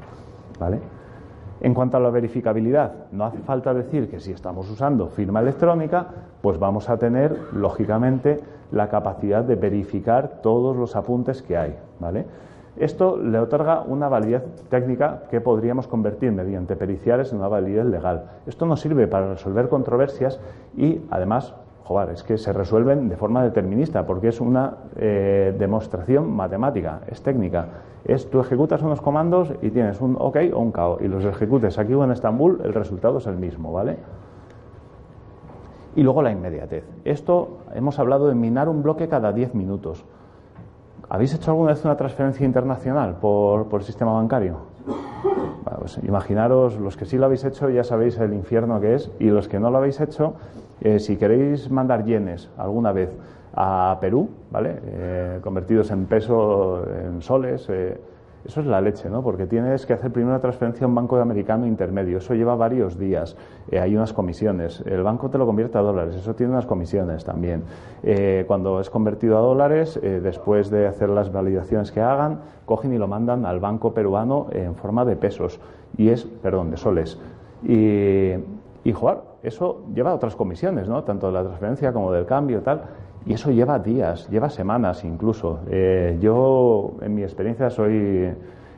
¿vale? 0.58 0.78
En 1.64 1.72
cuanto 1.72 1.96
a 1.96 2.00
la 2.00 2.10
verificabilidad, 2.10 2.92
no 3.10 3.24
hace 3.24 3.38
falta 3.38 3.72
decir 3.72 4.10
que 4.10 4.20
si 4.20 4.32
estamos 4.32 4.70
usando 4.70 5.08
firma 5.08 5.40
electrónica, 5.40 6.08
pues 6.42 6.58
vamos 6.58 6.90
a 6.90 6.98
tener, 6.98 7.38
lógicamente, 7.54 8.38
la 8.70 8.90
capacidad 8.90 9.42
de 9.42 9.54
verificar 9.54 10.42
todos 10.42 10.76
los 10.76 10.94
apuntes 10.94 11.40
que 11.40 11.56
hay. 11.56 11.74
¿vale? 11.98 12.26
Esto 12.76 13.16
le 13.16 13.38
otorga 13.38 13.80
una 13.80 14.10
validez 14.10 14.42
técnica 14.68 15.22
que 15.30 15.40
podríamos 15.40 15.88
convertir 15.88 16.32
mediante 16.32 16.76
periciales 16.76 17.32
en 17.32 17.38
una 17.38 17.48
validez 17.48 17.86
legal. 17.86 18.24
Esto 18.46 18.66
nos 18.66 18.82
sirve 18.82 19.06
para 19.06 19.30
resolver 19.30 19.70
controversias 19.70 20.38
y, 20.76 21.00
además, 21.10 21.54
joder, 21.84 22.10
es 22.10 22.22
que 22.22 22.38
se 22.38 22.52
resuelven 22.52 23.08
de 23.08 23.16
forma 23.16 23.42
determinista, 23.42 24.06
porque 24.06 24.28
es 24.28 24.40
una 24.40 24.78
eh, 24.96 25.54
demostración 25.58 26.30
matemática, 26.32 27.00
es 27.06 27.22
técnica. 27.22 27.66
Es 28.04 28.28
tú 28.30 28.40
ejecutas 28.40 28.82
unos 28.82 29.00
comandos 29.00 29.52
y 29.62 29.70
tienes 29.70 30.00
un 30.00 30.16
OK 30.18 30.36
o 30.52 30.58
un 30.58 30.72
KO, 30.72 30.98
y 31.00 31.08
los 31.08 31.24
ejecutes 31.24 31.78
aquí 31.78 31.92
o 31.94 32.02
en 32.02 32.10
Estambul, 32.10 32.60
el 32.64 32.72
resultado 32.72 33.18
es 33.18 33.26
el 33.26 33.36
mismo, 33.36 33.72
¿vale? 33.72 33.98
Y 35.94 36.02
luego 36.02 36.22
la 36.22 36.32
inmediatez. 36.32 36.84
Esto 37.04 37.58
hemos 37.74 37.98
hablado 37.98 38.28
de 38.28 38.34
minar 38.34 38.68
un 38.68 38.82
bloque 38.82 39.08
cada 39.08 39.32
10 39.32 39.54
minutos. 39.54 40.04
¿Habéis 41.08 41.34
hecho 41.34 41.50
alguna 41.50 41.72
vez 41.72 41.84
una 41.84 41.96
transferencia 41.96 42.44
internacional 42.46 43.16
por, 43.20 43.68
por 43.68 43.80
el 43.80 43.86
sistema 43.86 44.12
bancario? 44.12 44.56
Pues 45.78 45.98
imaginaros, 46.02 46.78
los 46.78 46.96
que 46.96 47.04
sí 47.04 47.18
lo 47.18 47.26
habéis 47.26 47.44
hecho 47.44 47.68
ya 47.68 47.84
sabéis 47.84 48.18
el 48.18 48.32
infierno 48.32 48.80
que 48.80 48.94
es, 48.94 49.10
y 49.18 49.26
los 49.26 49.48
que 49.48 49.60
no 49.60 49.70
lo 49.70 49.78
habéis 49.78 50.00
hecho, 50.00 50.34
eh, 50.80 50.98
si 50.98 51.16
queréis 51.16 51.70
mandar 51.70 52.04
yenes 52.04 52.50
alguna 52.56 52.92
vez 52.92 53.10
a 53.54 53.96
Perú, 54.00 54.28
¿vale? 54.50 54.80
Eh, 54.84 55.38
convertidos 55.42 55.90
en 55.90 56.06
peso, 56.06 56.84
en 56.88 57.22
soles, 57.22 57.68
eh, 57.68 57.96
eso 58.44 58.60
es 58.60 58.66
la 58.66 58.80
leche, 58.80 59.08
¿no? 59.08 59.22
Porque 59.22 59.46
tienes 59.46 59.86
que 59.86 59.94
hacer 59.94 60.10
primero 60.10 60.32
una 60.32 60.40
transferencia 60.40 60.84
a 60.84 60.88
un 60.88 60.94
banco 60.94 61.16
americano 61.16 61.66
intermedio. 61.66 62.18
Eso 62.18 62.34
lleva 62.34 62.54
varios 62.56 62.98
días. 62.98 63.38
hay 63.72 63.96
unas 63.96 64.12
comisiones. 64.12 64.82
El 64.84 65.02
banco 65.02 65.30
te 65.30 65.38
lo 65.38 65.46
convierte 65.46 65.78
a 65.78 65.80
dólares. 65.80 66.14
Eso 66.16 66.34
tiene 66.34 66.52
unas 66.52 66.66
comisiones 66.66 67.24
también. 67.24 67.62
cuando 68.46 68.80
es 68.80 68.90
convertido 68.90 69.38
a 69.38 69.40
dólares, 69.40 69.98
después 70.02 70.68
de 70.68 70.86
hacer 70.86 71.08
las 71.08 71.32
validaciones 71.32 71.90
que 71.90 72.02
hagan, 72.02 72.40
cogen 72.66 72.92
y 72.92 72.98
lo 72.98 73.08
mandan 73.08 73.46
al 73.46 73.60
banco 73.60 73.94
peruano 73.94 74.48
en 74.52 74.74
forma 74.74 75.06
de 75.06 75.16
pesos. 75.16 75.58
Y 75.96 76.10
es, 76.10 76.24
perdón, 76.24 76.70
de 76.70 76.76
soles. 76.76 77.18
Y 77.62 78.92
jugar, 78.92 79.22
eso 79.44 79.84
lleva 79.94 80.14
otras 80.14 80.34
comisiones, 80.34 80.88
¿no? 80.88 81.04
Tanto 81.04 81.28
de 81.28 81.34
la 81.34 81.44
transferencia 81.44 81.92
como 81.92 82.10
del 82.10 82.26
cambio 82.26 82.62
tal. 82.62 82.82
Y 83.26 83.34
eso 83.34 83.50
lleva 83.50 83.78
días, 83.78 84.28
lleva 84.28 84.50
semanas 84.50 85.04
incluso. 85.04 85.60
Eh, 85.70 86.18
yo, 86.20 86.94
en 87.00 87.14
mi 87.14 87.22
experiencia, 87.22 87.70
soy 87.70 88.34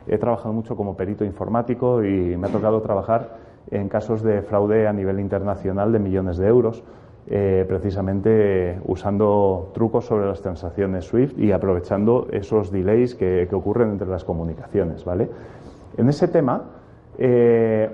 he 0.07 0.17
trabajado 0.17 0.53
mucho 0.53 0.75
como 0.75 0.95
perito 0.95 1.25
informático 1.25 2.03
y 2.03 2.37
me 2.37 2.47
ha 2.47 2.49
tocado 2.49 2.81
trabajar 2.81 3.37
en 3.69 3.89
casos 3.89 4.23
de 4.23 4.41
fraude 4.41 4.87
a 4.87 4.93
nivel 4.93 5.19
internacional 5.19 5.91
de 5.91 5.99
millones 5.99 6.37
de 6.37 6.47
euros, 6.47 6.83
eh, 7.27 7.65
precisamente 7.67 8.79
usando 8.85 9.71
trucos 9.73 10.05
sobre 10.05 10.27
las 10.27 10.41
transacciones 10.41 11.05
SWIFT 11.05 11.37
y 11.37 11.51
aprovechando 11.51 12.27
esos 12.31 12.71
delays 12.71 13.15
que, 13.15 13.47
que 13.49 13.55
ocurren 13.55 13.91
entre 13.91 14.07
las 14.07 14.23
comunicaciones, 14.23 15.03
¿vale? 15.03 15.29
En 15.97 16.07
ese 16.07 16.29
tema, 16.29 16.63
eh, 17.17 17.89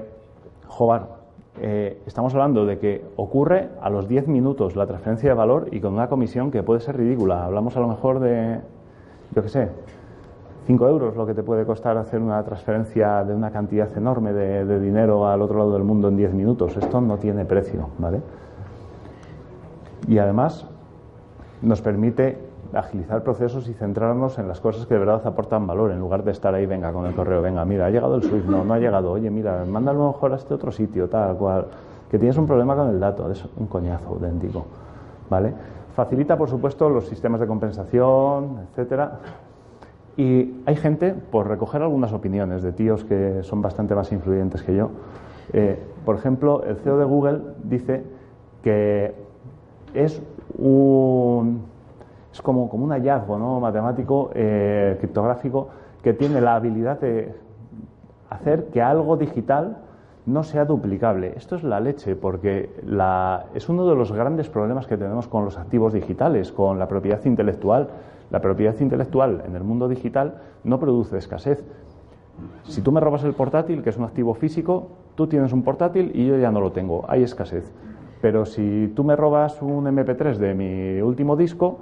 Jobar, 0.67 1.22
eh, 1.61 2.01
estamos 2.07 2.33
hablando 2.33 2.65
de 2.65 2.79
que 2.79 3.05
ocurre 3.15 3.69
a 3.81 3.89
los 3.89 4.07
10 4.07 4.27
minutos 4.27 4.75
la 4.75 4.87
transferencia 4.87 5.29
de 5.29 5.35
valor 5.35 5.67
y 5.71 5.79
con 5.79 5.93
una 5.93 6.09
comisión 6.09 6.49
que 6.49 6.63
puede 6.63 6.79
ser 6.79 6.97
ridícula. 6.97 7.45
Hablamos 7.45 7.77
a 7.77 7.79
lo 7.79 7.87
mejor 7.87 8.19
de, 8.19 8.59
yo 9.35 9.41
qué 9.43 9.49
sé, 9.49 9.69
5 10.65 10.87
euros 10.87 11.15
lo 11.15 11.25
que 11.25 11.33
te 11.33 11.43
puede 11.43 11.65
costar 11.65 11.97
hacer 11.97 12.21
una 12.21 12.43
transferencia 12.43 13.23
de 13.23 13.35
una 13.35 13.51
cantidad 13.51 13.95
enorme 13.95 14.33
de, 14.33 14.79
dinero 14.79 15.27
al 15.27 15.41
otro 15.41 15.59
lado 15.59 15.73
del 15.73 15.83
mundo 15.83 16.07
en 16.07 16.17
10 16.17 16.33
minutos. 16.33 16.75
Esto 16.75 17.01
no 17.01 17.17
tiene 17.17 17.45
precio, 17.45 17.89
¿vale? 17.99 18.21
Y 20.07 20.17
además 20.17 20.67
nos 21.61 21.81
permite 21.81 22.37
agilizar 22.73 23.23
procesos 23.23 23.67
y 23.67 23.73
centrarnos 23.73 24.39
en 24.39 24.47
las 24.47 24.59
cosas 24.59 24.85
que 24.85 24.93
de 24.93 24.99
verdad 24.99 25.21
aportan 25.25 25.67
valor, 25.67 25.91
en 25.91 25.99
lugar 25.99 26.23
de 26.23 26.31
estar 26.31 26.53
ahí, 26.53 26.65
venga, 26.65 26.91
con 26.91 27.05
el 27.05 27.13
correo, 27.13 27.41
venga, 27.41 27.63
mira, 27.65 27.85
ha 27.85 27.89
llegado 27.89 28.15
el 28.15 28.23
Swift, 28.23 28.45
no, 28.45 28.63
no 28.63 28.73
ha 28.73 28.79
llegado, 28.79 29.11
oye, 29.11 29.29
mira, 29.29 29.63
mándalo 29.65 30.07
mejor 30.07 30.33
a 30.33 30.35
este 30.35 30.53
otro 30.53 30.71
sitio, 30.71 31.07
tal 31.07 31.35
cual, 31.37 31.67
que 32.09 32.17
tienes 32.17 32.37
un 32.37 32.47
problema 32.47 32.75
con 32.75 32.89
el 32.89 32.99
dato, 32.99 33.29
es 33.31 33.43
un 33.57 33.67
coñazo 33.67 34.09
auténtico, 34.09 34.65
¿vale? 35.29 35.53
Facilita, 35.95 36.37
por 36.37 36.49
supuesto, 36.49 36.89
los 36.89 37.07
sistemas 37.07 37.39
de 37.39 37.47
compensación, 37.47 38.67
etcétera. 38.69 39.19
Y 40.17 40.61
hay 40.65 40.75
gente, 40.75 41.13
por 41.13 41.47
recoger 41.47 41.81
algunas 41.81 42.13
opiniones 42.13 42.61
de 42.63 42.71
tíos 42.71 43.03
que 43.03 43.43
son 43.43 43.61
bastante 43.61 43.95
más 43.95 44.11
influyentes 44.11 44.63
que 44.63 44.75
yo, 44.75 44.89
eh, 45.51 45.79
por 46.05 46.15
ejemplo, 46.15 46.63
el 46.63 46.77
CEO 46.77 46.97
de 46.97 47.05
Google 47.05 47.41
dice 47.63 48.03
que 48.63 49.13
es 49.93 50.21
un 50.57 51.72
es 52.33 52.41
como, 52.41 52.65
un 52.65 52.89
hallazgo 52.89 53.37
¿no? 53.37 53.59
matemático, 53.59 54.31
eh, 54.33 54.97
criptográfico, 54.99 55.69
que 56.01 56.13
tiene 56.13 56.41
la 56.41 56.55
habilidad 56.55 56.99
de 56.99 57.33
hacer 58.29 58.65
que 58.65 58.81
algo 58.81 59.15
digital 59.17 59.77
no 60.25 60.43
sea 60.43 60.65
duplicable. 60.65 61.33
Esto 61.35 61.55
es 61.55 61.63
la 61.63 61.79
leche, 61.79 62.15
porque 62.15 62.71
es 63.53 63.69
uno 63.69 63.87
de 63.87 63.95
los 63.95 64.11
grandes 64.11 64.49
problemas 64.49 64.87
que 64.87 64.97
tenemos 64.97 65.27
con 65.27 65.45
los 65.45 65.57
activos 65.57 65.93
digitales, 65.93 66.51
con 66.51 66.79
la 66.79 66.87
propiedad 66.87 67.23
intelectual. 67.25 67.89
La 68.31 68.41
propiedad 68.41 68.79
intelectual 68.79 69.43
en 69.45 69.55
el 69.55 69.63
mundo 69.63 69.87
digital 69.87 70.41
no 70.63 70.79
produce 70.79 71.17
escasez. 71.17 71.63
Si 72.63 72.81
tú 72.81 72.91
me 72.91 72.99
robas 72.99 73.23
el 73.25 73.33
portátil, 73.33 73.83
que 73.83 73.91
es 73.91 73.97
un 73.97 74.05
activo 74.05 74.33
físico, 74.33 74.87
tú 75.13 75.27
tienes 75.27 75.53
un 75.53 75.61
portátil 75.61 76.11
y 76.15 76.25
yo 76.25 76.37
ya 76.37 76.51
no 76.51 76.61
lo 76.61 76.71
tengo, 76.71 77.05
hay 77.07 77.21
escasez. 77.21 77.71
Pero 78.21 78.45
si 78.45 78.91
tú 78.95 79.03
me 79.03 79.15
robas 79.15 79.61
un 79.61 79.85
MP3 79.85 80.37
de 80.37 80.53
mi 80.55 81.01
último 81.01 81.35
disco, 81.35 81.79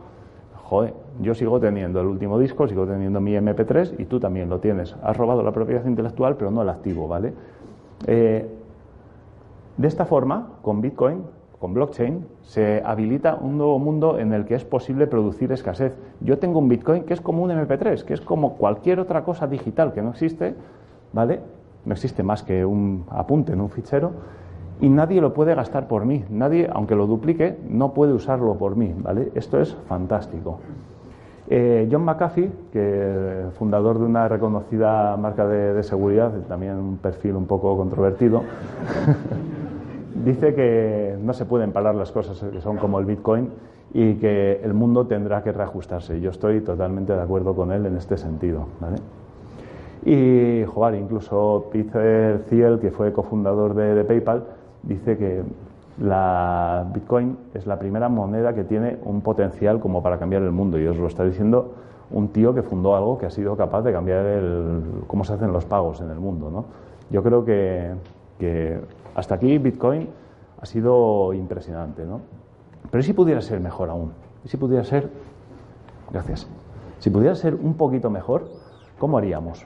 joder, 0.71 0.93
yo 1.19 1.35
sigo 1.35 1.59
teniendo 1.59 1.99
el 1.99 2.07
último 2.07 2.39
disco, 2.39 2.65
sigo 2.65 2.87
teniendo 2.87 3.19
mi 3.19 3.33
MP3 3.33 3.95
y 3.99 4.05
tú 4.05 4.21
también 4.21 4.49
lo 4.49 4.61
tienes. 4.61 4.95
Has 5.03 5.17
robado 5.17 5.43
la 5.43 5.51
propiedad 5.51 5.85
intelectual, 5.85 6.37
pero 6.37 6.49
no 6.49 6.61
el 6.61 6.69
activo, 6.69 7.09
¿vale? 7.09 7.33
Eh, 8.07 8.49
de 9.75 9.87
esta 9.89 10.05
forma, 10.05 10.53
con 10.61 10.79
Bitcoin, 10.79 11.23
con 11.59 11.73
blockchain, 11.73 12.25
se 12.43 12.81
habilita 12.85 13.35
un 13.35 13.57
nuevo 13.57 13.79
mundo 13.79 14.17
en 14.17 14.31
el 14.31 14.45
que 14.45 14.55
es 14.55 14.63
posible 14.63 15.07
producir 15.07 15.51
escasez. 15.51 15.93
Yo 16.21 16.39
tengo 16.39 16.59
un 16.59 16.69
Bitcoin 16.69 17.03
que 17.03 17.15
es 17.15 17.19
como 17.19 17.43
un 17.43 17.49
MP3, 17.49 18.05
que 18.05 18.13
es 18.13 18.21
como 18.21 18.55
cualquier 18.55 19.01
otra 19.01 19.25
cosa 19.25 19.47
digital 19.47 19.91
que 19.91 20.01
no 20.01 20.11
existe, 20.11 20.55
¿vale? 21.11 21.41
no 21.83 21.93
existe 21.93 22.23
más 22.23 22.43
que 22.43 22.63
un 22.63 23.05
apunte 23.09 23.51
en 23.51 23.59
un 23.59 23.69
fichero 23.69 24.11
y 24.81 24.89
nadie 24.89 25.21
lo 25.21 25.33
puede 25.33 25.53
gastar 25.53 25.87
por 25.87 26.05
mí. 26.05 26.25
Nadie, 26.29 26.67
aunque 26.73 26.95
lo 26.95 27.05
duplique, 27.05 27.55
no 27.69 27.93
puede 27.93 28.13
usarlo 28.13 28.55
por 28.55 28.75
mí. 28.75 28.93
¿vale? 28.97 29.31
Esto 29.35 29.61
es 29.61 29.75
fantástico. 29.87 30.59
Eh, 31.49 31.87
John 31.91 32.03
McAfee, 32.03 32.49
que 32.73 33.45
fundador 33.59 33.99
de 33.99 34.05
una 34.05 34.27
reconocida 34.27 35.15
marca 35.17 35.47
de, 35.47 35.83
seguridad, 35.83 36.31
también 36.47 36.77
un 36.77 36.97
perfil 36.97 37.35
un 37.35 37.45
poco 37.45 37.77
controvertido, 37.77 38.41
dice 40.25 40.55
que 40.55 41.15
no 41.21 41.33
se 41.33 41.45
pueden 41.45 41.71
parar 41.71 41.93
las 41.93 42.11
cosas 42.11 42.43
que 42.51 42.61
son 42.61 42.77
como 42.77 42.99
el 42.99 43.05
Bitcoin 43.05 43.49
y 43.93 44.15
que 44.15 44.61
el 44.63 44.73
mundo 44.73 45.05
tendrá 45.05 45.43
que 45.43 45.51
reajustarse. 45.51 46.19
Yo 46.21 46.31
estoy 46.31 46.61
totalmente 46.61 47.13
de 47.13 47.21
acuerdo 47.21 47.53
con 47.53 47.71
él 47.71 47.85
en 47.85 47.97
este 47.97 48.17
sentido. 48.17 48.67
¿vale? 48.79 48.95
Y, 50.05 50.65
joder, 50.65 50.95
incluso 50.95 51.69
Peter 51.71 52.45
Thiel, 52.49 52.79
que 52.79 52.89
fue 52.89 53.11
cofundador 53.11 53.75
de 53.75 54.03
PayPal, 54.05 54.45
dice 54.83 55.17
que 55.17 55.43
la 55.99 56.87
Bitcoin 56.93 57.37
es 57.53 57.67
la 57.67 57.77
primera 57.77 58.09
moneda 58.09 58.53
que 58.53 58.63
tiene 58.63 58.97
un 59.03 59.21
potencial 59.21 59.79
como 59.79 60.01
para 60.01 60.17
cambiar 60.17 60.41
el 60.41 60.51
mundo 60.51 60.79
y 60.79 60.87
os 60.87 60.97
lo 60.97 61.07
está 61.07 61.23
diciendo 61.23 61.73
un 62.11 62.29
tío 62.29 62.53
que 62.53 62.63
fundó 62.63 62.95
algo 62.95 63.17
que 63.17 63.25
ha 63.25 63.29
sido 63.29 63.55
capaz 63.55 63.83
de 63.83 63.91
cambiar 63.91 64.25
el, 64.25 65.03
cómo 65.07 65.23
se 65.23 65.33
hacen 65.33 65.53
los 65.53 65.65
pagos 65.65 66.01
en 66.01 66.09
el 66.09 66.19
mundo. 66.19 66.49
¿no? 66.49 66.65
Yo 67.09 67.23
creo 67.23 67.45
que, 67.45 67.91
que 68.39 68.79
hasta 69.15 69.35
aquí 69.35 69.57
Bitcoin 69.57 70.09
ha 70.61 70.65
sido 70.65 71.33
impresionante. 71.33 72.05
¿no? 72.05 72.21
Pero 72.89 73.03
si 73.03 73.13
pudiera 73.13 73.41
ser 73.41 73.59
mejor 73.59 73.89
aún? 73.89 74.11
¿Y 74.43 74.49
si 74.49 74.57
pudiera 74.57 74.83
ser, 74.83 75.09
gracias, 76.11 76.47
si 76.99 77.09
pudiera 77.09 77.35
ser 77.35 77.55
un 77.55 77.75
poquito 77.75 78.09
mejor, 78.09 78.47
¿cómo 78.97 79.17
haríamos? 79.17 79.65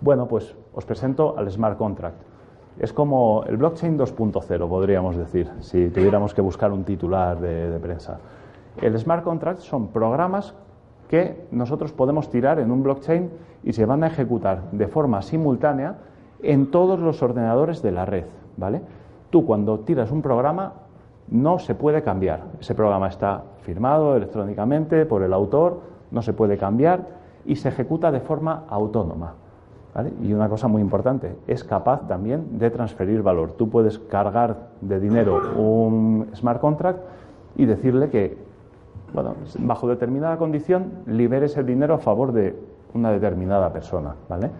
Bueno, 0.00 0.26
pues 0.26 0.54
os 0.74 0.84
presento 0.84 1.36
al 1.38 1.50
smart 1.50 1.78
contract. 1.78 2.16
Es 2.78 2.92
como 2.92 3.44
el 3.46 3.56
blockchain 3.58 3.98
2.0, 3.98 4.68
podríamos 4.68 5.16
decir, 5.16 5.50
si 5.60 5.90
tuviéramos 5.90 6.32
que 6.32 6.40
buscar 6.40 6.72
un 6.72 6.84
titular 6.84 7.38
de, 7.38 7.78
prensa. 7.78 8.18
El 8.80 8.98
smart 8.98 9.22
contract 9.22 9.60
son 9.60 9.88
programas 9.88 10.54
que 11.08 11.46
nosotros 11.50 11.92
podemos 11.92 12.30
tirar 12.30 12.58
en 12.58 12.70
un 12.70 12.82
blockchain 12.82 13.30
y 13.62 13.74
se 13.74 13.84
van 13.84 14.02
a 14.02 14.06
ejecutar 14.06 14.70
de 14.72 14.88
forma 14.88 15.20
simultánea 15.20 15.96
en 16.42 16.70
todos 16.70 16.98
los 16.98 17.22
ordenadores 17.22 17.82
de 17.82 17.92
la 17.92 18.06
red, 18.06 18.24
¿vale? 18.56 18.80
Tú 19.28 19.44
cuando 19.44 19.80
tiras 19.80 20.10
un 20.10 20.22
programa 20.22 20.72
no 21.28 21.58
se 21.58 21.74
puede 21.74 22.02
cambiar. 22.02 22.40
Ese 22.60 22.74
programa 22.74 23.08
está 23.08 23.44
firmado 23.60 24.16
electrónicamente 24.16 25.06
por 25.06 25.22
el 25.22 25.32
autor, 25.34 25.80
no 26.10 26.22
se 26.22 26.32
puede 26.32 26.56
cambiar 26.56 27.06
y 27.44 27.56
se 27.56 27.68
ejecuta 27.68 28.10
de 28.10 28.20
forma 28.20 28.64
autónoma. 28.68 29.34
Y 30.22 30.32
una 30.32 30.48
cosa 30.48 30.68
muy 30.68 30.80
importante, 30.80 31.36
es 31.46 31.64
capaz 31.64 32.06
también 32.08 32.58
de 32.58 32.70
transferir 32.70 33.22
valor. 33.22 33.52
Tú 33.52 33.68
puedes 33.68 33.98
cargar 33.98 34.68
de 34.80 34.98
dinero 34.98 35.38
un 35.56 36.28
smart 36.34 36.60
contract 36.60 37.00
y 37.56 37.66
decirle 37.66 38.08
que, 38.08 38.38
bueno, 39.12 39.34
bajo 39.58 39.86
determinada 39.88 40.38
condición, 40.38 40.92
libere 41.06 41.46
ese 41.46 41.62
dinero 41.62 41.94
a 41.94 41.98
favor 41.98 42.32
de 42.32 42.58
una 42.94 43.10
determinada 43.10 43.70
persona, 43.70 44.14
¿vale? 44.30 44.50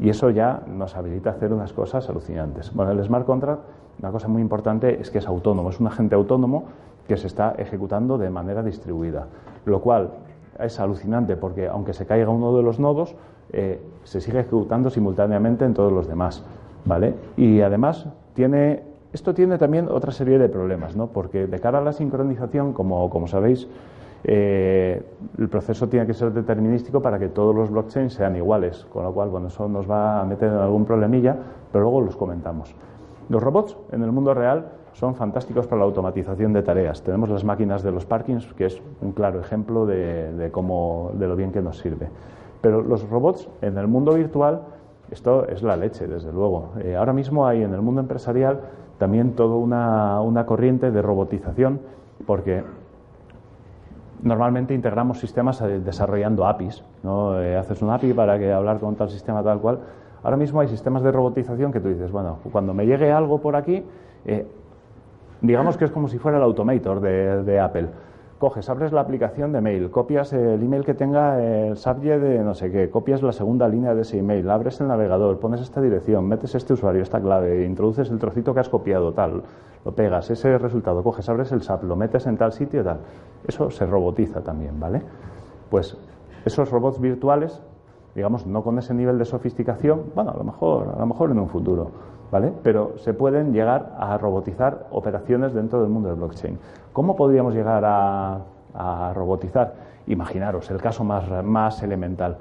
Y 0.00 0.08
eso 0.08 0.30
ya 0.30 0.62
nos 0.66 0.96
habilita 0.96 1.30
a 1.30 1.32
hacer 1.34 1.52
unas 1.52 1.72
cosas 1.72 2.08
alucinantes. 2.10 2.74
Bueno, 2.74 2.90
el 2.90 3.04
smart 3.04 3.26
contract, 3.26 3.62
una 4.00 4.10
cosa 4.10 4.26
muy 4.26 4.42
importante 4.42 5.00
es 5.00 5.08
que 5.08 5.18
es 5.18 5.26
autónomo, 5.28 5.70
es 5.70 5.78
un 5.78 5.86
agente 5.86 6.16
autónomo 6.16 6.64
que 7.06 7.16
se 7.16 7.28
está 7.28 7.54
ejecutando 7.58 8.18
de 8.18 8.28
manera 8.28 8.64
distribuida, 8.64 9.26
lo 9.66 9.80
cual 9.80 10.10
es 10.58 10.80
alucinante 10.80 11.36
porque 11.36 11.68
aunque 11.68 11.92
se 11.92 12.06
caiga 12.06 12.30
uno 12.30 12.56
de 12.56 12.62
los 12.64 12.80
nodos, 12.80 13.14
eh, 13.52 13.80
se 14.04 14.20
sigue 14.20 14.40
ejecutando 14.40 14.90
simultáneamente 14.90 15.64
en 15.64 15.74
todos 15.74 15.92
los 15.92 16.06
demás. 16.06 16.44
¿vale? 16.84 17.14
Y 17.36 17.60
además 17.60 18.06
tiene, 18.34 18.82
esto 19.12 19.34
tiene 19.34 19.58
también 19.58 19.88
otra 19.88 20.12
serie 20.12 20.38
de 20.38 20.48
problemas, 20.48 20.96
¿no? 20.96 21.08
porque 21.08 21.46
de 21.46 21.58
cara 21.60 21.78
a 21.78 21.82
la 21.82 21.92
sincronización, 21.92 22.72
como, 22.72 23.08
como 23.10 23.26
sabéis, 23.26 23.68
eh, 24.26 25.02
el 25.38 25.48
proceso 25.48 25.88
tiene 25.88 26.06
que 26.06 26.14
ser 26.14 26.32
determinístico 26.32 27.02
para 27.02 27.18
que 27.18 27.28
todos 27.28 27.54
los 27.54 27.70
blockchains 27.70 28.14
sean 28.14 28.36
iguales, 28.36 28.86
con 28.90 29.04
lo 29.04 29.12
cual, 29.12 29.28
bueno, 29.28 29.48
eso 29.48 29.68
nos 29.68 29.88
va 29.88 30.20
a 30.20 30.24
meter 30.24 30.48
en 30.48 30.58
algún 30.58 30.86
problemilla, 30.86 31.36
pero 31.70 31.84
luego 31.84 32.00
los 32.00 32.16
comentamos. 32.16 32.74
Los 33.28 33.42
robots 33.42 33.76
en 33.92 34.02
el 34.02 34.12
mundo 34.12 34.32
real 34.32 34.66
son 34.94 35.14
fantásticos 35.14 35.66
para 35.66 35.80
la 35.80 35.86
automatización 35.86 36.52
de 36.52 36.62
tareas. 36.62 37.02
Tenemos 37.02 37.28
las 37.28 37.44
máquinas 37.44 37.82
de 37.82 37.90
los 37.90 38.06
parkings, 38.06 38.52
que 38.54 38.66
es 38.66 38.80
un 39.02 39.12
claro 39.12 39.40
ejemplo 39.40 39.86
de, 39.86 40.32
de, 40.32 41.26
lo 41.26 41.36
bien 41.36 41.52
que 41.52 41.60
nos 41.60 41.78
sirve. 41.78 42.08
Pero 42.64 42.80
los 42.80 43.06
robots 43.10 43.46
en 43.60 43.76
el 43.76 43.86
mundo 43.86 44.14
virtual, 44.14 44.62
esto 45.10 45.46
es 45.46 45.62
la 45.62 45.76
leche, 45.76 46.06
desde 46.06 46.32
luego. 46.32 46.70
Eh, 46.82 46.96
ahora 46.96 47.12
mismo 47.12 47.46
hay 47.46 47.62
en 47.62 47.74
el 47.74 47.82
mundo 47.82 48.00
empresarial 48.00 48.58
también 48.96 49.32
toda 49.32 49.56
una, 49.56 50.46
corriente 50.46 50.90
de 50.90 51.02
robotización, 51.02 51.80
porque 52.26 52.64
normalmente 54.22 54.72
integramos 54.72 55.20
sistemas 55.20 55.60
eh, 55.60 55.78
desarrollando 55.80 56.46
APIs. 56.46 56.82
¿no? 57.02 57.38
Eh, 57.38 57.54
haces 57.54 57.82
un 57.82 57.90
API 57.90 58.14
para 58.14 58.38
que 58.38 58.50
hablar 58.50 58.80
con 58.80 58.94
tal 58.94 59.10
sistema 59.10 59.42
tal 59.42 59.60
cual. 59.60 59.80
Ahora 60.22 60.38
mismo 60.38 60.60
hay 60.60 60.68
sistemas 60.68 61.02
de 61.02 61.12
robotización 61.12 61.70
que 61.70 61.80
tú 61.80 61.88
dices, 61.88 62.10
bueno, 62.10 62.38
cuando 62.50 62.72
me 62.72 62.86
llegue 62.86 63.12
algo 63.12 63.42
por 63.42 63.56
aquí, 63.56 63.84
digamos 65.42 65.76
que 65.76 65.84
es 65.84 65.90
como 65.90 66.08
si 66.08 66.16
fuera 66.16 66.38
el 66.38 66.44
Automator 66.44 67.02
de 67.02 67.60
Apple 67.60 67.90
coges, 68.38 68.68
abres 68.68 68.92
la 68.92 69.00
aplicación 69.00 69.52
de 69.52 69.60
mail, 69.60 69.90
copias 69.90 70.32
el 70.32 70.62
email 70.62 70.84
que 70.84 70.94
tenga 70.94 71.42
el 71.42 71.76
subject 71.76 72.20
de 72.20 72.38
no 72.42 72.54
sé 72.54 72.70
qué, 72.70 72.90
copias 72.90 73.22
la 73.22 73.32
segunda 73.32 73.68
línea 73.68 73.94
de 73.94 74.02
ese 74.02 74.18
email, 74.18 74.48
abres 74.50 74.80
el 74.80 74.88
navegador, 74.88 75.38
pones 75.38 75.60
esta 75.60 75.80
dirección, 75.80 76.26
metes 76.26 76.54
este 76.54 76.72
usuario, 76.72 77.02
esta 77.02 77.20
clave, 77.20 77.64
introduces 77.64 78.10
el 78.10 78.18
trocito 78.18 78.52
que 78.52 78.60
has 78.60 78.68
copiado, 78.68 79.12
tal, 79.12 79.42
lo 79.84 79.92
pegas, 79.92 80.30
ese 80.30 80.58
resultado, 80.58 81.02
coges, 81.02 81.28
abres 81.28 81.52
el 81.52 81.62
SAP, 81.62 81.84
lo 81.84 81.96
metes 81.96 82.26
en 82.26 82.36
tal 82.36 82.52
sitio, 82.52 82.82
tal. 82.82 83.00
Eso 83.46 83.70
se 83.70 83.86
robotiza 83.86 84.40
también, 84.42 84.78
¿vale? 84.80 85.02
Pues 85.70 85.96
esos 86.44 86.70
robots 86.70 87.00
virtuales, 87.00 87.62
digamos, 88.14 88.46
no 88.46 88.62
con 88.62 88.78
ese 88.78 88.94
nivel 88.94 89.18
de 89.18 89.24
sofisticación, 89.24 90.04
bueno, 90.14 90.30
a 90.30 90.36
lo 90.36 90.44
mejor, 90.44 90.92
a 90.94 90.98
lo 90.98 91.06
mejor 91.06 91.30
en 91.30 91.38
un 91.38 91.48
futuro 91.48 92.13
¿vale? 92.30 92.52
Pero 92.62 92.98
se 92.98 93.14
pueden 93.14 93.52
llegar 93.52 93.94
a 93.98 94.16
robotizar 94.18 94.86
operaciones 94.90 95.54
dentro 95.54 95.80
del 95.80 95.88
mundo 95.88 96.08
del 96.08 96.18
blockchain. 96.18 96.58
¿Cómo 96.92 97.16
podríamos 97.16 97.54
llegar 97.54 97.82
a, 97.84 98.42
robotizar? 99.14 99.74
Imaginaros 100.06 100.70
el 100.70 100.80
caso 100.80 101.04
más, 101.04 101.82
elemental. 101.82 102.38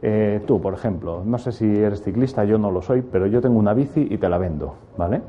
Eh, 0.00 0.42
tú, 0.46 0.60
por 0.60 0.74
ejemplo, 0.74 1.22
no 1.24 1.38
sé 1.38 1.52
si 1.52 1.78
eres 1.78 2.02
ciclista, 2.02 2.44
yo 2.44 2.58
no 2.58 2.70
lo 2.70 2.82
soy, 2.82 3.02
pero 3.02 3.26
yo 3.26 3.40
tengo 3.40 3.58
una 3.58 3.72
bici 3.72 4.06
y 4.10 4.18
te 4.18 4.28
la 4.28 4.38
vendo, 4.38 4.74
¿vale? 4.96 5.22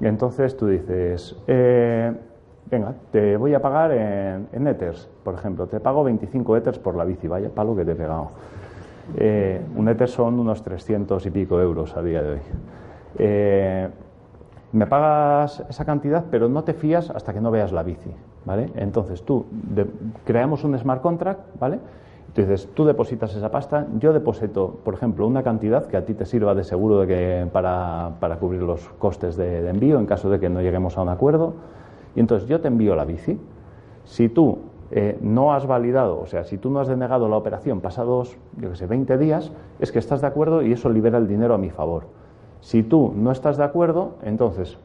Entonces 0.00 0.56
tú 0.56 0.66
dices, 0.66 1.36
eh, 1.46 2.12
venga, 2.70 2.94
te 3.10 3.36
voy 3.36 3.54
a 3.54 3.62
pagar 3.62 3.92
en, 3.92 4.48
en, 4.52 4.66
Ethers, 4.66 5.08
por 5.24 5.34
ejemplo, 5.34 5.66
te 5.66 5.80
pago 5.80 6.04
25 6.04 6.56
Ethers 6.56 6.78
por 6.78 6.96
la 6.96 7.04
bici, 7.04 7.28
vaya 7.28 7.48
palo 7.48 7.74
que 7.74 7.84
te 7.84 7.92
he 7.92 7.96
pegado. 7.96 8.30
Eh, 9.16 9.60
un 9.76 9.88
Ether 9.88 10.08
son 10.08 10.38
unos 10.38 10.62
300 10.62 11.24
y 11.26 11.30
pico 11.30 11.60
euros 11.60 11.96
a 11.96 12.02
día 12.02 12.22
de 12.22 12.32
hoy. 12.32 12.40
Eh, 13.18 13.88
me 14.72 14.86
pagas 14.86 15.64
esa 15.68 15.84
cantidad, 15.84 16.24
pero 16.30 16.48
no 16.48 16.62
te 16.62 16.74
fías 16.74 17.10
hasta 17.10 17.32
que 17.32 17.40
no 17.40 17.50
veas 17.50 17.72
la 17.72 17.82
bici, 17.82 18.10
¿vale? 18.44 18.70
Entonces 18.76 19.22
tú 19.24 19.46
creamos 20.24 20.62
un 20.62 20.78
smart 20.78 21.02
contract, 21.02 21.40
¿vale? 21.58 21.80
Entonces 22.28 22.68
tú 22.74 22.84
depositas 22.84 23.34
esa 23.34 23.50
pasta, 23.50 23.88
yo 23.98 24.12
deposito, 24.12 24.78
por 24.84 24.94
ejemplo, 24.94 25.26
una 25.26 25.42
cantidad 25.42 25.86
que 25.86 25.96
a 25.96 26.04
ti 26.04 26.14
te 26.14 26.24
sirva 26.24 26.54
de 26.54 26.62
seguro 26.62 27.00
de 27.00 27.06
que 27.08 27.46
para, 27.52 28.12
cubrir 28.38 28.62
los 28.62 28.88
costes 29.00 29.36
de, 29.36 29.68
envío 29.68 29.98
en 29.98 30.06
caso 30.06 30.30
de 30.30 30.38
que 30.38 30.48
no 30.48 30.62
lleguemos 30.62 30.96
a 30.96 31.02
un 31.02 31.08
acuerdo, 31.08 31.54
y 32.14 32.20
entonces 32.20 32.48
yo 32.48 32.60
te 32.60 32.68
envío 32.68 32.94
la 32.94 33.04
bici. 33.04 33.40
Si 34.04 34.28
tú 34.28 34.58
eh, 34.92 35.18
no 35.20 35.52
has 35.52 35.66
validado, 35.66 36.20
o 36.20 36.26
sea, 36.26 36.44
si 36.44 36.58
tú 36.58 36.70
no 36.70 36.78
has 36.78 36.86
denegado 36.86 37.28
la 37.28 37.36
operación 37.36 37.80
pasados, 37.80 38.36
yo 38.56 38.70
que 38.70 38.76
sé, 38.76 38.86
20 38.86 39.18
días, 39.18 39.50
es 39.80 39.90
que 39.90 39.98
estás 39.98 40.20
de 40.20 40.28
acuerdo 40.28 40.62
y 40.62 40.72
eso 40.72 40.88
libera 40.88 41.18
el 41.18 41.26
dinero 41.26 41.54
a 41.54 41.58
mi 41.58 41.70
favor. 41.70 42.04
Si 42.60 42.82
tú 42.82 43.12
no 43.16 43.32
estás 43.32 43.56
de 43.56 43.64
acuerdo, 43.64 44.12
entonces 44.22 44.76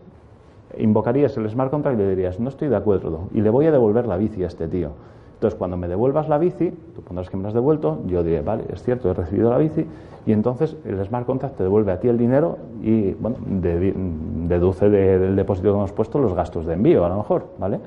invocarías 0.78 1.36
el 1.38 1.50
smart 1.50 1.72
contract 1.72 1.98
y 1.98 2.02
le 2.02 2.10
dirías, 2.10 2.40
no 2.40 2.50
estoy 2.50 2.68
de 2.68 2.76
acuerdo, 2.76 3.30
y 3.34 3.42
le 3.42 3.50
voy 3.50 3.66
a 3.66 3.72
devolver 3.72 4.08
la 4.08 4.18
bici 4.18 4.44
a 4.44 4.48
este 4.48 4.68
tío. 4.68 4.90
Entonces, 5.36 5.58
cuando 5.58 5.76
me 5.78 5.88
devuelvas 5.88 6.30
la 6.30 6.38
bici, 6.38 6.72
tú 6.96 7.02
pondrás 7.02 7.30
que 7.30 7.38
me 7.38 7.44
la 7.44 7.50
has 7.50 7.54
devuelto, 7.54 8.00
yo 8.08 8.24
diré, 8.24 8.42
vale, 8.42 8.64
es 8.72 8.82
cierto, 8.82 9.12
he 9.12 9.14
recibido 9.14 9.50
la 9.50 9.58
bici, 9.58 9.86
y 10.26 10.32
entonces 10.32 10.76
el 10.86 11.04
smart 11.06 11.26
contract 11.26 11.58
te 11.58 11.64
devuelve 11.64 11.92
a 11.92 12.00
ti 12.00 12.08
el 12.08 12.18
dinero 12.18 12.58
y, 12.82 13.12
bueno, 13.14 13.38
deduce 13.46 14.90
del 14.90 15.36
depósito 15.36 15.70
que 15.70 15.78
hemos 15.78 15.92
puesto 15.92 16.20
los 16.20 16.34
gastos 16.34 16.66
de 16.66 16.74
envío, 16.74 17.06
a 17.06 17.10
lo 17.10 17.18
mejor, 17.18 17.48
¿vale? 17.60 17.80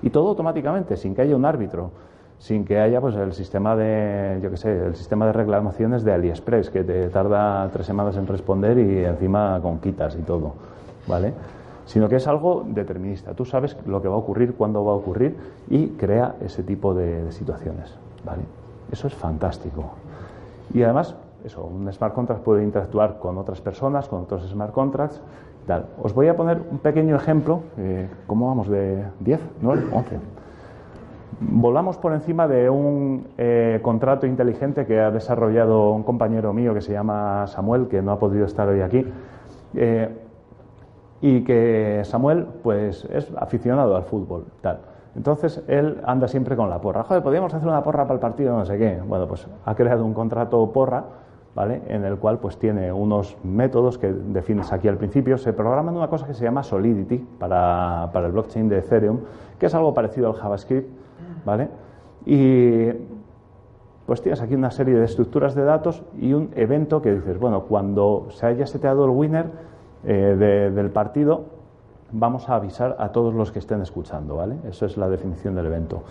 Y 0.00 0.10
todo 0.10 0.28
automáticamente, 0.28 0.96
sin 0.96 1.14
que 1.14 1.22
haya 1.22 1.36
un 1.36 1.44
árbitro 1.44 1.90
sin 2.42 2.64
que 2.64 2.80
haya 2.80 3.00
pues 3.00 3.14
el 3.14 3.32
sistema 3.34 3.76
de 3.76 4.40
yo 4.42 4.50
qué 4.50 4.56
sé 4.56 4.86
el 4.86 4.96
sistema 4.96 5.26
de 5.26 5.32
reclamaciones 5.32 6.02
de 6.02 6.12
AliExpress 6.12 6.70
que 6.70 6.82
te 6.82 7.08
tarda 7.08 7.70
tres 7.72 7.86
semanas 7.86 8.16
en 8.16 8.26
responder 8.26 8.78
y 8.78 9.04
encima 9.04 9.60
con 9.62 9.78
quitas 9.78 10.16
y 10.16 10.22
todo 10.22 10.54
vale 11.06 11.32
sino 11.86 12.08
que 12.08 12.16
es 12.16 12.26
algo 12.26 12.64
determinista 12.66 13.32
tú 13.34 13.44
sabes 13.44 13.76
lo 13.86 14.02
que 14.02 14.08
va 14.08 14.16
a 14.16 14.18
ocurrir 14.18 14.54
cuándo 14.54 14.84
va 14.84 14.90
a 14.90 14.96
ocurrir 14.96 15.36
y 15.70 15.90
crea 15.90 16.34
ese 16.44 16.64
tipo 16.64 16.94
de, 16.94 17.30
situaciones 17.30 17.94
vale 18.24 18.42
eso 18.90 19.06
es 19.06 19.14
fantástico 19.14 19.92
y 20.74 20.82
además 20.82 21.14
eso, 21.44 21.64
un 21.64 21.92
smart 21.92 22.14
contract 22.14 22.42
puede 22.42 22.62
interactuar 22.62 23.18
con 23.18 23.36
otras 23.36 23.60
personas, 23.60 24.08
con 24.08 24.20
otros 24.22 24.48
smart 24.48 24.72
contracts. 24.72 25.20
Tal. 25.66 25.86
Os 26.00 26.14
voy 26.14 26.28
a 26.28 26.36
poner 26.36 26.60
un 26.70 26.78
pequeño 26.78 27.16
ejemplo. 27.16 27.62
Eh, 27.78 28.08
¿Cómo 28.28 28.46
vamos? 28.46 28.68
¿De 28.68 29.04
10? 29.20 29.40
¿9? 29.60 29.88
11. 29.92 30.41
Volamos 31.40 31.96
por 31.98 32.12
encima 32.12 32.46
de 32.46 32.68
un 32.68 33.26
eh, 33.38 33.80
contrato 33.82 34.26
inteligente 34.26 34.86
que 34.86 35.00
ha 35.00 35.10
desarrollado 35.10 35.92
un 35.92 36.02
compañero 36.02 36.52
mío 36.52 36.74
que 36.74 36.80
se 36.80 36.92
llama 36.92 37.46
Samuel, 37.46 37.88
que 37.88 38.02
no 38.02 38.12
ha 38.12 38.18
podido 38.18 38.44
estar 38.44 38.68
hoy 38.68 38.80
aquí. 38.80 39.06
Eh, 39.74 40.08
y 41.20 41.44
que 41.44 42.02
Samuel, 42.04 42.46
pues, 42.62 43.04
es 43.06 43.32
aficionado 43.36 43.96
al 43.96 44.02
fútbol. 44.02 44.46
Tal. 44.60 44.80
Entonces 45.14 45.62
él 45.68 46.00
anda 46.04 46.26
siempre 46.28 46.56
con 46.56 46.70
la 46.70 46.80
porra. 46.80 47.04
Joder, 47.04 47.22
podríamos 47.22 47.52
hacer 47.52 47.68
una 47.68 47.82
porra 47.82 48.04
para 48.04 48.14
el 48.14 48.20
partido, 48.20 48.56
no 48.56 48.64
sé 48.64 48.78
qué. 48.78 49.00
Bueno, 49.06 49.26
pues 49.26 49.46
ha 49.64 49.74
creado 49.74 50.04
un 50.04 50.14
contrato 50.14 50.72
porra, 50.72 51.04
¿vale? 51.54 51.82
En 51.88 52.04
el 52.04 52.16
cual 52.16 52.38
pues 52.38 52.58
tiene 52.58 52.92
unos 52.92 53.36
métodos 53.44 53.98
que 53.98 54.12
defines 54.12 54.72
aquí 54.72 54.88
al 54.88 54.96
principio. 54.96 55.38
Se 55.38 55.52
programan 55.52 55.96
una 55.96 56.08
cosa 56.08 56.26
que 56.26 56.34
se 56.34 56.44
llama 56.44 56.62
Solidity 56.62 57.18
para, 57.38 58.10
para 58.12 58.26
el 58.26 58.32
blockchain 58.32 58.68
de 58.68 58.78
Ethereum, 58.78 59.20
que 59.58 59.66
es 59.66 59.74
algo 59.74 59.92
parecido 59.92 60.28
al 60.28 60.34
JavaScript, 60.34 60.88
¿vale? 61.44 61.68
Y 62.24 62.88
pues 64.06 64.20
tienes 64.22 64.40
aquí 64.40 64.54
una 64.54 64.70
serie 64.70 64.94
de 64.94 65.04
estructuras 65.04 65.54
de 65.54 65.64
datos 65.64 66.02
y 66.18 66.32
un 66.32 66.50
evento 66.54 67.00
que 67.02 67.12
dices, 67.12 67.38
bueno, 67.38 67.62
cuando 67.62 68.26
se 68.30 68.46
haya 68.46 68.66
seteado 68.66 69.04
el 69.04 69.10
winner 69.10 69.46
eh, 70.04 70.70
del 70.74 70.90
partido, 70.90 71.44
vamos 72.10 72.48
a 72.48 72.56
avisar 72.56 72.96
a 72.98 73.10
todos 73.10 73.34
los 73.34 73.52
que 73.52 73.58
estén 73.58 73.80
escuchando, 73.80 74.36
¿vale? 74.36 74.56
Eso 74.68 74.86
es 74.86 74.96
la 74.96 75.08
definición 75.08 75.54
del 75.54 75.66
evento. 75.66 76.02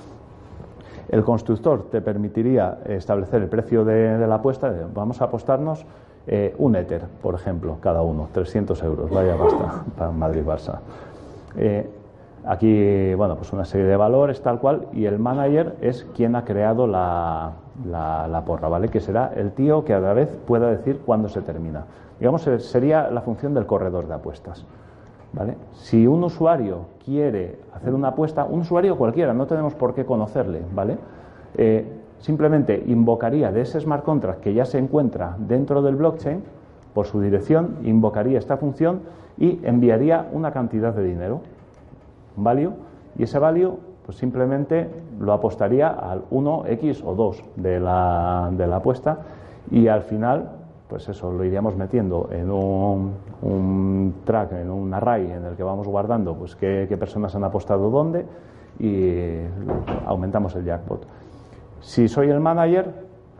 El 1.11 1.25
constructor 1.25 1.89
te 1.91 1.99
permitiría 1.99 2.79
establecer 2.85 3.41
el 3.41 3.49
precio 3.49 3.83
de, 3.83 4.25
la 4.25 4.35
apuesta, 4.35 4.73
vamos 4.93 5.21
a 5.21 5.25
apostarnos 5.25 5.85
eh, 6.25 6.55
un 6.57 6.77
Ether, 6.77 7.01
por 7.21 7.35
ejemplo, 7.35 7.77
cada 7.81 8.01
uno, 8.01 8.29
300 8.31 8.81
euros, 8.83 9.09
vaya 9.09 9.35
basta, 9.35 9.83
para 9.97 10.11
Madrid-Barça. 10.11 10.79
Eh, 11.57 11.89
aquí, 12.45 13.13
bueno, 13.15 13.35
pues 13.35 13.51
una 13.51 13.65
serie 13.65 13.87
de 13.87 13.97
valores 13.97 14.41
tal 14.41 14.59
cual, 14.59 14.87
y 14.93 15.03
el 15.03 15.19
manager 15.19 15.75
es 15.81 16.07
quien 16.15 16.37
ha 16.37 16.45
creado 16.45 16.87
la, 16.87 17.55
la 17.85 18.43
porra, 18.45 18.69
¿vale? 18.69 18.87
Que 18.87 19.01
será 19.01 19.33
el 19.35 19.51
tío 19.51 19.83
que 19.83 19.93
a 19.93 19.99
la 19.99 20.13
vez 20.13 20.29
pueda 20.47 20.71
decir 20.71 21.01
cuándo 21.05 21.27
se 21.27 21.41
termina. 21.41 21.83
Digamos, 22.21 22.43
sería 22.59 23.11
la 23.11 23.19
función 23.19 23.53
del 23.53 23.65
corredor 23.65 24.07
de 24.07 24.13
apuestas. 24.13 24.65
Si 25.73 26.05
un 26.07 26.23
usuario 26.23 26.85
quiere 27.03 27.59
hacer 27.73 27.93
una 27.93 28.09
apuesta, 28.09 28.45
un 28.45 28.61
usuario 28.61 28.97
cualquiera, 28.97 29.33
no 29.33 29.47
tenemos 29.47 29.73
por 29.75 29.93
qué 29.93 30.05
conocerle, 30.05 30.61
¿vale? 30.73 30.97
Eh, 31.55 31.85
simplemente 32.19 32.83
invocaría 32.87 33.51
de 33.51 33.61
ese 33.61 33.79
smart 33.79 34.03
contract 34.03 34.41
que 34.41 34.53
ya 34.53 34.65
se 34.65 34.77
encuentra 34.77 35.35
dentro 35.39 35.81
del 35.81 35.95
blockchain, 35.95 36.43
por 36.93 37.05
su 37.05 37.21
dirección, 37.21 37.77
invocaría 37.83 38.37
esta 38.37 38.57
función 38.57 39.01
y 39.37 39.59
enviaría 39.63 40.27
una 40.33 40.51
cantidad 40.51 40.93
de 40.93 41.03
dinero, 41.03 41.41
un 42.35 42.43
value, 42.43 42.73
y 43.17 43.23
ese 43.23 43.39
value 43.39 43.77
pues 44.05 44.17
simplemente 44.17 44.89
lo 45.19 45.31
apostaría 45.31 45.87
al 45.87 46.23
1, 46.31 46.63
X 46.67 47.03
o 47.05 47.15
2 47.15 47.43
de 47.55 47.79
la, 47.79 48.49
de 48.51 48.67
la 48.67 48.77
apuesta 48.77 49.19
y 49.69 49.87
al 49.87 50.01
final 50.01 50.49
pues 50.91 51.07
eso, 51.07 51.31
lo 51.31 51.45
iríamos 51.45 51.77
metiendo 51.77 52.27
en 52.33 52.51
un, 52.51 54.13
track, 54.25 54.51
en 54.51 54.69
un 54.69 54.93
array 54.93 55.31
en 55.31 55.45
el 55.45 55.55
que 55.55 55.63
vamos 55.63 55.87
guardando 55.87 56.35
pues 56.35 56.57
qué, 56.57 56.85
personas 56.99 57.33
han 57.33 57.45
apostado 57.45 57.89
dónde 57.89 58.25
y 58.77 59.37
aumentamos 60.05 60.53
el 60.57 60.65
jackpot. 60.65 61.07
Si 61.79 62.09
soy 62.09 62.29
el 62.29 62.41
manager, 62.41 62.93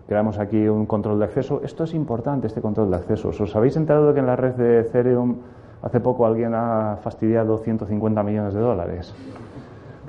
creamos 0.08 0.40
aquí 0.40 0.66
un 0.66 0.86
control 0.86 1.20
de 1.20 1.26
acceso. 1.26 1.60
Esto 1.62 1.84
es 1.84 1.94
importante, 1.94 2.48
este 2.48 2.62
control 2.62 2.90
de 2.90 2.96
acceso. 2.96 3.28
¿Os 3.28 3.54
habéis 3.54 3.76
enterado 3.76 4.08
de 4.08 4.14
que 4.14 4.22
en 4.22 4.28
la 4.28 4.38
red 4.38 4.54
de 4.54 4.80
Ethereum 4.80 5.36
hace 5.82 6.00
poco 6.00 6.26
alguien 6.26 6.54
ha 6.56 7.00
fastidiado 7.04 7.58
150 7.58 8.24
millones 8.24 8.54
de 8.54 8.62
dólares? 8.62 9.14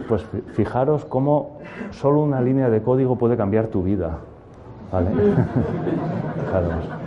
Pues 0.08 0.22
fijaros 0.52 1.06
cómo 1.06 1.58
solo 1.90 2.20
una 2.20 2.40
línea 2.40 2.70
de 2.70 2.82
código 2.82 3.16
puede 3.16 3.36
cambiar 3.36 3.66
tu 3.66 3.82
vida. 3.82 4.18
¿Vale? 4.92 5.10
Fijaros. 6.36 7.02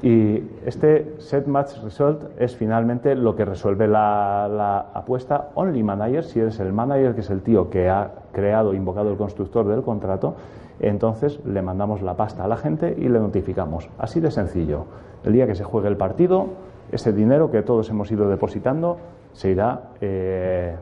Y 0.00 0.44
este 0.64 1.16
set 1.18 1.46
match 1.46 1.82
result 1.82 2.22
es 2.38 2.56
finalmente 2.56 3.16
lo 3.16 3.34
que 3.34 3.44
resuelve 3.44 3.88
la, 3.88 4.86
apuesta 4.94 5.50
only 5.54 5.82
manager. 5.82 6.24
Si 6.24 6.38
eres 6.38 6.60
el 6.60 6.72
manager, 6.72 7.14
que 7.14 7.22
es 7.22 7.30
el 7.30 7.42
tío 7.42 7.68
que 7.68 7.88
ha 7.88 8.12
creado, 8.32 8.74
invocado 8.74 9.10
el 9.10 9.16
constructor 9.16 9.66
del 9.66 9.82
contrato, 9.82 10.36
entonces 10.78 11.44
le 11.44 11.62
mandamos 11.62 12.00
la 12.02 12.14
pasta 12.14 12.44
a 12.44 12.48
la 12.48 12.56
gente 12.56 12.94
y 12.96 13.08
le 13.08 13.18
notificamos. 13.18 13.88
Así 13.98 14.20
de 14.20 14.30
sencillo. 14.30 14.84
El 15.24 15.32
día 15.32 15.48
que 15.48 15.56
se 15.56 15.64
juegue 15.64 15.88
el 15.88 15.96
partido, 15.96 16.46
ese 16.92 17.12
dinero 17.12 17.50
que 17.50 17.62
todos 17.62 17.90
hemos 17.90 18.10
ido 18.12 18.30
depositando 18.30 18.98
se 19.32 19.50
irá 19.50 19.90
eh, 20.00 20.76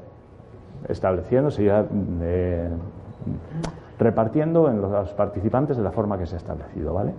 estableciendo, 0.88 1.50
se 1.50 1.62
irá 1.62 1.86
eh, 2.20 2.68
repartiendo 3.99 4.68
en 4.68 4.80
los 4.80 5.11
participantes 5.14 5.76
de 5.76 5.82
la 5.82 5.92
forma 5.92 6.18
que 6.18 6.26
se 6.26 6.34
ha 6.34 6.38
establecido, 6.38 6.92
¿vale? 6.94 7.12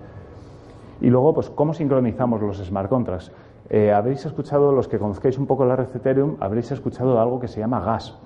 Y 1.02 1.10
luego, 1.10 1.34
pues, 1.34 1.50
¿cómo 1.50 1.74
sincronizamos 1.74 2.42
los 2.42 2.58
smart 2.58 2.90
contracts? 2.90 3.32
Eh, 3.70 3.92
habréis 3.92 4.26
escuchado, 4.26 4.72
los 4.72 4.88
que 4.88 4.98
conozcáis 4.98 5.38
un 5.38 5.46
poco 5.46 5.66
la 5.66 5.76
red 5.76 5.88
Ethereum, 5.94 6.38
habréis 6.40 6.72
escuchado 6.72 7.20
algo 7.20 7.40
que 7.40 7.48
se 7.48 7.60
llama 7.60 7.82
gas. 7.82 8.18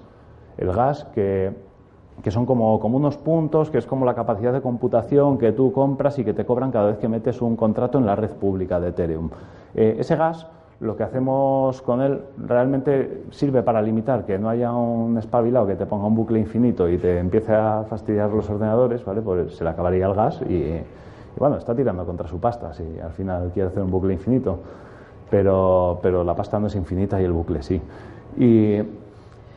El 0.57 0.71
gas 0.71 1.05
que, 1.15 1.51
que 2.23 2.31
son 2.31 2.45
como, 2.45 2.79
como, 2.79 2.97
unos 2.97 3.17
puntos, 3.17 3.69
que 3.69 3.77
es 3.77 3.85
como 3.85 4.05
la 4.05 4.13
capacidad 4.13 4.53
de 4.53 4.61
computación 4.61 5.37
que 5.37 5.51
tú 5.51 5.71
compras 5.71 6.19
y 6.19 6.23
que 6.23 6.33
te 6.33 6.45
cobran 6.45 6.71
cada 6.71 6.87
vez 6.87 6.97
que 6.97 7.07
metes 7.07 7.41
un 7.41 7.55
contrato 7.55 7.97
en 7.97 8.05
la 8.05 8.15
red 8.15 8.31
pública 8.31 8.79
de 8.79 8.89
Ethereum. 8.89 9.29
Eh, 9.73 9.95
ese 9.99 10.15
gas 10.15 10.47
lo 10.81 10.97
que 10.97 11.03
hacemos 11.03 11.79
con 11.83 12.01
él 12.01 12.21
realmente 12.37 13.25
sirve 13.29 13.61
para 13.61 13.83
limitar 13.83 14.25
que 14.25 14.39
no 14.39 14.49
haya 14.49 14.73
un 14.73 15.15
espabilado 15.17 15.67
que 15.67 15.75
te 15.75 15.85
ponga 15.85 16.07
un 16.07 16.15
bucle 16.15 16.39
infinito 16.39 16.89
y 16.89 16.97
te 16.97 17.19
empiece 17.19 17.53
a 17.53 17.85
fastidiar 17.87 18.31
los 18.31 18.49
ordenadores, 18.49 19.05
¿vale? 19.05 19.21
Pues 19.21 19.55
se 19.55 19.63
le 19.63 19.69
acabaría 19.69 20.07
el 20.07 20.15
gas 20.15 20.41
y, 20.41 20.81
bueno, 21.37 21.57
está 21.57 21.75
tirando 21.75 22.03
contra 22.03 22.27
su 22.27 22.39
pasta 22.39 22.73
si 22.73 22.99
al 22.99 23.11
final 23.11 23.51
quiere 23.53 23.69
hacer 23.69 23.83
un 23.83 23.91
bucle 23.91 24.13
infinito. 24.13 24.57
Pero, 25.29 25.99
pero 26.01 26.23
la 26.23 26.35
pasta 26.35 26.59
no 26.59 26.65
es 26.67 26.75
infinita 26.75 27.21
y 27.21 27.25
el 27.25 27.31
bucle 27.31 27.61
sí. 27.61 27.79
Y 28.37 28.81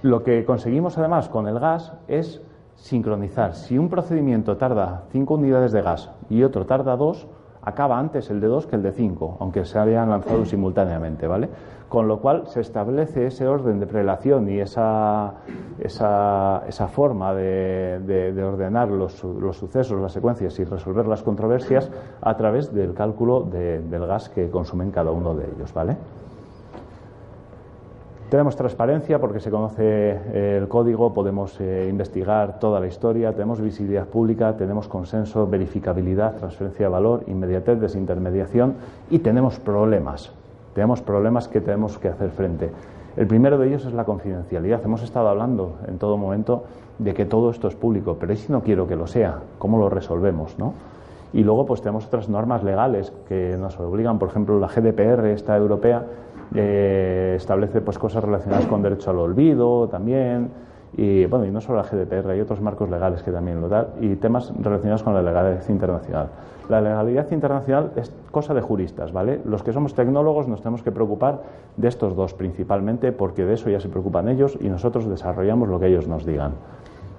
lo 0.03 0.23
que 0.23 0.45
conseguimos 0.45 0.99
además 0.99 1.31
con 1.31 1.49
el 1.49 1.59
gas 1.59 1.95
es 2.07 2.43
sincronizar. 2.77 3.55
Si 3.55 3.79
un 3.79 3.89
procedimiento 3.89 4.59
tarda 4.59 5.05
5 5.11 5.35
unidades 5.35 5.73
de 5.73 5.81
gas 5.81 6.11
y 6.29 6.43
otro 6.43 6.67
tarda 6.67 6.97
2, 6.97 7.27
acaba 7.65 7.99
antes 7.99 8.31
el 8.31 8.41
de 8.41 8.47
2 8.47 8.67
que 8.67 8.77
el 8.77 8.83
de 8.83 8.93
5, 8.93 9.39
aunque 9.41 9.65
se 9.65 9.79
habían 9.79 10.11
lanzado 10.11 10.45
simultáneamente, 10.45 11.27
¿vale? 11.27 11.49
Con 11.89 12.09
lo 12.09 12.21
cual 12.21 12.47
se 12.47 12.61
establece 12.61 13.27
ese 13.27 13.47
orden 13.47 13.79
de 13.79 13.87
prelación 13.87 14.49
y 14.49 14.59
esa, 14.59 15.35
esa, 15.79 16.63
esa 16.67 16.89
forma 16.89 17.35
de, 17.35 18.01
de, 18.01 18.45
ordenar 18.45 18.89
los, 18.89 19.23
los, 19.23 19.57
sucesos, 19.57 20.01
las 20.01 20.13
secuencias 20.13 20.59
y 20.59 20.65
resolver 20.65 21.07
las 21.07 21.23
controversias 21.23 21.91
a 22.21 22.37
través 22.37 22.73
del 22.75 22.95
cálculo 22.95 23.43
del 23.43 24.07
gas 24.07 24.29
que 24.29 24.51
consumen 24.51 24.91
cada 24.91 25.13
uno 25.13 25.35
de 25.35 25.45
ellos, 25.45 25.73
¿vale? 25.73 25.97
Tenemos 28.35 28.57
transparencia 28.57 29.21
porque 29.21 29.39
se 29.39 29.49
conoce 29.49 29.85
eh, 29.85 30.59
el 30.61 30.67
código, 30.67 31.15
podemos 31.15 31.61
eh, 31.61 31.87
investigar 31.89 32.59
toda 32.59 32.81
la 32.81 32.89
historia, 32.89 33.33
tenemos 33.33 33.61
visibilidad 33.61 34.09
pública, 34.09 34.57
tenemos 34.57 34.89
consenso, 34.89 35.47
verificabilidad, 35.47 36.35
transferencia 36.35 36.87
de 36.87 36.91
valor, 36.91 37.23
inmediatez, 37.29 37.79
desintermediación 37.79 38.75
y 39.09 39.21
tenemos 39.21 39.61
problemas. 39.61 40.33
Tenemos 40.75 41.01
problemas 41.01 41.47
que 41.47 41.61
tenemos 41.61 41.97
que 41.97 42.09
hacer 42.09 42.31
frente. 42.31 42.73
El 43.17 43.29
primero 43.29 43.57
de 43.57 43.69
ellos 43.69 43.87
es 43.87 43.93
la 43.93 44.03
confidencialidad. 44.03 44.81
Hemos 44.85 45.05
estado 45.05 45.29
hablando 45.29 45.77
en 45.87 45.99
todo 45.99 46.17
momento 46.17 46.65
de 46.99 47.15
que 47.15 47.27
todo 47.27 47.51
esto 47.51 47.69
es 47.69 47.77
público, 47.77 48.17
pero 48.19 48.33
¿y 48.33 48.37
si 48.37 48.51
no 48.51 48.63
quiero 48.63 48.89
que 48.89 48.97
lo 48.97 49.07
sea? 49.07 49.43
¿Cómo 49.61 49.79
lo 49.79 49.89
resolvemos? 49.91 50.59
¿no? 50.59 50.75
Y 51.33 51.45
luego 51.45 51.67
pues 51.67 51.83
tenemos 51.83 52.07
otras 52.07 52.29
normas 52.29 52.65
legales 52.65 53.13
que 53.29 53.57
nos 53.61 53.79
obligan, 53.79 54.19
por 54.19 54.29
ejemplo, 54.31 54.59
la 54.59 54.67
GDPR, 54.67 55.27
esta 55.27 55.57
europea, 55.57 56.05
eh, 56.55 57.35
establece 57.37 57.81
pues 57.81 57.99
cosas 57.99 58.23
relacionadas 58.23 58.67
con 58.67 58.83
derecho 58.83 59.11
al 59.11 59.19
olvido 59.19 59.89
también 59.89 60.51
y 60.97 61.27
bueno 61.27 61.45
y 61.45 61.51
no 61.51 61.61
solo 61.61 61.79
la 61.79 61.85
GDPR 61.85 62.31
hay 62.31 62.41
otros 62.41 62.61
marcos 62.61 62.89
legales 62.89 63.23
que 63.23 63.33
también 63.33 63.61
lo 63.61 63.69
dan 63.69 63.89
y 64.01 64.15
temas 64.17 64.53
relacionados 64.61 65.03
con 65.03 65.15
la 65.15 65.23
legalidad 65.23 65.69
internacional. 65.69 66.29
La 66.69 66.81
legalidad 66.81 67.31
internacional 67.33 67.93
es 67.97 68.13
cosa 68.31 68.55
de 68.55 68.61
juristas 68.61 69.13
vale 69.13 69.41
los 69.45 69.65
que 69.65 69.73
somos 69.73 69.95
tecnólogos 69.95 70.47
nos 70.47 70.61
tenemos 70.61 70.83
que 70.83 70.93
preocupar 70.93 71.43
de 71.77 71.89
estos 71.89 72.15
dos 72.15 72.35
principalmente 72.35 73.11
porque 73.11 73.45
de 73.45 73.55
eso 73.55 73.69
ya 73.69 73.81
se 73.81 73.89
preocupan 73.89 74.29
ellos 74.29 74.57
y 74.61 74.69
nosotros 74.69 75.09
desarrollamos 75.09 75.69
lo 75.69 75.81
que 75.81 75.89
ellos 75.89 76.07
nos 76.07 76.25
digan 76.25 76.53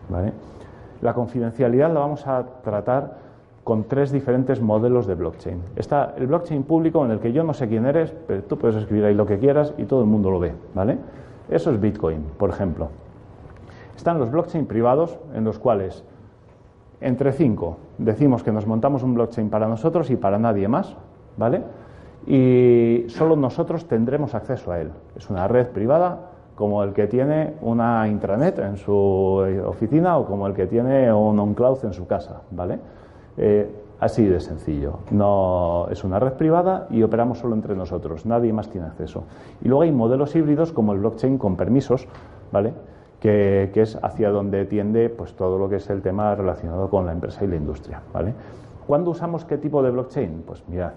vale 0.08 0.32
la 1.02 1.14
confidencialidad 1.14 1.94
la 1.94 2.00
vamos 2.00 2.26
a 2.26 2.46
tratar 2.64 3.25
con 3.66 3.86
tres 3.86 4.12
diferentes 4.12 4.62
modelos 4.62 5.08
de 5.08 5.16
blockchain. 5.16 5.60
Está 5.76 6.14
el 6.18 6.28
blockchain 6.28 6.64
público 6.64 7.04
en 7.04 7.10
el 7.10 7.20
que 7.20 7.34
yo 7.34 7.44
no 7.44 7.56
sé 7.56 7.68
quién 7.68 7.88
eres, 7.88 8.14
pero 8.28 8.44
tú 8.44 8.60
puedes 8.60 8.76
escribir 8.76 9.06
ahí 9.06 9.16
lo 9.16 9.26
que 9.26 9.40
quieras 9.40 9.74
y 9.80 9.86
todo 9.86 10.02
el 10.02 10.06
mundo 10.06 10.30
lo 10.30 10.40
ve, 10.40 10.54
¿vale? 10.76 11.00
Eso 11.50 11.72
es 11.72 11.82
Bitcoin, 11.82 12.24
por 12.38 12.52
ejemplo. 12.52 12.90
Están 13.98 14.20
los 14.20 14.30
blockchain 14.30 14.68
privados 14.68 15.18
en 15.34 15.44
los 15.44 15.58
cuales 15.58 16.04
entre 17.02 17.32
cinco. 17.34 17.78
Decimos 17.98 18.44
que 18.44 18.52
nos 18.52 18.68
montamos 18.68 19.02
un 19.02 19.16
blockchain 19.16 19.50
para 19.50 19.68
nosotros 19.68 20.12
y 20.12 20.16
para 20.16 20.38
nadie 20.38 20.68
más, 20.68 20.96
¿vale? 21.36 21.64
Y 22.28 23.06
solo 23.08 23.36
nosotros 23.36 23.88
tendremos 23.88 24.36
acceso 24.36 24.72
a 24.72 24.80
él. 24.80 24.92
Es 25.16 25.28
una 25.32 25.48
red 25.48 25.70
privada 25.70 26.20
como 26.54 26.84
el 26.84 26.94
que 26.94 27.08
tiene 27.08 27.56
una 27.62 28.08
intranet 28.08 28.60
en 28.60 28.78
su 28.78 28.94
oficina 29.66 30.20
o 30.20 30.28
como 30.28 30.46
el 30.46 30.54
que 30.54 30.68
tiene 30.68 31.12
un 31.12 31.40
on-cloud 31.40 31.84
en 31.84 31.94
su 31.94 32.06
casa, 32.06 32.42
¿vale? 32.52 32.78
Eh, 33.38 33.70
así 34.00 34.26
de 34.26 34.40
sencillo. 34.40 35.00
No 35.12 35.88
es 35.90 36.04
una 36.04 36.20
red 36.20 36.34
privada 36.34 36.88
y 36.90 37.04
operamos 37.04 37.40
solo 37.40 37.56
entre 37.56 37.76
nosotros. 37.76 38.26
Nadie 38.26 38.54
más 38.54 38.70
tiene 38.70 38.88
acceso. 38.88 39.24
Y 39.62 39.68
luego 39.68 39.84
hay 39.84 39.92
modelos 39.92 40.36
híbridos 40.36 40.72
como 40.72 40.94
el 40.94 41.00
blockchain 41.00 41.38
con 41.38 41.56
permisos, 41.56 42.08
¿vale? 42.52 42.74
Que, 43.20 43.72
es 43.74 43.98
hacia 44.02 44.30
donde 44.30 44.66
tiende 44.66 45.10
pues 45.10 45.34
todo 45.34 45.58
lo 45.58 45.68
que 45.68 45.78
es 45.78 45.90
el 45.90 46.02
tema 46.02 46.36
relacionado 46.36 46.90
con 46.90 47.06
la 47.06 47.12
empresa 47.12 47.44
y 47.44 47.48
la 47.48 47.56
industria, 47.56 48.02
¿vale? 48.14 48.34
¿Cuándo 48.86 49.12
usamos 49.12 49.46
qué 49.46 49.58
tipo 49.58 49.82
de 49.82 49.90
blockchain? 49.90 50.44
Pues 50.46 50.64
mirad, 50.68 50.92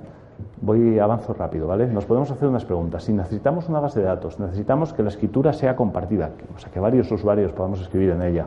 voy 0.60 0.98
avanzo 0.98 1.32
rápido, 1.32 1.66
¿vale? 1.66 1.86
Nos 1.86 2.04
podemos 2.04 2.30
hacer 2.30 2.48
unas 2.48 2.66
preguntas. 2.66 3.04
Si 3.04 3.14
necesitamos 3.14 3.68
una 3.70 3.80
base 3.80 4.00
de 4.00 4.06
datos, 4.06 4.38
necesitamos 4.38 4.92
que 4.92 5.02
la 5.02 5.08
escritura 5.08 5.54
sea 5.54 5.74
compartida, 5.74 6.30
o 6.54 6.58
sea, 6.58 6.70
que 6.70 6.80
varios 6.80 7.10
usuarios 7.10 7.52
podamos 7.52 7.80
escribir 7.80 8.10
en 8.10 8.22
ella, 8.22 8.46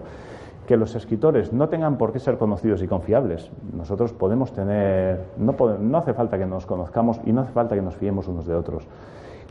que 0.71 0.77
los 0.77 0.95
escritores 0.95 1.51
no 1.51 1.67
tengan 1.67 1.97
por 1.97 2.13
qué 2.13 2.19
ser 2.19 2.37
conocidos 2.37 2.81
y 2.81 2.87
confiables. 2.87 3.51
Nosotros 3.75 4.13
podemos 4.13 4.53
tener, 4.53 5.19
no, 5.35 5.53
no 5.77 5.97
hace 5.97 6.13
falta 6.13 6.37
que 6.37 6.45
nos 6.45 6.65
conozcamos 6.65 7.19
y 7.25 7.33
no 7.33 7.41
hace 7.41 7.51
falta 7.51 7.75
que 7.75 7.81
nos 7.81 7.97
fiemos 7.97 8.29
unos 8.29 8.47
de 8.47 8.55
otros. 8.55 8.87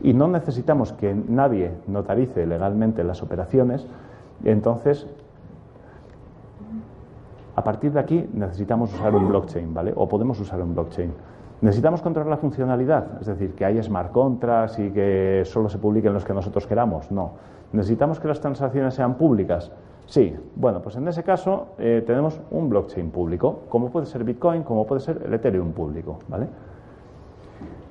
Y 0.01 0.13
no 0.13 0.27
necesitamos 0.27 0.93
que 0.93 1.13
nadie 1.13 1.73
notarice 1.85 2.47
legalmente 2.47 3.03
las 3.03 3.21
operaciones, 3.21 3.85
entonces 4.43 5.05
a 7.55 7.63
partir 7.63 7.91
de 7.91 7.99
aquí 7.99 8.27
necesitamos 8.33 8.91
usar 8.91 9.13
un 9.13 9.27
blockchain, 9.27 9.75
¿vale? 9.75 9.93
O 9.95 10.09
podemos 10.09 10.39
usar 10.39 10.59
un 10.59 10.73
blockchain. 10.73 11.13
¿Necesitamos 11.61 12.01
controlar 12.01 12.31
la 12.31 12.37
funcionalidad? 12.37 13.21
Es 13.21 13.27
decir, 13.27 13.53
que 13.53 13.63
haya 13.63 13.83
smart 13.83 14.11
contracts 14.11 14.79
y 14.79 14.89
que 14.89 15.43
solo 15.45 15.69
se 15.69 15.77
publiquen 15.77 16.13
los 16.13 16.25
que 16.25 16.33
nosotros 16.33 16.65
queramos. 16.65 17.11
No. 17.11 17.33
¿Necesitamos 17.73 18.19
que 18.19 18.27
las 18.27 18.39
transacciones 18.39 18.95
sean 18.95 19.13
públicas? 19.19 19.71
Sí. 20.11 20.35
Bueno, 20.57 20.81
pues 20.81 20.97
en 20.97 21.07
ese 21.07 21.23
caso 21.23 21.67
eh, 21.79 22.03
tenemos 22.05 22.37
un 22.51 22.67
blockchain 22.67 23.11
público, 23.11 23.61
como 23.69 23.89
puede 23.89 24.05
ser 24.05 24.25
Bitcoin, 24.25 24.63
como 24.63 24.85
puede 24.85 24.99
ser 24.99 25.21
el 25.25 25.33
Ethereum 25.33 25.71
público. 25.71 26.19
¿vale? 26.27 26.47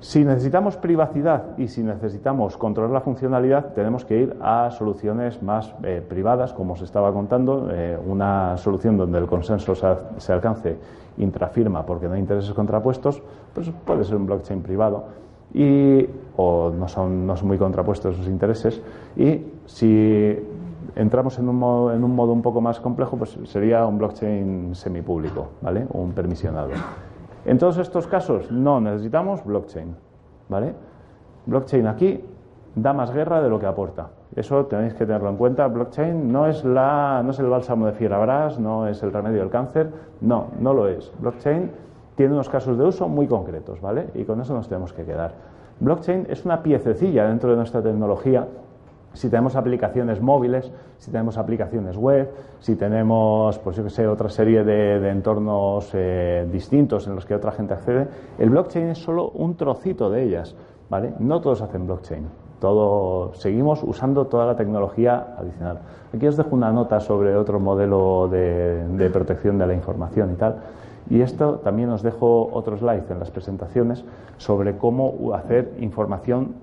Si 0.01 0.23
necesitamos 0.23 0.77
privacidad 0.77 1.57
y 1.57 1.69
si 1.69 1.83
necesitamos 1.83 2.59
controlar 2.59 2.91
la 2.91 3.01
funcionalidad, 3.01 3.73
tenemos 3.73 4.05
que 4.05 4.19
ir 4.19 4.37
a 4.43 4.71
soluciones 4.71 5.43
más 5.43 5.73
eh, 5.83 6.05
privadas, 6.07 6.53
como 6.53 6.75
os 6.75 6.83
estaba 6.83 7.11
contando, 7.11 7.71
eh, 7.73 7.99
una 8.07 8.59
solución 8.59 8.99
donde 8.99 9.19
el 9.19 9.27
consenso 9.27 9.75
se, 9.75 10.33
alcance 10.35 10.77
intrafirma 11.17 11.87
porque 11.87 12.07
no 12.07 12.13
hay 12.13 12.21
intereses 12.21 12.53
contrapuestos, 12.53 13.23
pues 13.55 13.73
puede 13.87 14.05
ser 14.05 14.17
un 14.17 14.27
blockchain 14.27 14.61
privado 14.61 15.05
y 15.55 16.07
o 16.37 16.71
no 16.71 16.87
son, 16.87 17.27
no 17.27 17.35
son 17.35 17.49
muy 17.49 17.57
contrapuestos 17.57 18.15
esos 18.15 18.29
intereses 18.29 18.83
y 19.17 19.41
si 19.65 20.39
entramos 20.97 21.39
en 21.39 21.49
un, 21.49 21.57
modo, 21.57 21.93
en 21.93 22.05
un 22.05 22.15
modo 22.15 22.33
un 22.33 22.43
poco 22.43 22.61
más 22.61 22.81
complejo, 22.81 23.17
pues 23.17 23.39
sería 23.45 23.87
un 23.87 23.99
blockchain 23.99 24.75
semipúblico, 24.75 25.49
¿vale? 25.61 25.87
un 25.93 26.13
permisionado. 26.13 26.71
En 27.45 27.59
todos 27.59 27.79
estos 27.79 28.07
casos 28.07 28.51
no 28.51 28.81
necesitamos 28.81 29.45
blockchain, 29.45 29.97
¿vale? 30.49 30.75
Blockchain 31.47 31.87
aquí 31.87 32.23
da 32.75 32.93
más 32.93 33.13
guerra 33.13 33.41
de 33.41 33.49
lo 33.49 33.59
que 33.59 33.67
aporta. 33.67 34.11
Eso 34.37 34.67
tenéis 34.67 34.95
que 34.95 35.07
tenerlo 35.07 35.31
en 35.31 35.37
cuenta. 35.37 35.67
Blockchain 35.67 36.31
no 36.31 36.47
es, 36.47 36.65
la, 36.65 37.23
no 37.25 37.31
es 37.31 37.39
el 37.39 37.47
bálsamo 37.47 37.87
de 37.87 37.93
fierabras, 37.93 38.59
no 38.61 38.87
es 38.87 39.03
el 39.03 39.13
remedio 39.13 39.41
del 39.41 39.51
cáncer, 39.51 39.91
no, 40.21 40.49
no 40.61 40.73
lo 40.75 40.87
es. 40.87 41.13
Blockchain 41.19 41.71
tiene 42.15 42.35
unos 42.35 42.49
casos 42.49 42.77
de 42.79 42.85
uso 42.85 43.09
muy 43.09 43.27
concretos, 43.27 43.81
¿vale? 43.81 44.09
Y 44.15 44.25
con 44.25 44.41
eso 44.41 44.55
nos 44.55 44.69
tenemos 44.69 44.93
que 44.93 45.05
quedar. 45.05 45.33
Blockchain 45.81 46.27
es 46.29 46.45
una 46.45 46.63
piececilla 46.63 47.27
dentro 47.27 47.51
de 47.51 47.57
nuestra 47.57 47.83
tecnología 47.83 48.47
si 49.13 49.29
tenemos 49.29 49.57
aplicaciones 49.57 50.21
móviles, 50.21 50.71
si 50.99 51.11
tenemos 51.11 51.37
aplicaciones 51.37 51.97
web, 51.97 52.31
si 52.61 52.77
tenemos, 52.77 53.59
pues 53.59 53.77
yo 53.77 53.85
que 53.85 53.91
sé, 53.91 54.07
otra 54.07 54.29
serie 54.29 54.65
de, 54.65 55.09
entornos 55.11 55.91
eh, 55.95 56.47
distintos 56.51 57.07
en 57.07 57.15
los 57.15 57.27
que 57.27 57.35
otra 57.35 57.53
gente 57.53 57.75
accede, 57.75 58.09
el 58.39 58.51
blockchain 58.51 58.89
es 58.89 58.99
solo 58.99 59.31
un 59.31 59.57
trocito 59.57 60.11
de 60.11 60.23
ellas, 60.23 60.55
¿vale? 60.89 61.15
No 61.19 61.41
todos 61.41 61.61
hacen 61.63 61.87
blockchain. 61.87 62.29
Todo, 62.61 63.33
seguimos 63.35 63.83
usando 63.83 64.27
toda 64.27 64.45
la 64.47 64.55
tecnología 64.55 65.35
adicional. 65.39 65.81
Aquí 66.15 66.27
os 66.27 66.37
dejo 66.37 66.55
una 66.55 66.71
nota 66.71 67.01
sobre 67.01 67.35
otro 67.35 67.59
modelo 67.59 68.29
de, 68.31 68.87
de 68.87 69.11
protección 69.11 69.59
de 69.59 69.67
la 69.67 69.75
información 69.75 70.33
y 70.33 70.35
tal. 70.35 70.57
Y 71.09 71.23
esto 71.23 71.55
también 71.65 71.91
os 71.91 72.03
dejo 72.03 72.51
otro 72.53 72.77
slide 72.77 73.11
en 73.11 73.19
las 73.19 73.31
presentaciones 73.31 74.05
sobre 74.37 74.77
cómo 74.77 75.35
hacer 75.35 75.73
información 75.81 76.55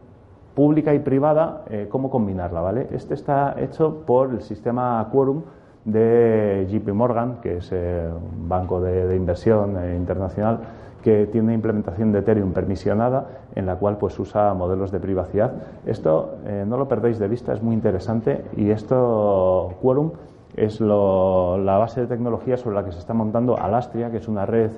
pública 0.57 0.91
y 0.95 0.97
privada, 0.97 1.65
eh, 1.69 1.85
cómo 1.87 2.09
combinarla, 2.09 2.61
¿vale? 2.61 2.87
Este 2.91 3.13
está 3.13 3.53
hecho 3.59 4.01
por 4.07 4.31
el 4.31 4.41
sistema 4.41 5.07
Quorum 5.11 5.43
de 5.85 6.67
JP 6.67 6.93
Morgan, 6.95 7.37
que 7.43 7.57
es 7.57 7.69
eh, 7.71 8.09
un 8.11 8.49
banco 8.49 8.81
de, 8.81 9.15
inversión 9.15 9.77
eh, 9.77 9.95
internacional 9.95 10.61
que 11.03 11.27
tiene 11.27 11.53
implementación 11.53 12.11
de 12.11 12.19
Ethereum 12.19 12.53
permisionada, 12.53 13.27
en 13.53 13.67
la 13.67 13.75
cual 13.75 13.97
pues 13.99 14.17
usa 14.17 14.55
modelos 14.55 14.91
de 14.91 14.99
privacidad. 14.99 15.53
Esto 15.85 16.37
no 16.65 16.75
lo 16.75 16.87
perdéis 16.87 17.19
de 17.19 17.27
vista, 17.27 17.53
es 17.53 17.61
muy 17.61 17.75
interesante 17.75 18.43
y 18.57 18.71
esto 18.71 19.75
Quorum 19.79 20.11
es 20.55 20.81
la 20.81 21.77
base 21.77 22.01
de 22.01 22.07
tecnología 22.07 22.57
sobre 22.57 22.75
la 22.75 22.83
que 22.83 22.91
se 22.91 22.99
está 22.99 23.13
montando 23.13 23.57
Alastria, 23.57 24.09
que 24.09 24.17
es 24.17 24.27
una 24.27 24.47
red 24.47 24.71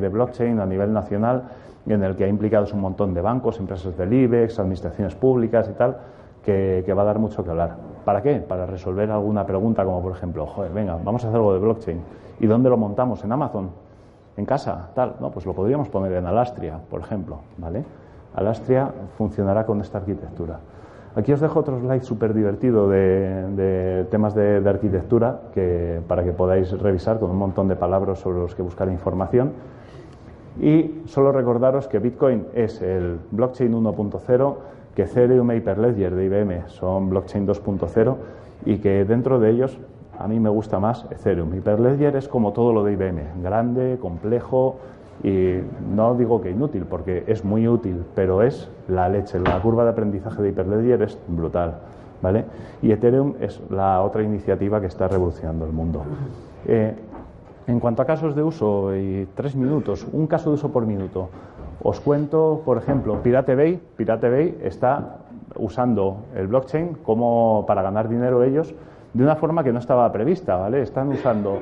de 0.00 0.08
blockchain 0.08 0.60
a 0.60 0.64
nivel 0.64 0.92
nacional 0.92 1.42
en 1.94 2.02
el 2.02 2.16
que 2.16 2.24
ha 2.24 2.28
implicado 2.28 2.66
un 2.72 2.80
montón 2.80 3.14
de 3.14 3.20
bancos, 3.20 3.58
empresas 3.58 3.96
del 3.96 4.12
IBEX, 4.12 4.58
administraciones 4.58 5.14
públicas 5.14 5.68
y 5.68 5.72
tal, 5.72 5.96
que, 6.42 6.94
va 6.96 7.02
a 7.02 7.04
dar 7.04 7.18
mucho 7.18 7.44
que 7.44 7.50
hablar. 7.50 7.76
¿Para 8.04 8.22
qué? 8.22 8.36
Para 8.36 8.64
resolver 8.66 9.10
alguna 9.10 9.44
pregunta 9.44 9.84
como 9.84 10.00
por 10.00 10.12
ejemplo, 10.12 10.46
joder, 10.46 10.72
venga, 10.72 10.98
vamos 11.02 11.24
a 11.24 11.28
hacer 11.28 11.36
algo 11.36 11.52
de 11.52 11.60
blockchain. 11.60 12.00
¿Y 12.40 12.46
dónde 12.46 12.70
lo 12.70 12.76
montamos? 12.76 13.22
¿En 13.24 13.32
Amazon? 13.32 13.70
¿En 14.36 14.46
casa? 14.46 14.90
Tal. 14.94 15.16
No, 15.20 15.30
pues 15.30 15.44
lo 15.44 15.52
podríamos 15.52 15.88
poner 15.88 16.12
en 16.12 16.26
Alastria, 16.26 16.78
por 16.88 17.00
ejemplo, 17.00 17.40
¿vale? 17.58 17.84
Alastria 18.34 18.90
funcionará 19.16 19.66
con 19.66 19.80
esta 19.80 19.98
arquitectura. 19.98 20.60
Aquí 21.16 21.32
os 21.32 21.40
dejo 21.40 21.58
otro 21.58 21.78
slide 21.80 22.02
súper 22.02 22.32
divertido 22.32 22.88
de, 22.88 24.06
temas 24.10 24.34
de, 24.34 24.60
de, 24.60 24.70
arquitectura 24.70 25.40
que, 25.52 26.00
para 26.06 26.22
que 26.22 26.32
podáis 26.32 26.70
revisar 26.78 27.18
con 27.18 27.30
un 27.30 27.36
montón 27.36 27.66
de 27.66 27.76
palabras 27.76 28.20
sobre 28.20 28.38
los 28.38 28.54
que 28.54 28.62
buscar 28.62 28.88
información. 28.88 29.52
Y 30.60 31.02
solo 31.06 31.32
recordaros 31.32 31.86
que 31.86 31.98
Bitcoin 31.98 32.46
es 32.54 32.82
el 32.82 33.18
blockchain 33.30 33.72
1.0, 33.72 34.56
que 34.94 35.02
Ethereum 35.02 35.52
y 35.52 35.56
Hyperledger 35.56 36.14
de 36.14 36.24
IBM 36.24 36.68
son 36.68 37.10
blockchain 37.10 37.46
2.0 37.46 38.16
y 38.66 38.78
que 38.78 39.04
dentro 39.04 39.38
de 39.38 39.50
ellos 39.50 39.78
a 40.18 40.26
mí 40.26 40.40
me 40.40 40.48
gusta 40.48 40.80
más 40.80 41.06
Ethereum. 41.10 41.54
Hyperledger 41.54 42.16
es 42.16 42.26
como 42.26 42.52
todo 42.52 42.72
lo 42.72 42.82
de 42.82 42.94
IBM, 42.94 43.42
grande, 43.42 43.98
complejo 44.00 44.76
y 45.22 45.58
no 45.94 46.14
digo 46.14 46.40
que 46.40 46.50
inútil 46.50 46.84
porque 46.88 47.24
es 47.26 47.44
muy 47.44 47.68
útil, 47.68 48.04
pero 48.14 48.42
es 48.42 48.68
la 48.88 49.08
leche. 49.08 49.38
La 49.38 49.60
curva 49.60 49.84
de 49.84 49.90
aprendizaje 49.90 50.42
de 50.42 50.48
Hyperledger 50.50 51.02
es 51.02 51.18
brutal. 51.28 51.78
¿Vale? 52.20 52.44
Y 52.82 52.90
Ethereum 52.90 53.34
es 53.40 53.60
la 53.70 54.02
otra 54.02 54.24
iniciativa 54.24 54.80
que 54.80 54.88
está 54.88 55.06
revolucionando 55.06 55.64
el 55.64 55.72
mundo. 55.72 56.02
Eh, 56.66 56.92
en 57.68 57.80
cuanto 57.80 58.00
a 58.02 58.06
casos 58.06 58.34
de 58.34 58.42
uso, 58.42 58.96
y 58.96 59.28
tres 59.34 59.54
minutos, 59.54 60.06
un 60.10 60.26
caso 60.26 60.50
de 60.50 60.54
uso 60.54 60.72
por 60.72 60.86
minuto. 60.86 61.28
Os 61.82 62.00
cuento, 62.00 62.62
por 62.64 62.78
ejemplo, 62.78 63.22
Pirate 63.22 63.54
Bay. 63.54 63.80
Pirate 63.94 64.30
Bay 64.30 64.58
está 64.62 65.18
usando 65.56 66.24
el 66.34 66.46
blockchain 66.48 66.94
como 67.04 67.64
para 67.66 67.82
ganar 67.82 68.08
dinero 68.08 68.42
ellos 68.42 68.74
de 69.12 69.22
una 69.22 69.36
forma 69.36 69.64
que 69.64 69.72
no 69.72 69.78
estaba 69.78 70.10
prevista, 70.12 70.56
¿vale? 70.56 70.82
Están 70.82 71.08
usando 71.08 71.60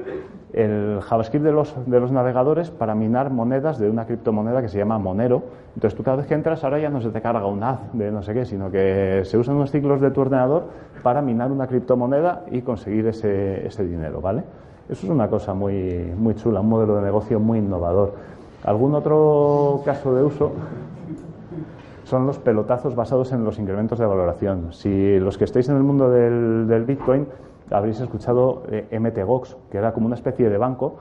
el 0.52 1.00
JavaScript 1.00 1.44
de 1.44 1.52
los, 1.52 1.74
de 1.86 2.00
los 2.00 2.12
navegadores 2.12 2.70
para 2.70 2.94
minar 2.94 3.30
monedas 3.30 3.78
de 3.78 3.90
una 3.90 4.06
criptomoneda 4.06 4.62
que 4.62 4.68
se 4.68 4.78
llama 4.78 4.98
Monero. 4.98 5.42
Entonces 5.74 5.96
tú 5.96 6.02
cada 6.02 6.18
vez 6.18 6.26
que 6.26 6.34
entras 6.34 6.62
ahora 6.64 6.78
ya 6.78 6.88
no 6.88 7.00
se 7.00 7.10
te 7.10 7.20
carga 7.20 7.46
un 7.46 7.62
haz 7.62 7.80
de 7.92 8.10
no 8.10 8.22
sé 8.22 8.32
qué, 8.32 8.44
sino 8.44 8.70
que 8.70 9.22
se 9.24 9.38
usan 9.38 9.56
unos 9.56 9.70
ciclos 9.70 10.00
de 10.00 10.10
tu 10.10 10.20
ordenador 10.20 10.64
para 11.02 11.20
minar 11.20 11.50
una 11.50 11.66
criptomoneda 11.66 12.44
y 12.50 12.62
conseguir 12.62 13.06
ese, 13.06 13.66
ese 13.66 13.84
dinero, 13.84 14.20
¿vale? 14.20 14.44
Eso 14.88 15.06
es 15.06 15.12
una 15.12 15.28
cosa 15.28 15.52
muy, 15.52 16.12
muy 16.16 16.36
chula, 16.36 16.60
un 16.60 16.68
modelo 16.68 16.96
de 16.96 17.02
negocio 17.02 17.40
muy 17.40 17.58
innovador. 17.58 18.14
¿Algún 18.62 18.94
otro 18.94 19.82
caso 19.84 20.14
de 20.14 20.22
uso? 20.22 20.52
Son 22.04 22.24
los 22.24 22.38
pelotazos 22.38 22.94
basados 22.94 23.32
en 23.32 23.42
los 23.42 23.58
incrementos 23.58 23.98
de 23.98 24.06
valoración. 24.06 24.72
Si 24.72 25.18
los 25.18 25.38
que 25.38 25.44
estáis 25.44 25.68
en 25.68 25.76
el 25.76 25.82
mundo 25.82 26.08
del, 26.08 26.84
Bitcoin 26.86 27.26
habréis 27.68 27.98
escuchado 28.00 28.62
eh, 28.70 28.96
MTGOX, 28.96 29.56
que 29.72 29.78
era 29.78 29.92
como 29.92 30.06
una 30.06 30.14
especie 30.14 30.48
de 30.48 30.56
banco 30.56 30.98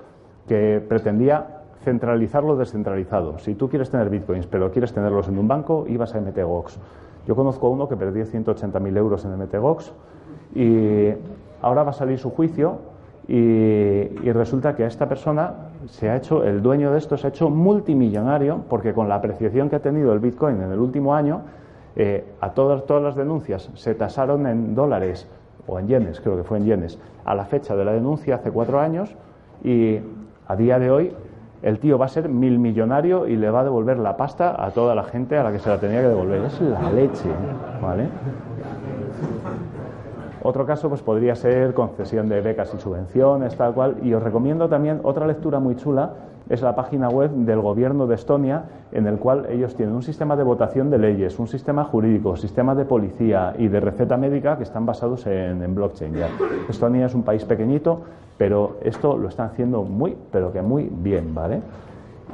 que 0.48 0.84
pretendía 0.88 1.62
centralizar 1.84 2.44
lo 2.44 2.56
descentralizado. 2.56 3.38
Si 3.38 3.54
tú 3.54 3.70
quieres 3.70 3.92
tener 3.92 4.10
bitcoins, 4.10 4.48
pero 4.48 4.72
quieres 4.72 4.92
tenerlos 4.92 5.28
en 5.28 5.38
un 5.38 5.48
banco, 5.48 5.86
ibas 5.88 6.16
a 6.16 6.22
MTGOX. 6.22 6.80
Yo 7.28 7.36
conozco 7.36 7.68
a 7.68 7.70
uno 7.70 7.88
que 7.88 7.96
perdió 7.96 8.26
180.000 8.26 8.98
euros 8.98 9.26
en 9.26 9.38
MTGOX 9.38 9.94
y 10.56 11.10
ahora 11.62 11.84
va 11.84 11.92
a 11.92 11.94
salir 11.94 12.18
su 12.18 12.32
juicio 12.32 12.95
Y, 13.28 14.32
resulta 14.32 14.76
que 14.76 14.86
esta 14.86 15.08
persona 15.10 15.54
se 15.88 16.10
ha 16.10 16.18
hecho, 16.18 16.44
el 16.44 16.62
dueño 16.62 16.92
de 16.92 17.00
esto 17.00 17.18
se 17.18 17.28
ha 17.28 17.30
hecho 17.30 17.50
multimillonario 17.50 18.64
porque 18.70 18.94
con 18.94 19.10
la 19.10 19.16
apreciación 19.16 19.70
que 19.70 19.78
ha 19.78 19.82
tenido 19.82 20.14
el 20.14 20.20
Bitcoin 20.20 20.62
en 20.62 20.72
el 20.72 20.80
último 20.80 21.16
año, 21.16 21.42
eh, 21.96 22.26
a 22.42 22.52
todas, 22.52 22.86
todas 22.86 23.02
las 23.02 23.16
denuncias 23.16 23.72
se 23.74 23.96
tasaron 23.96 24.46
en 24.46 24.76
dólares 24.76 25.28
o 25.66 25.80
en 25.80 25.88
yenes, 25.88 26.20
creo 26.20 26.38
que 26.38 26.44
fue 26.44 26.58
en 26.58 26.66
yenes, 26.66 27.00
a 27.24 27.34
la 27.34 27.46
fecha 27.46 27.76
de 27.76 27.86
la 27.86 27.94
denuncia 27.94 28.36
hace 28.36 28.52
cuatro 28.52 28.80
años 28.80 29.16
y 29.64 30.00
a 30.48 30.56
día 30.56 30.78
de 30.78 30.92
hoy 30.92 31.14
el 31.66 31.80
tío 31.80 31.98
va 31.98 32.06
a 32.06 32.10
ser 32.10 32.30
mil 32.30 32.60
millonario 32.60 33.28
y 33.28 33.36
le 33.36 33.50
va 33.50 33.62
a 33.62 33.64
devolver 33.64 33.98
la 33.98 34.18
pasta 34.18 34.64
a 34.64 34.70
toda 34.70 34.94
la 34.94 35.04
gente 35.04 35.36
a 35.36 35.44
la 35.44 35.52
que 35.52 35.58
se 35.58 35.68
la 35.68 35.80
tenía 35.80 36.02
que 36.02 36.10
devolver. 36.10 36.44
Es 36.44 36.62
la 36.62 36.92
leche, 36.92 37.30
¿vale? 37.82 38.08
Otro 40.48 40.64
caso 40.68 40.90
pues 40.90 41.02
podría 41.02 41.34
ser 41.34 41.74
concesión 41.74 42.30
de 42.30 42.40
becas 42.40 42.72
y 42.72 42.78
subvenciones, 42.78 43.58
tal 43.58 43.74
cual. 43.74 43.96
Y 44.04 44.14
os 44.14 44.22
recomiendo 44.22 44.70
también 44.70 45.00
otra 45.02 45.26
lectura 45.26 45.60
muy 45.60 45.76
chula, 45.76 46.12
es 46.48 46.62
la 46.62 46.76
página 46.76 47.10
web 47.10 47.32
del 47.32 47.62
gobierno 47.62 48.06
de 48.06 48.14
Estonia, 48.14 48.66
en 48.92 49.08
el 49.08 49.18
cual 49.18 49.48
ellos 49.50 49.74
tienen 49.74 49.96
un 49.96 50.04
sistema 50.04 50.36
de 50.36 50.44
votación 50.44 50.92
de 50.92 51.00
leyes, 51.00 51.40
un 51.40 51.48
sistema 51.48 51.84
jurídico, 51.86 52.38
sistema 52.38 52.76
de 52.76 52.86
policía 52.86 53.56
y 53.58 53.70
de 53.70 53.80
receta 53.80 54.18
médica 54.18 54.56
que 54.56 54.62
están 54.62 54.86
basados 54.86 55.26
en, 55.26 55.74
blockchain. 55.74 56.14
Estonia 56.70 57.08
es 57.08 57.16
un 57.16 57.24
país 57.24 57.44
pequeñito, 57.44 58.02
pero 58.38 58.78
esto 58.84 59.18
lo 59.18 59.30
están 59.30 59.48
haciendo 59.48 59.82
muy, 59.82 60.16
pero 60.32 60.54
que 60.54 60.62
muy 60.62 60.92
bien, 60.92 61.34
¿vale? 61.34 61.62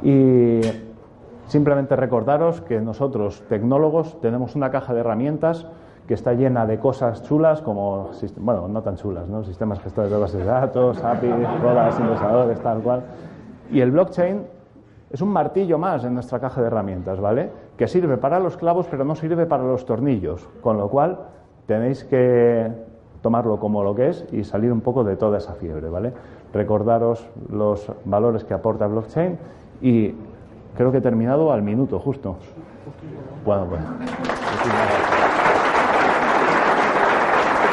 Y 0.02 0.60
simplemente 1.46 1.96
recordaros 1.96 2.60
que 2.60 2.78
nosotros, 2.78 3.42
tecnólogos, 3.48 4.20
tenemos 4.20 4.54
una 4.54 4.70
caja 4.70 4.92
de 4.92 5.00
herramientas 5.00 5.66
que 6.06 6.14
está 6.14 6.34
llena 6.34 6.66
de 6.66 6.78
cosas 6.78 7.22
chulas 7.22 7.62
como, 7.62 8.10
bueno, 8.38 8.68
no 8.68 8.82
tan 8.82 8.96
chulas, 8.96 9.28
¿no? 9.28 9.44
Sistemas 9.44 9.80
gestores 9.80 10.10
de 10.10 10.18
bases 10.18 10.40
de 10.40 10.44
datos, 10.44 11.02
APIs, 11.02 11.60
rodas, 11.62 11.98
indexadores, 11.98 12.60
tal 12.60 12.80
cual. 12.80 13.02
Y 13.70 13.80
el 13.80 13.90
blockchain 13.90 14.42
es 15.10 15.20
un 15.20 15.28
martillo 15.28 15.78
más 15.78 16.04
en 16.04 16.14
nuestra 16.14 16.40
caja 16.40 16.60
de 16.60 16.66
herramientas, 16.66 17.20
¿vale? 17.20 17.50
Que 17.76 17.86
sirve 17.86 18.16
para 18.16 18.40
los 18.40 18.56
clavos, 18.56 18.86
pero 18.90 19.04
no 19.04 19.14
sirve 19.14 19.46
para 19.46 19.62
los 19.62 19.84
tornillos. 19.84 20.48
Con 20.60 20.78
lo 20.78 20.88
cual, 20.88 21.18
tenéis 21.66 22.04
que 22.04 22.70
tomarlo 23.22 23.60
como 23.60 23.84
lo 23.84 23.94
que 23.94 24.08
es 24.08 24.26
y 24.32 24.44
salir 24.44 24.72
un 24.72 24.80
poco 24.80 25.04
de 25.04 25.16
toda 25.16 25.38
esa 25.38 25.54
fiebre, 25.54 25.88
¿vale? 25.88 26.12
Recordaros 26.52 27.28
los 27.50 27.90
valores 28.04 28.44
que 28.44 28.54
aporta 28.54 28.86
blockchain 28.86 29.38
y 29.80 30.14
creo 30.76 30.90
que 30.90 30.98
he 30.98 31.02
terminado 31.02 31.52
al 31.52 31.62
minuto, 31.62 31.98
justo. 31.98 32.36
Bueno, 33.44 33.66
pues. 33.66 33.80